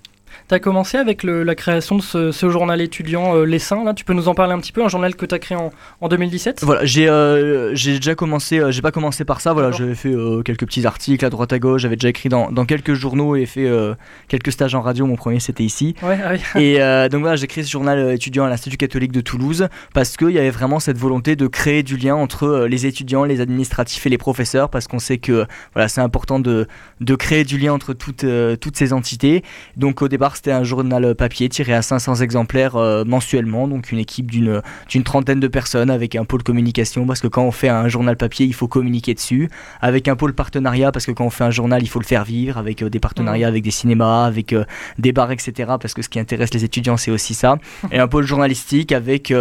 T'as 0.48 0.58
commencé 0.58 0.96
avec 0.96 1.22
le- 1.22 1.42
la 1.42 1.54
création 1.54 1.96
de 1.96 2.02
ce, 2.02 2.32
ce 2.32 2.48
journal 2.48 2.80
étudiant 2.80 3.36
euh, 3.36 3.44
L'Essaim, 3.44 3.84
là 3.84 3.92
Tu 3.92 4.04
peux 4.04 4.14
nous 4.14 4.28
en 4.28 4.34
parler 4.34 4.54
un 4.54 4.58
petit 4.58 4.72
peu 4.72 4.82
Un 4.82 4.88
journal 4.88 5.14
que 5.14 5.26
tu 5.26 5.34
as 5.34 5.38
créé 5.38 5.58
en, 5.58 5.70
en 6.00 6.08
2017 6.08 6.64
Voilà, 6.64 6.86
j'ai 6.86 7.06
euh, 7.08 7.74
j'ai 7.74 7.96
déjà 7.96 8.14
commencé. 8.14 8.58
euh, 8.58 8.70
j'ai 8.70 8.80
pas 8.80 8.90
commencé 8.90 9.26
par 9.26 9.42
ça. 9.42 9.52
Voilà, 9.52 9.70
j'avais 9.72 9.94
fait 9.94 10.08
euh, 10.12 10.40
quelques 10.42 10.64
petits 10.64 10.86
articles 10.86 11.22
à 11.22 11.28
droite 11.28 11.52
à 11.52 11.58
gauche. 11.58 11.82
J'avais 11.82 11.96
déjà 11.96 12.08
écrit 12.08 12.30
dans, 12.30 12.50
dans 12.50 12.64
quelques 12.64 12.94
journaux 12.94 13.36
et 13.36 13.44
fait 13.44 13.66
euh, 13.66 13.94
quelques 14.28 14.50
stages 14.52 14.74
en 14.74 14.80
radio. 14.80 15.04
Mon 15.04 15.16
premier, 15.16 15.38
c'était 15.38 15.64
ici. 15.64 15.94
Ouais, 16.02 16.18
ah 16.24 16.30
oui. 16.54 16.62
Et 16.64 16.78
donc 17.10 17.20
voilà, 17.20 17.36
j'ai 17.36 17.46
créé 17.46 17.62
ce 17.62 17.70
journal 17.70 18.12
étudiant 18.12 18.44
à 18.44 18.48
l'Institut 18.48 18.78
catholique 18.78 19.12
de 19.12 19.20
Toulouse 19.20 19.68
parce 19.92 20.16
qu'il 20.16 20.30
y 20.30 20.38
avait 20.38 20.48
vraiment 20.50 20.80
cette 20.80 20.96
volonté 20.96 21.36
de 21.36 21.46
créer 21.46 21.82
du 21.82 21.98
lien 21.98 22.14
entre 22.14 22.66
les 22.70 22.86
étudiants, 22.86 23.24
les 23.24 23.42
administratifs 23.42 24.06
et 24.06 24.08
les 24.08 24.16
professeurs 24.18 24.70
parce 24.70 24.86
qu'on 24.88 24.98
sait 24.98 25.18
que 25.18 25.46
voilà, 25.74 25.88
c'est 25.88 26.00
important 26.00 26.40
de, 26.40 26.66
de 27.02 27.14
créer 27.16 27.44
du 27.44 27.58
lien 27.58 27.74
entre 27.74 27.92
toutes, 27.92 28.24
toutes 28.60 28.76
ces 28.78 28.92
entités. 28.94 29.42
Donc 29.76 30.00
au 30.00 30.08
départ, 30.08 30.36
c'était 30.38 30.52
un 30.52 30.62
journal 30.62 31.04
euh, 31.04 31.14
papier 31.14 31.48
tiré 31.48 31.74
à 31.74 31.82
500 31.82 32.16
exemplaires 32.16 32.76
euh, 32.76 33.04
mensuellement, 33.04 33.66
donc 33.66 33.90
une 33.90 33.98
équipe 33.98 34.30
d'une 34.30 34.62
d'une 34.88 35.02
trentaine 35.02 35.40
de 35.40 35.48
personnes 35.48 35.90
avec 35.90 36.14
un 36.14 36.24
pôle 36.24 36.44
communication 36.44 37.06
parce 37.06 37.20
que 37.20 37.26
quand 37.26 37.42
on 37.42 37.50
fait 37.50 37.68
un 37.68 37.88
journal 37.88 38.16
papier, 38.16 38.46
il 38.46 38.54
faut 38.54 38.68
communiquer 38.68 39.14
dessus, 39.14 39.50
avec 39.80 40.06
un 40.06 40.14
pôle 40.14 40.34
partenariat 40.34 40.92
parce 40.92 41.06
que 41.06 41.10
quand 41.10 41.24
on 41.24 41.30
fait 41.30 41.42
un 41.42 41.50
journal, 41.50 41.82
il 41.82 41.88
faut 41.88 41.98
le 41.98 42.04
faire 42.04 42.24
vivre, 42.24 42.56
avec 42.56 42.82
euh, 42.82 42.88
des 42.88 43.00
partenariats 43.00 43.48
avec 43.48 43.64
des 43.64 43.72
cinémas, 43.72 44.26
avec 44.26 44.52
euh, 44.52 44.64
des 44.98 45.10
bars, 45.10 45.32
etc. 45.32 45.72
Parce 45.80 45.92
que 45.92 46.02
ce 46.02 46.08
qui 46.08 46.20
intéresse 46.20 46.54
les 46.54 46.64
étudiants, 46.64 46.96
c'est 46.96 47.10
aussi 47.10 47.34
ça. 47.34 47.58
Et 47.90 47.98
un 47.98 48.06
pôle 48.06 48.24
journalistique 48.24 48.92
avec, 48.92 49.32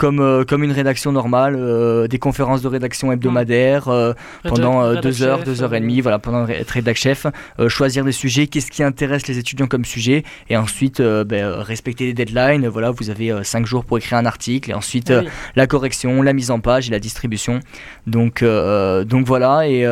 comme, 0.00 0.20
euh, 0.20 0.44
comme 0.44 0.64
une 0.64 0.72
rédaction 0.72 1.12
normale, 1.12 1.56
euh, 1.58 2.08
des 2.08 2.18
conférences 2.18 2.62
de 2.62 2.68
rédaction 2.68 3.12
hebdomadaires 3.12 3.88
euh, 3.88 4.14
pendant 4.48 4.94
deux 4.94 5.22
heures, 5.22 5.40
chef, 5.40 5.46
deux 5.46 5.62
heures 5.62 5.74
et 5.74 5.80
demie, 5.80 6.00
voilà, 6.00 6.18
pendant 6.18 6.48
être 6.48 6.70
rédac 6.70 6.96
chef, 6.96 7.26
choisir 7.68 8.02
des 8.06 8.12
sujets, 8.12 8.46
qu'est-ce 8.46 8.70
qui 8.70 8.82
intéresse 8.82 9.28
les 9.28 9.38
étudiants 9.38 9.66
comme 9.66 9.84
sujet, 9.84 10.24
et 10.48 10.56
ensuite 10.56 11.02
ben, 11.02 11.60
respecter 11.60 12.06
les 12.06 12.14
deadlines. 12.14 12.66
Voilà, 12.66 12.90
vous 12.90 13.10
avez 13.10 13.44
cinq 13.44 13.66
jours 13.66 13.84
pour 13.84 13.98
écrire 13.98 14.16
un 14.16 14.24
article, 14.24 14.70
et 14.70 14.74
ensuite 14.74 15.12
Oui. 15.14 15.28
la 15.54 15.66
correction, 15.66 16.22
la 16.22 16.32
mise 16.32 16.50
en 16.50 16.60
page 16.60 16.88
et 16.88 16.90
la 16.90 16.98
distribution. 16.98 17.60
Donc, 18.06 18.42
donc 18.42 19.26
voilà, 19.26 19.68
et 19.68 19.86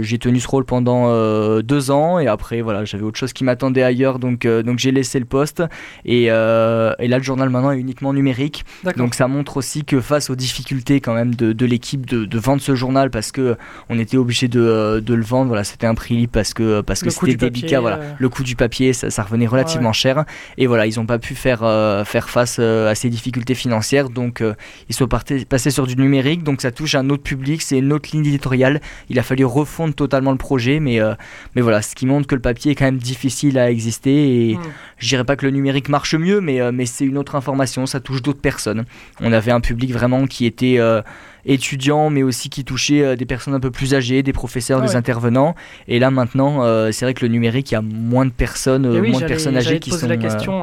j'ai 0.00 0.18
tenu 0.18 0.40
ce 0.40 0.48
rôle 0.48 0.64
pendant 0.64 1.60
deux 1.60 1.90
ans, 1.90 2.18
et 2.18 2.26
après 2.26 2.62
voilà, 2.62 2.86
j'avais 2.86 3.04
autre 3.04 3.18
chose 3.18 3.34
qui 3.34 3.44
m'attendait 3.44 3.82
ailleurs, 3.82 4.18
donc, 4.18 4.46
donc 4.46 4.78
j'ai 4.78 4.92
laissé 4.92 5.18
le 5.18 5.26
poste. 5.26 5.62
Et, 6.06 6.24
et 6.24 6.28
là, 6.28 7.18
le 7.18 7.22
journal 7.22 7.50
maintenant 7.50 7.72
est 7.72 7.78
uniquement 7.78 8.14
numérique. 8.14 8.64
Donc 8.96 9.14
ça 9.14 9.28
montre 9.42 9.56
aussi 9.56 9.84
que 9.84 10.00
face 10.00 10.30
aux 10.30 10.36
difficultés 10.36 11.00
quand 11.00 11.14
même 11.14 11.34
de, 11.34 11.52
de 11.52 11.66
l'équipe 11.66 12.06
de, 12.06 12.24
de 12.24 12.38
vendre 12.38 12.62
ce 12.62 12.76
journal, 12.76 13.10
parce 13.10 13.32
que 13.32 13.56
on 13.88 13.98
était 13.98 14.16
obligé 14.16 14.46
de, 14.46 14.60
euh, 14.60 15.00
de 15.00 15.14
le 15.14 15.24
vendre, 15.24 15.48
voilà, 15.48 15.64
c'était 15.64 15.88
un 15.88 15.96
prix 15.96 16.14
libre 16.16 16.30
parce 16.32 16.54
que, 16.54 16.80
parce 16.80 17.00
que 17.00 17.06
Le 17.06 17.10
c'était 17.10 17.50
délicat, 17.50 17.80
voilà. 17.80 17.96
euh. 17.98 18.12
Le 18.18 18.28
coût 18.28 18.44
du 18.44 18.54
papier, 18.54 18.92
ça, 18.92 19.10
ça 19.10 19.24
revenait 19.24 19.48
relativement 19.48 19.88
Ouais. 19.88 19.92
cher. 19.94 20.24
Et 20.58 20.68
voilà, 20.68 20.86
ils 20.86 20.96
n'ont 20.96 21.06
pas 21.06 21.18
pu 21.18 21.34
faire, 21.34 21.62
euh, 21.64 22.04
faire 22.04 22.30
face 22.30 22.60
à 22.60 22.94
ces 22.94 23.10
difficultés 23.10 23.56
financières. 23.56 24.10
Donc, 24.10 24.44
ils 24.88 24.94
sont 24.94 25.08
partés, 25.08 25.44
passés 25.44 25.72
sur 25.72 25.86
du 25.88 25.96
numérique. 25.96 26.44
Donc, 26.44 26.62
ça 26.62 26.70
touche 26.70 26.94
un 26.94 27.10
autre 27.10 27.24
public, 27.24 27.62
c'est 27.62 27.78
une 27.78 27.92
autre 27.92 28.10
ligne 28.12 28.24
éditoriale. 28.26 28.80
Il 29.10 29.18
a 29.18 29.22
fallu 29.24 29.44
refondre 29.44 29.94
totalement 29.94 30.30
le 30.30 30.38
projet. 30.38 30.78
Mais, 30.78 31.00
mais 31.56 31.62
voilà, 31.62 31.82
ce 31.82 31.96
qui 31.96 32.06
montre 32.06 32.28
que 32.28 32.34
le 32.36 32.40
papier 32.40 32.72
est 32.72 32.74
quand 32.76 32.84
même 32.84 32.98
difficile 32.98 33.58
à 33.58 33.70
exister. 33.72 34.50
Et 34.50 34.54
Hmm. 34.56 34.60
je 34.98 35.08
dirais 35.08 35.24
pas 35.24 35.34
que 35.36 35.46
le 35.46 35.50
numérique 35.50 35.88
marche 35.88 36.14
mieux, 36.14 36.40
mais, 36.40 36.60
mais 36.72 36.84
c'est 36.86 37.04
une 37.06 37.16
autre 37.18 37.34
information. 37.34 37.86
Ça 37.86 37.98
touche 38.00 38.22
d'autres 38.22 38.40
personnes. 38.40 38.84
On 39.20 39.31
avait 39.32 39.52
un 39.52 39.60
public 39.60 39.92
vraiment 39.92 40.26
qui 40.26 40.46
était. 40.46 40.76
euh, 40.78 41.02
étudiant 41.44 42.08
mais 42.08 42.22
aussi 42.22 42.50
qui 42.50 42.64
touchait 42.64 43.02
euh, 43.02 43.16
des 43.16 43.26
personnes 43.26 43.52
un 43.52 43.58
peu 43.58 43.72
plus 43.72 43.94
âgées, 43.94 44.22
des 44.22 44.32
professeurs, 44.32 44.78
Ah 44.80 44.86
des 44.86 44.90
ouais. 44.92 44.96
intervenants. 44.96 45.56
Et 45.88 45.98
là 45.98 46.12
maintenant, 46.12 46.62
euh, 46.62 46.92
c'est 46.92 47.04
vrai 47.04 47.14
que 47.14 47.26
le 47.26 47.32
numérique, 47.32 47.72
il 47.72 47.74
y 47.74 47.76
a 47.76 47.82
moins 47.82 48.24
de 48.26 48.30
personnes, 48.30 48.86
oui, 48.86 49.10
moins 49.10 49.20
de 49.20 49.26
personnes 49.26 49.56
âgées 49.56 49.80
qui 49.80 49.90
sont. 49.90 50.06
la 50.06 50.16
question. 50.16 50.62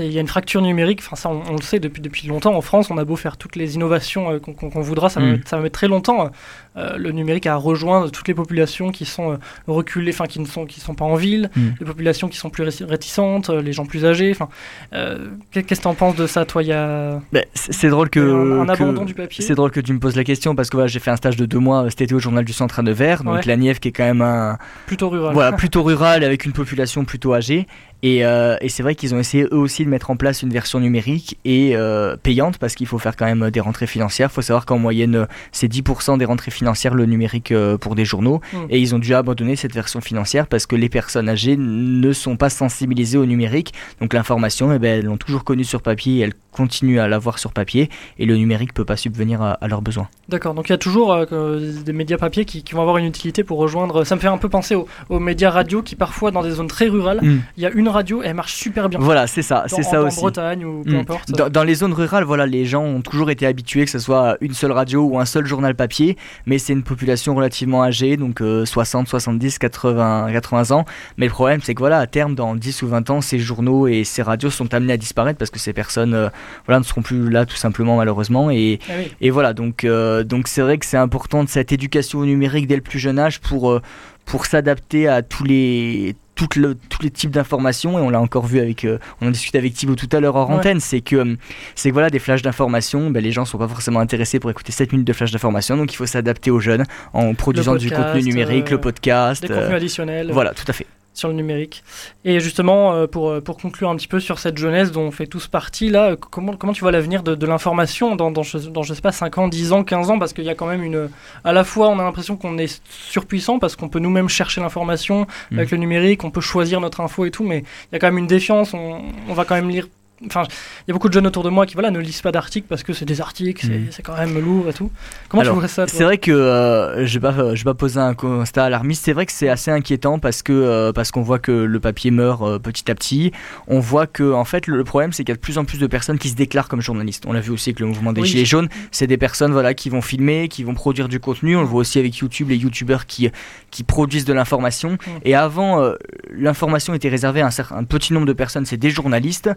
il 0.00 0.10
y 0.12 0.18
a 0.18 0.20
une 0.20 0.26
fracture 0.26 0.62
numérique. 0.62 0.98
Enfin, 1.00 1.14
ça, 1.14 1.28
on, 1.30 1.42
on 1.48 1.52
le 1.56 1.62
sait 1.62 1.78
depuis 1.78 2.02
depuis 2.02 2.26
longtemps. 2.26 2.56
En 2.56 2.60
France, 2.60 2.90
on 2.90 2.98
a 2.98 3.04
beau 3.04 3.14
faire 3.14 3.36
toutes 3.36 3.54
les 3.54 3.76
innovations 3.76 4.40
qu'on 4.40 4.80
voudra, 4.80 5.08
ça, 5.08 5.20
va 5.20 5.26
Mm. 5.26 5.40
ça 5.46 5.56
va 5.58 5.62
mettre 5.62 5.78
très 5.78 5.86
longtemps. 5.86 6.28
Euh, 6.76 6.96
le 6.96 7.12
numérique 7.12 7.46
a 7.46 7.54
rejoint 7.56 8.08
toutes 8.08 8.26
les 8.26 8.34
populations 8.34 8.90
qui 8.90 9.04
sont 9.04 9.32
euh, 9.32 9.36
reculées, 9.68 10.10
enfin 10.12 10.26
qui 10.26 10.40
ne 10.40 10.46
sont 10.46 10.66
qui 10.66 10.80
sont 10.80 10.94
pas 10.94 11.04
en 11.04 11.14
ville, 11.14 11.50
Mm. 11.56 11.60
les 11.80 11.86
populations 11.86 12.28
qui 12.28 12.36
sont 12.36 12.50
plus 12.50 12.64
réti- 12.64 12.84
réticentes, 12.84 13.50
euh, 13.50 13.62
les 13.62 13.72
gens 13.72 13.86
plus 13.86 14.04
âgés. 14.04 14.30
Enfin, 14.32 14.48
euh, 14.92 15.28
qu'est- 15.52 15.62
qu'est-ce 15.62 15.80
que 15.80 15.84
t'en 15.84 15.94
penses 15.94 16.16
de 16.16 16.26
ça, 16.26 16.44
toi? 16.44 16.62
Il 16.62 16.68
y 16.68 16.72
a 16.72 17.20
Ben, 17.32 17.44
c'est 17.54 17.88
drôle 17.90 18.10
que, 18.10 18.18
un, 18.20 18.60
un 18.62 18.66
que- 18.74 18.82
abandon 18.82 19.04
du 19.04 19.14
papier? 19.14 19.44
C'est 19.44 19.54
drôle 19.54 19.70
que 19.70 19.80
tu 19.80 19.92
me 19.92 19.98
poses 20.00 20.16
la 20.16 20.24
question 20.24 20.54
parce 20.56 20.68
que 20.70 20.76
voilà, 20.76 20.88
j'ai 20.88 20.98
fait 21.00 21.10
un 21.10 21.16
stage 21.16 21.36
de 21.36 21.46
deux 21.46 21.58
mois 21.60 21.88
cet 21.90 22.00
été 22.02 22.14
au 22.14 22.18
journal 22.18 22.44
du 22.44 22.52
centre 22.52 22.80
à 22.80 22.82
Nevers, 22.82 23.22
donc 23.22 23.34
Ouais. 23.34 23.40
la 23.46 23.56
Nièvre 23.56 23.78
qui 23.78 23.88
est 23.88 23.92
quand 23.92 24.04
même 24.04 24.22
un 24.22 24.58
plutôt 24.86 25.08
rural. 25.10 25.32
voilà 25.32 25.52
plutôt 25.56 25.82
rural 25.84 26.24
avec 26.24 26.44
une 26.44 26.52
population 26.52 27.04
plutôt 27.04 27.34
âgée. 27.34 27.66
Et, 28.02 28.26
euh, 28.26 28.56
et 28.60 28.68
c'est 28.68 28.82
vrai 28.82 28.94
qu'ils 28.94 29.14
ont 29.14 29.18
essayé 29.18 29.44
eux 29.44 29.56
aussi 29.56 29.82
de 29.82 29.88
mettre 29.88 30.10
en 30.10 30.16
place 30.16 30.42
une 30.42 30.50
version 30.50 30.78
numérique 30.78 31.38
et 31.46 31.74
euh, 31.74 32.16
payante 32.22 32.58
parce 32.58 32.74
qu'il 32.74 32.86
faut 32.86 32.98
faire 32.98 33.16
quand 33.16 33.24
même 33.24 33.50
des 33.50 33.60
rentrées 33.60 33.86
financières. 33.86 34.28
Il 34.30 34.34
faut 34.34 34.42
savoir 34.42 34.66
qu'en 34.66 34.76
moyenne 34.78 35.26
c'est 35.52 35.68
10% 35.68 36.18
des 36.18 36.24
rentrées 36.26 36.50
financières 36.50 36.63
le 36.94 37.06
numérique 37.06 37.52
euh, 37.52 37.76
pour 37.78 37.94
des 37.94 38.04
journaux 38.04 38.40
Mm. 38.52 38.56
et 38.70 38.78
ils 38.78 38.94
ont 38.94 38.98
dû 38.98 39.14
abandonner 39.14 39.56
cette 39.56 39.74
version 39.74 40.00
financière 40.00 40.46
parce 40.46 40.66
que 40.66 40.76
les 40.76 40.88
personnes 40.88 41.28
âgées 41.28 41.56
ne 41.58 42.12
sont 42.12 42.36
pas 42.36 42.50
sensibilisées 42.50 43.18
au 43.18 43.26
numérique. 43.26 43.72
Donc 44.00 44.12
l'information, 44.14 44.72
eh 44.72 44.78
ben, 44.78 44.98
elles 44.98 45.04
l'ont 45.04 45.16
toujours 45.16 45.44
connue 45.44 45.64
sur 45.64 45.82
papier 45.82 46.20
elles 46.20 46.32
continuent 46.52 47.00
à 47.00 47.08
l'avoir 47.08 47.38
sur 47.40 47.52
papier 47.52 47.90
et 48.18 48.26
le 48.26 48.36
numérique 48.36 48.72
peut 48.74 48.84
pas 48.84 48.96
subvenir 48.96 49.42
à, 49.42 49.52
à 49.54 49.66
leurs 49.66 49.82
besoins. 49.82 50.08
D'accord, 50.28 50.54
donc 50.54 50.68
il 50.68 50.72
y 50.72 50.74
a 50.74 50.78
toujours 50.78 51.12
euh, 51.12 51.72
des 51.84 51.92
médias 51.92 52.16
papier 52.16 52.44
qui, 52.44 52.62
qui 52.62 52.74
vont 52.74 52.80
avoir 52.82 52.96
une 52.98 53.06
utilité 53.06 53.42
pour 53.42 53.58
rejoindre. 53.58 54.04
Ça 54.04 54.14
me 54.14 54.20
fait 54.20 54.28
un 54.28 54.38
peu 54.38 54.48
penser 54.48 54.74
aux, 54.76 54.86
aux 55.08 55.18
médias 55.18 55.50
radio 55.50 55.82
qui, 55.82 55.96
parfois, 55.96 56.30
dans 56.30 56.42
des 56.44 56.52
zones 56.52 56.68
très 56.68 56.86
rurales, 56.88 57.18
Mm. 57.22 57.40
il 57.56 57.62
y 57.62 57.66
a 57.66 57.70
une 57.70 57.88
radio 57.88 58.22
et 58.22 58.26
elle 58.26 58.34
marche 58.34 58.54
super 58.54 58.88
bien. 58.88 58.98
Voilà, 59.00 59.26
c'est 59.26 59.42
ça, 59.42 59.64
c'est 59.66 59.82
ça 59.82 60.00
en, 60.02 60.06
aussi. 60.06 60.18
En 60.18 60.22
Bretagne 60.22 60.64
ou 60.64 60.82
peu 60.84 60.92
Mm. 60.92 60.96
importe. 61.00 61.30
Dans, 61.32 61.50
dans 61.50 61.64
les 61.64 61.74
zones 61.74 61.92
rurales, 61.92 62.24
voilà, 62.24 62.46
les 62.46 62.64
gens 62.66 62.84
ont 62.84 63.00
toujours 63.02 63.30
été 63.30 63.46
habitués 63.46 63.84
que 63.84 63.90
ce 63.90 63.98
soit 63.98 64.36
une 64.40 64.54
seule 64.54 64.72
radio 64.72 65.02
ou 65.02 65.18
un 65.18 65.24
seul 65.24 65.46
journal 65.46 65.74
papier, 65.74 66.16
mais 66.46 66.53
c'est 66.58 66.72
une 66.72 66.82
population 66.82 67.34
relativement 67.34 67.82
âgée, 67.82 68.16
donc 68.16 68.40
euh, 68.40 68.64
60, 68.64 69.08
70, 69.08 69.58
80, 69.58 70.28
80 70.32 70.70
ans. 70.76 70.84
Mais 71.16 71.26
le 71.26 71.32
problème, 71.32 71.60
c'est 71.62 71.74
que 71.74 71.80
voilà, 71.80 71.98
à 71.98 72.06
terme, 72.06 72.34
dans 72.34 72.54
10 72.54 72.82
ou 72.82 72.88
20 72.88 73.10
ans, 73.10 73.20
ces 73.20 73.38
journaux 73.38 73.86
et 73.86 74.04
ces 74.04 74.22
radios 74.22 74.50
sont 74.50 74.72
amenés 74.74 74.92
à 74.92 74.96
disparaître 74.96 75.38
parce 75.38 75.50
que 75.50 75.58
ces 75.58 75.72
personnes 75.72 76.14
euh, 76.14 76.28
voilà, 76.66 76.78
ne 76.80 76.84
seront 76.84 77.02
plus 77.02 77.30
là 77.30 77.46
tout 77.46 77.56
simplement 77.56 77.96
malheureusement. 77.96 78.50
Et, 78.50 78.78
Ah 78.88 78.92
oui. 78.98 79.12
et 79.20 79.30
voilà, 79.30 79.52
donc 79.52 79.84
euh, 79.84 80.24
donc 80.24 80.48
c'est 80.48 80.62
vrai 80.62 80.78
que 80.78 80.86
c'est 80.86 80.96
important 80.96 81.44
de 81.44 81.48
cette 81.48 81.72
éducation 81.72 82.20
au 82.20 82.26
numérique 82.26 82.66
dès 82.66 82.76
le 82.76 82.82
plus 82.82 82.98
jeune 82.98 83.18
âge 83.18 83.40
pour, 83.40 83.70
euh, 83.70 83.82
pour 84.24 84.46
s'adapter 84.46 85.08
à 85.08 85.22
tous 85.22 85.44
les 85.44 86.16
toutes 86.34 86.56
le- 86.56 86.74
tous 86.88 87.02
les 87.02 87.10
types 87.10 87.30
d'informations 87.30 87.98
et 87.98 88.02
on 88.02 88.10
l'a 88.10 88.20
encore 88.20 88.46
vu 88.46 88.58
avec 88.60 88.84
euh, 88.84 88.98
on 89.20 89.28
en 89.28 89.30
discutait 89.30 89.58
avec 89.58 89.74
Thibaut 89.74 89.94
tout 89.94 90.08
à 90.12 90.20
l'heure 90.20 90.34
hors 90.36 90.48
Ouais. 90.50 90.56
antenne 90.56 90.80
c'est 90.80 91.00
que 91.00 91.16
euh, 91.16 91.36
c'est 91.74 91.90
que 91.90 91.94
voilà 91.94 92.10
des 92.10 92.18
flashs 92.18 92.42
d'informations 92.42 93.10
ben, 93.10 93.22
les 93.22 93.30
gens 93.32 93.44
sont 93.44 93.58
pas 93.58 93.68
forcément 93.68 94.00
intéressés 94.00 94.40
pour 94.40 94.50
écouter 94.50 94.72
7 94.72 94.92
minutes 94.92 95.06
de 95.06 95.12
flash 95.12 95.30
d'informations 95.30 95.76
donc 95.76 95.92
il 95.92 95.96
faut 95.96 96.06
s'adapter 96.06 96.50
aux 96.50 96.60
jeunes 96.60 96.84
en 97.12 97.34
produisant 97.34 97.76
du 97.76 97.90
contenu 97.90 98.22
numérique 98.22 98.68
euh, 98.68 98.72
le 98.72 98.80
podcast 98.80 99.42
Des 99.46 99.52
euh, 99.52 99.56
contenus 99.60 99.76
additionnels. 99.76 100.30
voilà 100.32 100.52
tout 100.54 100.64
à 100.66 100.72
fait 100.72 100.86
sur 101.14 101.28
le 101.28 101.34
numérique. 101.34 101.82
Et 102.24 102.40
justement, 102.40 102.92
euh, 102.92 103.06
pour, 103.06 103.30
euh, 103.30 103.40
pour 103.40 103.56
conclure 103.56 103.88
un 103.88 103.96
petit 103.96 104.08
peu 104.08 104.20
sur 104.20 104.38
cette 104.38 104.58
jeunesse 104.58 104.92
dont 104.92 105.02
on 105.02 105.10
fait 105.10 105.26
tous 105.26 105.46
partie, 105.46 105.88
là, 105.88 106.10
euh, 106.10 106.16
comment, 106.16 106.56
comment 106.56 106.72
tu 106.72 106.80
vois 106.82 106.90
l'avenir 106.92 107.22
de, 107.22 107.34
de 107.34 107.46
l'information 107.46 108.16
dans, 108.16 108.30
dans, 108.30 108.42
je- 108.42 108.58
dans, 108.68 108.82
je 108.82 108.92
sais 108.94 109.00
pas, 109.00 109.12
5 109.12 109.38
ans, 109.38 109.48
10 109.48 109.72
ans, 109.72 109.84
15 109.84 110.10
ans? 110.10 110.18
Parce 110.18 110.32
qu'il 110.32 110.44
y 110.44 110.50
a 110.50 110.54
quand 110.54 110.66
même 110.66 110.82
une. 110.82 111.08
À 111.44 111.52
la 111.52 111.64
fois, 111.64 111.88
on 111.88 111.98
a 111.98 112.02
l'impression 112.02 112.36
qu'on 112.36 112.58
est 112.58 112.82
surpuissant 113.08 113.58
parce 113.58 113.76
qu'on 113.76 113.88
peut 113.88 114.00
nous-mêmes 114.00 114.28
chercher 114.28 114.60
l'information 114.60 115.26
Mhm. 115.50 115.58
avec 115.58 115.70
le 115.70 115.78
numérique, 115.78 116.24
on 116.24 116.30
peut 116.30 116.40
choisir 116.40 116.80
notre 116.80 117.00
info 117.00 117.24
et 117.24 117.30
tout, 117.30 117.44
mais 117.44 117.58
il 117.58 117.94
y 117.94 117.96
a 117.96 117.98
quand 117.98 118.08
même 118.08 118.18
une 118.18 118.26
défiance, 118.26 118.74
on, 118.74 119.00
on 119.28 119.34
va 119.34 119.44
quand 119.44 119.54
même 119.54 119.70
lire. 119.70 119.86
Enfin, 120.26 120.44
il 120.46 120.88
y 120.88 120.90
a 120.90 120.94
beaucoup 120.94 121.08
de 121.08 121.12
jeunes 121.12 121.26
autour 121.26 121.42
de 121.42 121.50
moi 121.50 121.66
qui 121.66 121.74
voilà, 121.74 121.90
ne 121.90 121.98
lisent 121.98 122.22
pas 122.22 122.32
d'articles 122.32 122.66
parce 122.68 122.82
que 122.82 122.92
c'est 122.92 123.04
des 123.04 123.20
articles, 123.20 123.66
c'est 123.66 123.80
c'est 123.90 124.02
quand 124.02 124.16
même 124.16 124.38
lourd 124.38 124.68
et 124.68 124.72
tout. 124.72 124.90
Comment 125.28 125.42
Alors, 125.42 125.54
tu 125.54 125.58
vois 125.60 125.68
ça 125.68 125.86
C'est 125.88 126.04
vrai 126.04 126.18
que 126.18 126.30
euh, 126.30 127.04
je 127.04 127.18
vais 127.18 127.20
pas, 127.20 127.54
je 127.54 127.60
vais 127.60 127.70
pas 127.70 127.74
poser 127.74 127.98
un 127.98 128.14
constat 128.14 128.64
alarmiste. 128.64 129.04
C'est 129.04 129.12
vrai 129.12 129.26
que 129.26 129.32
c'est 129.32 129.48
assez 129.48 129.70
inquiétant 129.70 130.18
parce 130.18 130.42
que 130.42 130.52
euh, 130.52 130.92
parce 130.92 131.10
qu'on 131.10 131.22
voit 131.22 131.40
que 131.40 131.50
le 131.52 131.80
papier 131.80 132.10
meurt 132.10 132.42
euh, 132.42 132.58
petit 132.58 132.90
à 132.90 132.94
petit. 132.94 133.32
On 133.66 133.80
voit 133.80 134.06
que 134.06 134.32
en 134.32 134.44
fait 134.44 134.66
le, 134.66 134.76
le 134.76 134.84
problème 134.84 135.12
c'est 135.12 135.24
qu'il 135.24 135.30
y 135.30 135.32
a 135.32 135.36
de 135.36 135.40
plus 135.40 135.58
en 135.58 135.64
plus 135.64 135.78
de 135.78 135.86
personnes 135.86 136.18
qui 136.18 136.28
se 136.28 136.36
déclarent 136.36 136.68
comme 136.68 136.80
journalistes. 136.80 137.24
On 137.26 137.32
l'a 137.32 137.40
vu 137.40 137.50
aussi 137.50 137.70
avec 137.70 137.80
le 137.80 137.86
mouvement 137.86 138.12
des 138.12 138.22
Oui. 138.22 138.28
gilets 138.28 138.44
jaunes. 138.44 138.68
C'est 138.92 139.06
des 139.08 139.18
personnes 139.18 139.52
voilà 139.52 139.74
qui 139.74 139.90
vont 139.90 140.00
filmer, 140.00 140.48
qui 140.48 140.62
vont 140.62 140.74
produire 140.74 141.08
du 141.08 141.18
contenu. 141.20 141.56
On 141.56 141.60
le 141.60 141.66
voit 141.66 141.80
aussi 141.80 141.98
avec 141.98 142.16
YouTube, 142.18 142.50
les 142.50 142.56
YouTubeurs 142.56 143.06
qui 143.06 143.30
qui 143.70 143.82
produisent 143.82 144.24
de 144.24 144.32
l'information. 144.32 144.96
Et 145.24 145.34
avant, 145.34 145.92
l'information 146.32 146.94
était 146.94 147.08
réservée 147.08 147.40
à 147.40 147.46
un, 147.46 147.50
certain, 147.50 147.76
un 147.76 147.84
petit 147.84 148.12
nombre 148.12 148.26
de 148.26 148.32
personnes. 148.32 148.64
C'est 148.66 148.76
des 148.76 148.90
journalistes. 148.90 149.50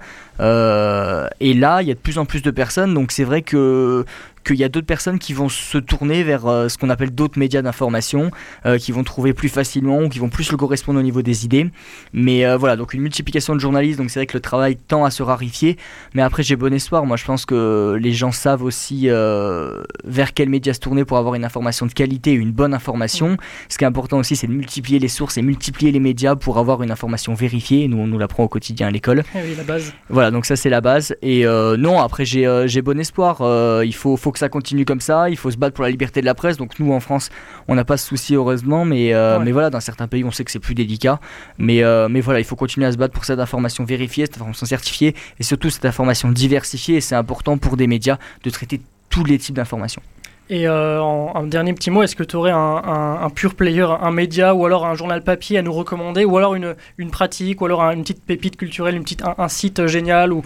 Euh, 0.47 1.27
et 1.39 1.53
là, 1.53 1.81
il 1.81 1.87
y 1.87 1.91
a 1.91 1.93
de 1.93 1.99
plus 1.99 2.17
en 2.17 2.25
plus 2.25 2.41
de 2.41 2.51
personnes. 2.51 2.93
Donc 2.93 3.11
c'est 3.11 3.23
vrai 3.23 3.41
que 3.41 4.05
qu'il 4.47 4.57
y 4.57 4.63
a 4.63 4.69
d'autres 4.69 4.87
personnes 4.87 5.19
qui 5.19 5.33
vont 5.33 5.49
se 5.49 5.77
tourner 5.77 6.23
vers 6.23 6.45
euh, 6.45 6.69
ce 6.69 6.77
qu'on 6.77 6.89
appelle 6.89 7.11
d'autres 7.11 7.37
médias 7.37 7.61
d'information, 7.61 8.31
euh, 8.65 8.77
qui 8.77 8.91
vont 8.91 9.03
trouver 9.03 9.33
plus 9.33 9.49
facilement 9.49 9.99
ou 9.99 10.09
qui 10.09 10.19
vont 10.19 10.29
plus 10.29 10.49
le 10.51 10.57
correspondre 10.57 10.99
au 10.99 11.03
niveau 11.03 11.21
des 11.21 11.43
idées. 11.45 11.69
Mais 12.13 12.45
euh, 12.45 12.55
voilà, 12.55 12.77
donc 12.77 12.93
une 12.93 13.01
multiplication 13.01 13.53
de 13.53 13.59
journalistes, 13.59 13.99
donc 13.99 14.09
c'est 14.09 14.19
vrai 14.19 14.25
que 14.25 14.37
le 14.37 14.41
travail 14.41 14.77
tend 14.77 15.03
à 15.03 15.11
se 15.11 15.21
rarifier. 15.21 15.77
Mais 16.13 16.21
après, 16.21 16.43
j'ai 16.43 16.55
bon 16.55 16.73
espoir. 16.73 17.05
Moi, 17.05 17.17
je 17.17 17.25
pense 17.25 17.45
que 17.45 17.97
les 18.01 18.13
gens 18.13 18.31
savent 18.31 18.63
aussi 18.63 19.07
vers 19.07 20.33
quels 20.33 20.49
médias 20.49 20.73
se 20.73 20.79
tourner 20.79 21.03
pour 21.05 21.17
avoir 21.17 21.35
une 21.35 21.43
information 21.43 21.85
de 21.85 21.93
qualité 21.93 22.31
une 22.31 22.51
bonne 22.51 22.73
information. 22.73 23.37
Ce 23.69 23.77
qui 23.77 23.83
est 23.83 23.87
important 23.87 24.17
aussi, 24.19 24.35
c'est 24.35 24.47
de 24.47 24.53
multiplier 24.53 24.99
les 24.99 25.07
sources 25.07 25.37
et 25.37 25.41
multiplier 25.41 25.91
les 25.91 25.99
médias 25.99 26.35
pour 26.35 26.57
avoir 26.57 26.83
une 26.83 26.91
information 26.91 27.33
vérifiée. 27.33 27.87
Nous, 27.87 27.97
on 27.97 28.07
nous 28.07 28.17
l'apprend 28.17 28.43
au 28.43 28.47
quotidien 28.47 28.87
à 28.87 28.91
l'école. 28.91 29.23
Eh 29.35 29.39
oui, 29.39 29.55
la 29.57 29.63
base. 29.63 29.93
Voilà, 30.09 30.31
donc 30.31 30.45
ça 30.45 30.55
c'est 30.55 30.69
la 30.69 30.81
base. 30.81 31.15
Et 31.21 31.45
non, 31.45 31.99
après 31.99 32.25
j'ai 32.25 32.81
bon 32.81 32.99
espoir. 32.99 33.37
Il 33.83 33.95
faut, 33.95 34.15
faut 34.17 34.31
que 34.31 34.36
ça 34.37 34.49
continue 34.49 34.85
comme 34.85 35.01
ça. 35.01 35.29
Il 35.29 35.37
faut 35.37 35.51
se 35.51 35.57
battre 35.57 35.73
pour 35.75 35.83
la 35.83 35.89
liberté 35.89 36.21
de 36.21 36.25
la 36.25 36.33
presse. 36.35 36.57
Donc 36.57 36.79
nous 36.79 36.91
en 36.93 36.99
France, 36.99 37.29
on 37.67 37.75
n'a 37.75 37.85
pas 37.85 37.97
ce 37.97 38.07
souci 38.07 38.35
heureusement. 38.35 38.85
Mais, 38.85 39.13
euh, 39.13 39.37
Ouais. 39.39 39.45
mais 39.45 39.51
voilà, 39.51 39.69
dans 39.69 39.79
certains 39.79 40.07
pays, 40.07 40.23
on 40.23 40.31
sait 40.31 40.43
que 40.43 40.51
c'est 40.51 40.59
plus 40.59 40.75
délicat. 40.75 41.19
Mais, 41.57 41.83
euh, 41.83 42.07
mais 42.09 42.21
voilà, 42.21 42.39
il 42.39 42.45
faut 42.45 42.55
continuer 42.55 42.85
à 42.87 42.91
se 42.91 42.97
battre 42.97 43.13
pour 43.13 43.25
cette 43.25 43.39
information 43.39 43.83
vérifiée, 43.83 44.25
cette 44.25 44.37
information 44.37 44.65
certifiée 44.65 45.15
et 45.39 45.43
surtout 45.43 45.69
cette 45.69 45.85
information 45.85 46.29
diversifiée. 46.31 46.97
Et 46.97 47.01
c'est 47.01 47.15
important 47.15 47.57
pour 47.57 47.77
des 47.77 47.87
médias 47.87 48.17
de 48.43 48.49
traiter 48.49 48.81
tous 49.09 49.23
les 49.23 49.37
types 49.37 49.55
d'informations. 49.55 50.01
Et 50.49 50.65
euh, 50.67 51.01
en, 51.01 51.33
un 51.35 51.43
dernier 51.45 51.73
petit 51.73 51.91
mot, 51.91 52.03
est-ce 52.03 52.15
que 52.15 52.23
tu 52.23 52.37
aurais 52.37 52.51
un, 52.51 52.57
un, 52.57 53.21
un 53.21 53.29
pur 53.29 53.53
player, 53.53 53.85
un 54.01 54.11
média 54.11 54.55
ou 54.55 54.65
alors 54.65 54.85
un 54.85 54.95
journal 54.95 55.21
papier 55.21 55.57
à 55.57 55.61
nous 55.61 55.73
recommander 55.73 56.23
ou 56.23 56.37
alors 56.37 56.55
une, 56.55 56.75
une 56.97 57.11
pratique 57.11 57.59
ou 57.61 57.65
alors 57.65 57.83
un- 57.83 57.91
une 57.91 58.03
petite 58.03 58.23
pépite 58.23 58.55
culturelle, 58.55 58.95
une 58.95 59.03
petite, 59.03 59.23
un, 59.23 59.35
un 59.37 59.49
site 59.49 59.87
génial 59.87 60.31
ou 60.31 60.43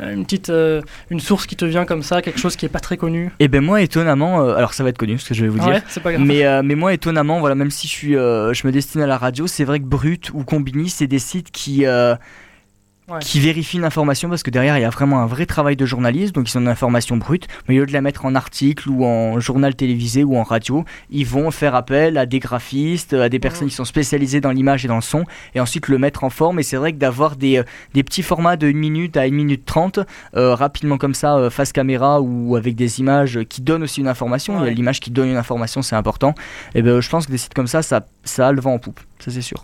euh, 0.00 0.12
une 0.12 0.24
petite 0.24 0.50
euh, 0.50 0.82
une 1.08 1.20
source 1.20 1.46
qui 1.46 1.54
te 1.54 1.64
vient 1.64 1.84
comme 1.84 2.02
ça, 2.02 2.20
quelque 2.20 2.40
chose 2.40 2.56
qui 2.56 2.66
est 2.66 2.68
pas 2.68 2.80
très 2.80 2.96
connu? 2.96 3.30
Et 3.38 3.46
ben 3.46 3.62
moi 3.62 3.80
étonnamment, 3.80 4.42
euh, 4.42 4.56
alors 4.56 4.74
ça 4.74 4.82
va 4.82 4.88
être 4.88 4.98
connu 4.98 5.18
ce 5.18 5.28
que 5.28 5.34
je 5.34 5.42
vais 5.42 5.48
vous 5.48 5.60
dire. 5.60 5.68
Ouais, 5.68 5.82
c'est 5.86 6.02
pas 6.02 6.12
grave. 6.12 6.24
Mais, 6.26 6.62
mais 6.64 6.74
moi, 6.74 6.92
étonnamment, 6.92 7.38
voilà, 7.38 7.54
même 7.54 7.70
si 7.70 7.86
je, 7.86 7.92
suis, 7.92 8.12
je 8.14 8.66
me 8.66 8.72
destine 8.72 9.02
à 9.02 9.06
la 9.06 9.18
radio, 9.18 9.46
c'est 9.46 9.64
vrai 9.64 9.78
que 9.78 9.84
Brut 9.86 10.30
ou 10.34 10.42
Combini, 10.42 10.88
c'est 10.88 11.06
des 11.06 11.20
sites 11.20 11.52
qui, 11.52 11.84
Ouais. 13.06 13.18
qui 13.20 13.38
vérifient 13.38 13.76
l'information 13.78 14.30
parce 14.30 14.42
que 14.42 14.50
derrière, 14.50 14.78
il 14.78 14.80
y 14.80 14.84
a 14.84 14.88
vraiment 14.88 15.20
un 15.20 15.26
vrai 15.26 15.44
travail 15.44 15.76
de 15.76 15.84
journaliste, 15.84 16.34
donc 16.34 16.50
ils 16.50 16.56
ont 16.56 16.62
une 16.62 16.68
information 16.68 17.18
brute, 17.18 17.46
mais 17.68 17.76
au 17.76 17.80
lieu 17.80 17.86
de 17.86 17.92
la 17.92 18.00
mettre 18.00 18.24
en 18.24 18.34
article 18.34 18.88
ou 18.88 19.04
en 19.04 19.38
journal 19.40 19.74
télévisé 19.74 20.24
ou 20.24 20.38
en 20.38 20.42
radio, 20.42 20.86
ils 21.10 21.26
vont 21.26 21.50
faire 21.50 21.74
appel 21.74 22.16
à 22.16 22.24
des 22.24 22.38
graphistes, 22.38 23.12
à 23.12 23.28
des 23.28 23.38
personnes 23.38 23.68
qui 23.68 23.74
sont 23.74 23.84
spécialisées 23.84 24.40
dans 24.40 24.52
l'image 24.52 24.86
et 24.86 24.88
dans 24.88 24.94
le 24.94 25.02
son, 25.02 25.24
et 25.54 25.60
ensuite 25.60 25.88
le 25.88 25.98
mettre 25.98 26.24
en 26.24 26.30
forme. 26.30 26.60
Et 26.60 26.62
c'est 26.62 26.78
vrai 26.78 26.92
que 26.94 26.98
d'avoir 26.98 27.36
des, 27.36 27.58
euh, 27.58 27.64
des 27.92 28.02
petits 28.02 28.22
formats 28.22 28.56
de 28.56 28.68
1 28.68 28.72
minute 28.72 29.18
à 29.18 29.22
1 29.26 29.30
minute 29.32 29.66
30, 29.66 29.98
euh, 30.36 30.54
rapidement 30.54 30.96
comme 30.96 31.12
ça, 31.14 31.36
euh, 31.36 31.50
face 31.50 31.72
caméra 31.72 32.22
ou 32.22 32.56
avec 32.56 32.74
des 32.74 33.00
images 33.00 33.40
qui 33.50 33.60
donnent 33.60 33.82
aussi 33.82 34.00
une 34.00 34.08
information, 34.08 34.54
il 34.54 34.60
y 34.60 34.60
a 34.60 34.64
Ouais. 34.68 34.74
l'image 34.74 35.00
qui 35.00 35.10
donne 35.10 35.28
une 35.28 35.36
information, 35.36 35.82
c'est 35.82 35.94
important. 35.96 36.34
Et 36.74 36.80
ben 36.80 37.00
je 37.02 37.10
pense 37.10 37.26
que 37.26 37.32
des 37.32 37.38
sites 37.38 37.52
comme 37.52 37.66
ça, 37.66 37.82
ça, 37.82 38.06
ça 38.24 38.48
a 38.48 38.52
le 38.52 38.62
vent 38.62 38.72
en 38.72 38.78
poupe, 38.78 39.00
ça 39.18 39.30
c'est 39.30 39.42
sûr. 39.42 39.62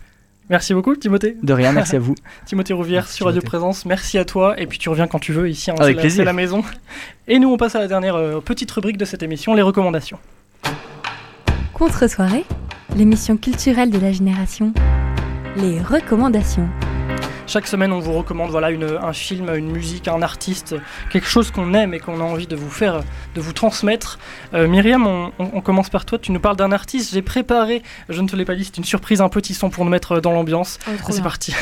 Merci 0.50 0.74
beaucoup, 0.74 0.94
Timothée. 0.96 1.36
De 1.42 1.52
rien, 1.52 1.72
merci 1.72 1.94
à 1.96 2.00
vous. 2.00 2.14
Timothée 2.44 2.72
Rouvière 2.74 3.02
Merci, 3.04 3.14
sur 3.16 3.26
Radio 3.26 3.40
Timothée. 3.40 3.46
Présence, 3.58 3.86
merci 3.86 4.18
à 4.18 4.24
toi. 4.24 4.60
Et 4.60 4.66
puis 4.66 4.78
tu 4.78 4.88
reviens 4.88 5.06
quand 5.06 5.20
tu 5.20 5.32
veux 5.32 5.48
ici, 5.48 5.70
hein, 5.70 5.76
Avec 5.78 5.92
c'est 5.92 5.94
la- 5.94 6.00
plaisir. 6.02 6.16
c'est 6.18 6.24
la 6.24 6.32
maison. 6.32 6.62
Et 7.28 7.38
nous, 7.38 7.50
on 7.50 7.56
passe 7.56 7.76
à 7.76 7.78
la 7.78 7.86
dernière 7.86 8.16
euh, 8.16 8.40
petite 8.40 8.70
rubrique 8.72 8.96
de 8.98 9.04
cette 9.04 9.22
émission, 9.22 9.54
les 9.54 9.62
recommandations. 9.62 10.18
Contre-soirée, 11.72 12.44
l'émission 12.96 13.36
culturelle 13.36 13.90
de 13.90 13.98
la 13.98 14.12
génération. 14.12 14.72
Les 15.56 15.80
recommandations. 15.80 16.68
Chaque 17.50 17.66
semaine, 17.66 17.92
on 17.92 17.98
vous 17.98 18.12
recommande 18.12 18.50
voilà, 18.50 18.70
une, 18.70 18.84
un 19.02 19.12
film, 19.12 19.52
une 19.56 19.72
musique, 19.72 20.06
un 20.06 20.22
artiste, 20.22 20.76
quelque 21.10 21.26
chose 21.26 21.50
qu'on 21.50 21.74
aime 21.74 21.92
et 21.94 21.98
qu'on 21.98 22.20
a 22.20 22.22
envie 22.22 22.46
de 22.46 22.54
vous 22.54 22.70
faire, 22.70 23.00
de 23.34 23.40
vous 23.40 23.52
transmettre. 23.52 24.20
Euh, 24.54 24.68
Myriam, 24.68 25.04
on, 25.04 25.32
on- 25.40 25.50
on 25.54 25.60
commence 25.60 25.90
par 25.90 26.04
toi. 26.04 26.16
Tu 26.20 26.30
nous 26.30 26.38
parles 26.38 26.54
d'un 26.56 26.70
artiste. 26.70 27.12
J'ai 27.12 27.22
préparé, 27.22 27.82
je 28.08 28.22
ne 28.22 28.28
te 28.28 28.36
l'ai 28.36 28.44
pas 28.44 28.54
dit, 28.54 28.64
c'est 28.64 28.76
une 28.78 28.84
surprise, 28.84 29.20
un 29.20 29.28
petit 29.28 29.54
son 29.54 29.68
pour 29.68 29.84
nous 29.84 29.90
mettre 29.90 30.20
dans 30.20 30.30
l'ambiance. 30.30 30.78
Oh, 30.86 30.90
c'est 31.10 31.22
parti. 31.22 31.52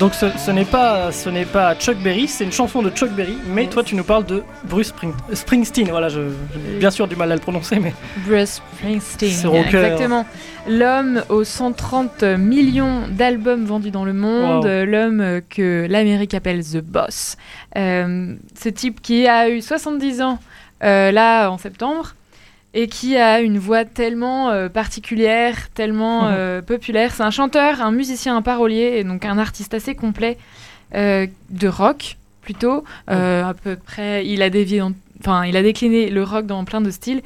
Donc 0.00 0.14
ce, 0.14 0.26
ce 0.38 0.50
n'est 0.50 0.64
pas, 0.64 1.12
ce 1.12 1.28
n'est 1.28 1.44
pas 1.44 1.74
Chuck 1.74 1.98
Berry, 1.98 2.26
c'est 2.26 2.44
une 2.44 2.52
chanson 2.52 2.80
de 2.82 2.88
Chuck 2.88 3.10
Berry, 3.10 3.36
mais 3.54 3.66
toi 3.66 3.84
tu 3.84 3.94
nous 3.94 4.02
parles 4.02 4.24
de 4.24 4.42
Bruce 4.64 4.88
Spring- 4.88 5.12
Springsteen. 5.34 5.90
Voilà, 5.90 6.08
je, 6.08 6.20
j'ai 6.54 6.78
bien 6.78 6.90
sûr 6.90 7.06
du 7.06 7.16
mal 7.16 7.30
à 7.30 7.34
le 7.34 7.40
prononcer, 7.40 7.78
mais 7.78 7.92
Bruce 8.26 8.62
Springsteen. 8.78 9.30
C'est 9.30 9.46
rocker. 9.46 9.76
Exactement. 9.84 10.24
L'homme 10.66 11.22
aux 11.28 11.44
130 11.44 12.22
millions 12.38 13.02
d'albums 13.10 13.66
vendus 13.66 13.90
dans 13.90 14.04
le 14.06 14.14
monde, 14.14 14.64
Wow. 14.64 14.84
l'homme 14.86 15.40
que 15.50 15.86
l'Amérique 15.88 16.32
appelle 16.32 16.64
The 16.64 16.78
Boss. 16.82 17.36
Euh, 17.76 18.34
ce 18.58 18.68
type 18.70 19.02
qui 19.02 19.26
a 19.28 19.50
eu 19.50 19.60
70 19.60 20.22
ans 20.22 20.38
euh, 20.82 21.10
là 21.12 21.50
en 21.50 21.58
septembre 21.58 22.14
et 22.72 22.86
qui 22.86 23.16
a 23.16 23.40
une 23.40 23.58
voix 23.58 23.84
tellement 23.84 24.50
euh, 24.50 24.68
particulière, 24.68 25.70
tellement 25.70 26.22
Mhm. 26.22 26.34
euh, 26.36 26.62
populaire. 26.62 27.14
C'est 27.14 27.22
un 27.24 27.30
chanteur, 27.30 27.80
un 27.80 27.90
musicien, 27.90 28.36
un 28.36 28.42
parolier, 28.42 28.94
et 28.98 29.04
donc 29.04 29.24
un 29.24 29.38
artiste 29.38 29.74
assez 29.74 29.94
complet 29.94 30.38
euh, 30.94 31.26
de 31.50 31.68
rock 31.68 32.16
plutôt. 32.42 32.84
Euh, 33.10 33.44
à 33.44 33.54
peu 33.54 33.76
près, 33.76 34.26
il 34.26 34.42
a 34.42 34.50
dévié, 34.50 34.82
enfin, 35.20 35.44
il 35.46 35.56
a 35.56 35.62
décliné 35.62 36.10
le 36.10 36.22
rock 36.22 36.46
dans 36.46 36.64
plein 36.64 36.80
de 36.80 36.90
styles. 36.90 37.22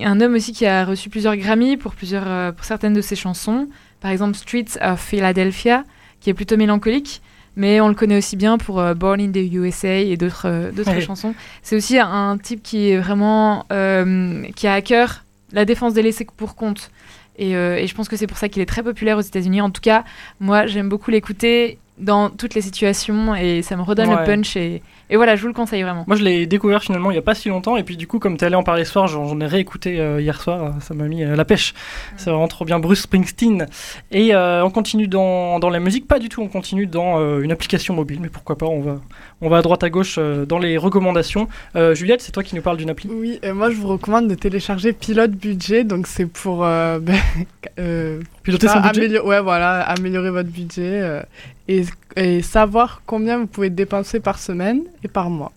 Un 0.00 0.20
homme 0.20 0.34
aussi 0.34 0.52
qui 0.52 0.66
a 0.66 0.84
reçu 0.84 1.08
plusieurs 1.10 1.36
Grammy 1.36 1.76
pour 1.76 1.94
plusieurs, 1.94 2.52
pour 2.54 2.64
certaines 2.64 2.94
de 2.94 3.00
ses 3.00 3.14
chansons. 3.16 3.68
Par 4.00 4.10
exemple, 4.10 4.36
Streets 4.36 4.76
of 4.80 5.00
Philadelphia, 5.00 5.84
qui 6.20 6.30
est 6.30 6.34
plutôt 6.34 6.56
mélancolique. 6.56 7.20
Mais 7.56 7.80
on 7.80 7.88
le 7.88 7.94
connaît 7.94 8.16
aussi 8.18 8.36
bien 8.36 8.58
pour 8.58 8.80
euh, 8.80 8.94
Born 8.94 9.20
in 9.20 9.30
the 9.30 9.36
USA 9.52 9.96
et 9.98 10.16
d'autres 10.16 10.46
euh, 10.48 10.72
d'autres 10.72 10.94
Oui. 10.96 11.02
chansons. 11.02 11.34
C'est 11.62 11.76
aussi 11.76 11.98
un 11.98 12.36
type 12.36 12.62
qui 12.62 12.90
est 12.90 12.98
vraiment 12.98 13.64
euh, 13.72 14.42
qui 14.56 14.66
a 14.66 14.72
à 14.74 14.80
cœur 14.80 15.24
la 15.52 15.64
défense 15.64 15.94
des 15.94 16.02
laissés 16.02 16.26
pour 16.36 16.56
compte. 16.56 16.90
Et, 17.38 17.52
et 17.52 17.86
je 17.86 17.94
pense 17.96 18.08
que 18.08 18.16
c'est 18.16 18.26
pour 18.28 18.38
ça 18.38 18.48
qu'il 18.48 18.62
est 18.62 18.66
très 18.66 18.82
populaire 18.82 19.18
aux 19.18 19.22
États-Unis. 19.22 19.60
En 19.60 19.70
tout 19.70 19.80
cas, 19.80 20.04
moi, 20.40 20.66
j'aime 20.66 20.88
beaucoup 20.88 21.10
l'écouter 21.10 21.78
dans 21.98 22.30
toutes 22.30 22.54
les 22.54 22.60
situations 22.60 23.34
et 23.36 23.62
ça 23.62 23.76
me 23.76 23.82
redonne 23.82 24.08
Ouais. 24.08 24.20
le 24.20 24.24
punch. 24.24 24.56
Et, 24.56 24.82
et 25.10 25.16
voilà, 25.16 25.36
je 25.36 25.42
vous 25.42 25.48
le 25.48 25.54
conseille 25.54 25.82
vraiment. 25.82 26.04
moi 26.06 26.16
je 26.16 26.22
l'ai 26.24 26.46
découvert 26.46 26.82
finalement 26.82 27.10
il 27.10 27.14
y 27.14 27.18
a 27.18 27.22
pas 27.22 27.34
si 27.34 27.48
longtemps, 27.48 27.76
et 27.76 27.82
puis 27.82 27.96
du 27.96 28.06
coup, 28.06 28.18
comme 28.18 28.36
tu 28.36 28.44
allé 28.44 28.56
en 28.56 28.62
parler 28.62 28.84
ce 28.84 28.92
soir, 28.92 29.06
j'en 29.06 29.38
ai 29.40 29.46
réécouté 29.46 30.00
euh, 30.00 30.20
hier 30.20 30.40
soir, 30.40 30.74
ça 30.80 30.94
m'a 30.94 31.04
mis 31.04 31.22
euh, 31.22 31.36
la 31.36 31.44
pêche. 31.44 31.74
C'est 32.16 32.30
vraiment 32.30 32.48
trop 32.48 32.64
bien, 32.64 32.78
Bruce 32.78 33.02
Springsteen. 33.02 33.66
Et 34.10 34.34
euh, 34.34 34.64
on 34.64 34.70
continue 34.70 35.08
dans, 35.08 35.58
dans 35.58 35.70
la 35.70 35.80
musique, 35.80 36.06
pas 36.06 36.18
du 36.18 36.28
tout, 36.28 36.42
on 36.42 36.48
continue 36.48 36.86
dans 36.86 37.18
euh, 37.18 37.40
une 37.40 37.52
application 37.52 37.94
mobile, 37.94 38.18
mais 38.20 38.28
pourquoi 38.28 38.56
pas, 38.56 38.66
on 38.66 38.80
va, 38.80 39.00
on 39.40 39.48
va 39.48 39.58
à 39.58 39.62
droite 39.62 39.84
à 39.84 39.90
gauche 39.90 40.16
euh, 40.18 40.46
dans 40.46 40.58
les 40.58 40.76
recommandations. 40.78 41.48
Euh, 41.76 41.94
Juliette, 41.94 42.22
c'est 42.22 42.32
toi 42.32 42.42
qui 42.42 42.54
nous 42.54 42.62
parle 42.62 42.76
d'une 42.76 42.90
appli 42.90 43.08
Oui, 43.12 43.38
et 43.42 43.52
moi 43.52 43.70
je 43.70 43.76
vous 43.76 43.88
recommande 43.88 44.28
de 44.28 44.34
télécharger 44.34 44.92
Pilote 44.92 45.32
Budget, 45.32 45.84
donc 45.84 46.06
c'est 46.06 46.26
pour 46.26 46.64
euh, 46.64 46.98
euh, 47.78 48.20
Piloter 48.42 48.68
son 48.68 48.80
budget 48.80 49.20
ouais, 49.20 49.40
voilà, 49.40 49.80
améliorer 49.80 50.30
votre 50.30 50.50
budget 50.50 51.00
euh, 51.02 51.22
et, 51.68 51.84
et 52.16 52.42
savoir 52.42 53.02
combien 53.06 53.38
vous 53.38 53.46
pouvez 53.46 53.70
dépenser 53.70 54.20
par 54.20 54.38
semaine 54.38 54.82
et 55.02 55.08
par 55.08 55.30
mois. 55.30 55.52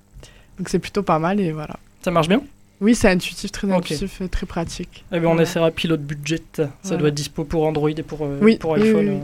Donc 0.58 0.70
c'est 0.70 0.80
plutôt 0.80 1.04
pas 1.04 1.20
mal 1.20 1.40
et 1.40 1.52
voilà. 1.52 1.78
Ça 2.02 2.12
marche 2.12 2.28
bien? 2.28 2.42
Oui, 2.80 2.94
c'est 2.94 3.10
intuitif, 3.10 3.52
très 3.52 3.72
intuitif, 3.72 4.22
très 4.30 4.46
pratique. 4.46 5.04
Eh 5.12 5.16
ben, 5.20 5.26
on 5.26 5.30
Voilà. 5.30 5.42
essaiera 5.44 5.72
Pilote 5.72 6.02
Budget. 6.02 6.42
Ça 6.56 6.70
Voilà. 6.84 6.98
doit 6.98 7.08
être 7.10 7.16
dispo 7.16 7.44
pour 7.44 7.66
Android 7.66 7.90
et 7.90 8.04
pour, 8.04 8.24
euh, 8.24 8.38
Oui, 8.42 8.58
pour 8.58 8.76
iPhone. 8.76 8.96
oui, 9.08 9.16
oui. 9.16 9.20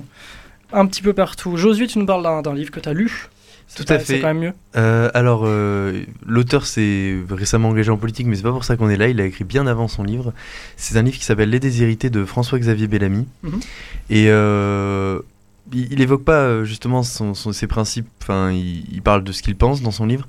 euh, 0.74 0.78
un 0.80 0.86
petit 0.88 1.02
peu 1.04 1.14
partout. 1.14 1.56
Josué, 1.56 1.86
tu 1.88 2.00
nous 2.00 2.06
parles 2.08 2.24
d'un 2.44 2.54
livre 2.56 2.72
que 2.72 2.80
tu 2.80 2.90
as 2.90 2.94
lu. 2.94 3.28
C'est 3.68 3.84
Tout 3.86 3.94
à 3.94 3.98
pas- 3.98 4.04
C'est 4.04 4.16
fait. 4.16 4.22
quand 4.22 4.28
même 4.28 4.40
mieux. 4.40 4.54
Euh, 4.76 5.10
alors, 5.14 5.44
euh, 5.46 6.02
l'auteur 6.26 6.66
s'est 6.66 7.16
récemment 7.30 7.70
engagé 7.70 7.90
en 7.92 7.98
politique, 7.98 8.28
mais 8.28 8.36
c'est 8.36 8.44
pas 8.44 8.52
pour 8.52 8.66
ça 8.66 8.76
qu'on 8.76 8.90
est 8.90 8.98
là. 8.98 9.08
Il 9.08 9.22
a 9.22 9.26
écrit 9.26 9.44
bien 9.46 9.66
avant 9.68 9.88
son 9.88 10.04
livre. 10.04 10.34
C'est 10.76 10.98
un 10.98 11.02
livre 11.04 11.18
qui 11.18 11.24
s'appelle 11.24 11.50
Les 11.52 11.60
Déshérités 11.60 12.10
de 12.10 12.26
François-Xavier 12.26 12.88
Bellamy. 12.88 13.26
Mhm. 13.44 13.60
Et 14.10 14.26
euh, 14.30 15.20
il, 15.72 16.02
évoque 16.02 16.24
pas 16.26 16.42
euh, 16.42 16.64
justement 16.66 17.04
son- 17.04 17.34
son- 17.34 17.54
ses 17.54 17.68
principes. 17.68 18.08
Enfin, 18.22 18.52
il, 18.52 18.84
il 18.92 19.02
parle 19.02 19.24
de 19.24 19.32
ce 19.32 19.42
qu'il 19.42 19.56
pense 19.56 19.82
dans 19.82 19.92
son 19.92 20.06
livre, 20.06 20.28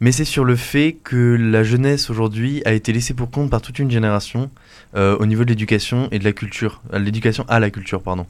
mais 0.00 0.12
c'est 0.12 0.24
sur 0.24 0.44
le 0.44 0.54
fait 0.56 0.96
que 1.02 1.36
la 1.38 1.64
jeunesse 1.64 2.10
aujourd'hui 2.10 2.62
a 2.64 2.72
été 2.72 2.92
laissée 2.92 3.14
pour 3.14 3.30
compte 3.30 3.50
par 3.50 3.60
toute 3.60 3.78
une 3.80 3.90
génération 3.90 4.50
euh, 4.94 5.16
au 5.18 5.26
niveau 5.26 5.44
de 5.44 5.48
l'éducation 5.50 6.08
et 6.12 6.18
de 6.18 6.24
la 6.24 6.32
culture, 6.32 6.80
l'éducation 6.92 7.44
à 7.48 7.58
la 7.60 7.70
culture, 7.70 8.00
pardon. 8.02 8.26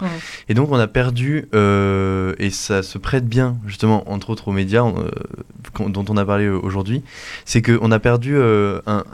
Et 0.49 0.55
donc 0.55 0.73
on 0.73 0.79
a 0.79 0.87
perdu, 0.89 1.45
euh, 1.55 2.35
et 2.39 2.51
ça 2.51 2.83
se 2.83 2.97
prête 2.99 3.27
bien 3.29 3.57
justement, 3.67 4.11
entre 4.11 4.31
autres 4.31 4.49
aux 4.49 4.53
médias 4.53 4.85
euh, 4.87 5.11
dont 5.89 6.05
on 6.09 6.17
a 6.17 6.25
parlé 6.25 6.49
aujourd'hui, 6.49 7.03
c'est 7.45 7.63
qu'on 7.63 7.93
a 7.93 7.99
perdu 7.99 8.37
un, 8.39 9.05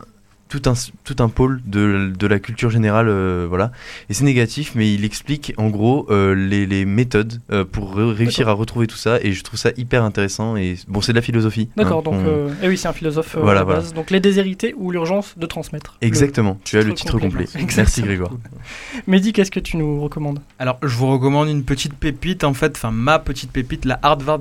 tout, 0.61 0.71
un, 0.71 0.75
tout 1.05 1.17
un 1.23 1.29
pôle 1.29 1.61
de, 1.67 2.13
de 2.17 2.27
la 2.27 2.39
culture 2.39 2.71
générale, 2.71 3.09
euh, 3.09 3.47
voilà. 3.49 3.73
Et 4.09 4.15
c'est 4.15 4.25
négatif, 4.25 4.73
mais 4.75 4.93
il 4.93 5.05
explique 5.05 5.53
en 5.57 5.69
gros 5.69 6.07
euh, 6.11 6.35
les, 6.35 6.67
les 6.67 6.85
méthodes 6.85 7.41
euh, 7.51 7.65
pour 7.65 7.95
ré- 7.95 8.13
réussir 8.13 8.49
à 8.49 8.53
retrouver 8.53 8.87
tout 8.87 8.97
ça, 8.97 9.19
et 9.21 9.33
je 9.33 9.43
trouve 9.43 9.59
ça 9.59 9.71
hyper 9.77 10.05
intéressant. 10.05 10.57
Et 10.57 10.77
bon, 10.89 11.01
c'est 11.01 11.13
de 11.13 11.17
la 11.19 11.23
philosophie. 11.23 11.69
D'accord, 11.77 11.99
hein, 12.01 12.03
donc. 12.05 12.15
qu'on- 12.15 12.27
euh, 12.29 12.49
eh 12.63 12.69
oui, 12.69 12.77
c'est 12.79 12.89
un 12.89 12.93
philosophe 12.93 13.37
euh, 13.37 13.41
Voilà, 13.41 13.61
à 13.61 13.65
la 13.65 13.75
voilà. 13.75 13.91
Donc, 13.91 14.11
les 14.11 14.21
déshérités 14.21 14.75
ou 14.77 14.91
l'urgence 14.91 15.35
de 15.37 15.47
transmettre. 15.47 15.99
Le- 16.01 16.07
Exactement, 16.07 16.59
tu 16.65 16.79
as 16.79 16.83
le 16.83 16.95
titre 16.95 17.19
complet. 17.19 17.45
Exactement. 17.55 17.77
Merci 17.77 18.03
Grégoire. 18.03 18.31
Mehdi, 19.07 19.33
qu'est-ce 19.33 19.51
que 19.51 19.61
tu 19.61 19.77
nous 19.77 20.01
recommandes? 20.01 20.41
Alors, 20.59 20.79
je 20.83 20.97
vous 20.97 21.09
recommande 21.11 21.49
une 21.49 21.65
petite 21.65 21.95
pépite, 21.95 22.45
en 22.45 22.55
fait, 22.55 22.73
enfin 22.77 22.91
ma 22.91 23.19
petite 23.19 23.51
pépite, 23.51 23.85
la 23.85 23.99
Harvard 24.03 24.41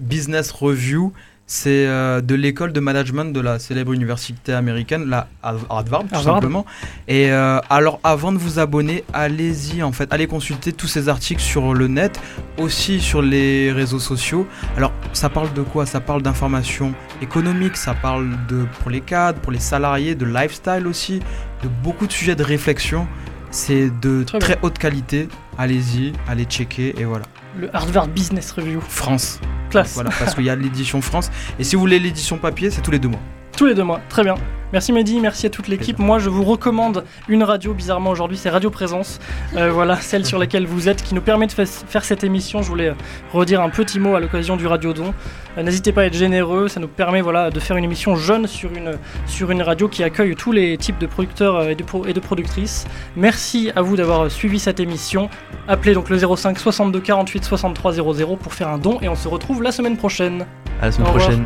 Business 0.00 0.50
Review. 0.50 1.12
C'est 1.54 1.86
euh, 1.86 2.22
de 2.22 2.34
l'école 2.34 2.72
de 2.72 2.80
management 2.80 3.26
de 3.26 3.38
la 3.38 3.58
célèbre 3.58 3.92
université 3.92 4.54
américaine, 4.54 5.04
la 5.10 5.28
Harvard, 5.42 6.04
tout 6.08 6.14
Harvard. 6.14 6.22
simplement. 6.36 6.64
Et 7.08 7.30
euh, 7.30 7.60
alors, 7.68 8.00
avant 8.04 8.32
de 8.32 8.38
vous 8.38 8.58
abonner, 8.58 9.04
allez-y, 9.12 9.82
en 9.82 9.92
fait, 9.92 10.10
allez 10.14 10.26
consulter 10.26 10.72
tous 10.72 10.86
ces 10.86 11.10
articles 11.10 11.42
sur 11.42 11.74
le 11.74 11.88
net, 11.88 12.18
aussi 12.56 13.00
sur 13.00 13.20
les 13.20 13.70
réseaux 13.70 13.98
sociaux. 13.98 14.46
Alors, 14.78 14.94
ça 15.12 15.28
parle 15.28 15.52
de 15.52 15.60
quoi? 15.60 15.84
Ça 15.84 16.00
parle 16.00 16.22
d'informations 16.22 16.94
économiques, 17.20 17.76
ça 17.76 17.92
parle 17.92 18.30
de 18.48 18.64
pour 18.80 18.90
les 18.90 19.02
cadres, 19.02 19.38
pour 19.40 19.52
les 19.52 19.60
salariés, 19.60 20.14
de 20.14 20.24
lifestyle 20.24 20.86
aussi, 20.86 21.20
de 21.62 21.68
beaucoup 21.84 22.06
de 22.06 22.12
sujets 22.12 22.34
de 22.34 22.44
réflexion. 22.44 23.06
C'est 23.50 23.90
de 24.00 24.22
Très 24.22 24.58
haute 24.62 24.78
qualité. 24.78 25.28
Allez-y, 25.58 26.14
allez 26.26 26.44
checker 26.44 26.94
et 26.98 27.04
voilà. 27.04 27.26
Le 27.56 27.74
Harvard 27.74 28.08
Business 28.08 28.50
Review. 28.52 28.80
France. 28.80 29.40
Classe. 29.70 29.94
Voilà, 29.94 30.10
parce 30.18 30.34
qu'il 30.34 30.44
y 30.44 30.50
a 30.50 30.56
l'édition 30.56 31.00
France. 31.00 31.30
Et 31.58 31.64
si 31.64 31.76
vous 31.76 31.80
voulez 31.80 31.98
l'édition 31.98 32.38
papier, 32.38 32.70
c'est 32.70 32.80
tous 32.80 32.90
les 32.90 32.98
deux 32.98 33.08
mois. 33.08 33.20
Tous 33.56 33.66
les 33.66 33.74
deux 33.74 33.84
mois, 33.84 34.00
très 34.08 34.22
bien. 34.24 34.34
Merci 34.72 34.94
Mehdi, 34.94 35.20
merci 35.20 35.44
à 35.44 35.50
toute 35.50 35.68
l'équipe. 35.68 35.98
Moi, 35.98 36.18
je 36.18 36.30
vous 36.30 36.44
recommande 36.44 37.04
une 37.28 37.42
radio, 37.44 37.74
bizarrement 37.74 38.08
aujourd'hui, 38.08 38.38
c'est 38.38 38.48
Radio 38.48 38.70
Présence. 38.70 39.20
Euh, 39.54 39.70
voilà, 39.74 39.96
celle 39.96 40.24
sur 40.24 40.38
laquelle 40.38 40.66
vous 40.66 40.88
êtes, 40.88 41.02
qui 41.02 41.14
nous 41.14 41.20
permet 41.20 41.46
de 41.46 41.52
fa- 41.52 41.66
faire 41.66 42.02
cette 42.06 42.24
émission. 42.24 42.62
Je 42.62 42.68
voulais 42.68 42.88
euh, 42.88 42.94
redire 43.34 43.60
un 43.60 43.68
petit 43.68 44.00
mot 44.00 44.14
à 44.14 44.20
l'occasion 44.20 44.56
du 44.56 44.66
Radio 44.66 44.94
Don. 44.94 45.12
Euh, 45.58 45.62
N'hésitez 45.62 45.92
pas 45.92 46.00
à 46.00 46.04
être 46.06 46.14
généreux, 46.16 46.68
ça 46.68 46.80
nous 46.80 46.88
permet 46.88 47.20
voilà, 47.20 47.50
de 47.50 47.60
faire 47.60 47.76
une 47.76 47.84
émission 47.84 48.16
jeune 48.16 48.46
sur 48.46 48.72
une, 48.72 48.92
sur 49.26 49.50
une 49.50 49.60
radio 49.60 49.88
qui 49.88 50.02
accueille 50.02 50.34
tous 50.36 50.52
les 50.52 50.78
types 50.78 50.98
de 50.98 51.06
producteurs 51.06 51.68
et 51.68 51.74
de, 51.74 51.82
pro- 51.82 52.06
et 52.06 52.14
de 52.14 52.20
productrices. 52.20 52.86
Merci 53.14 53.70
à 53.76 53.82
vous 53.82 53.96
d'avoir 53.96 54.30
suivi 54.30 54.58
cette 54.58 54.80
émission. 54.80 55.28
Appelez 55.68 55.92
donc 55.92 56.08
le 56.08 56.16
05 56.16 56.58
62 56.58 56.98
48 56.98 57.44
63 57.44 57.92
00 57.92 58.36
pour 58.36 58.54
faire 58.54 58.68
un 58.68 58.78
don 58.78 58.98
et 59.02 59.10
on 59.10 59.16
se 59.16 59.28
retrouve 59.28 59.62
la 59.62 59.70
semaine 59.70 59.98
prochaine. 59.98 60.46
À 60.80 60.86
la 60.86 60.92
semaine 60.92 61.08
prochaine. 61.10 61.44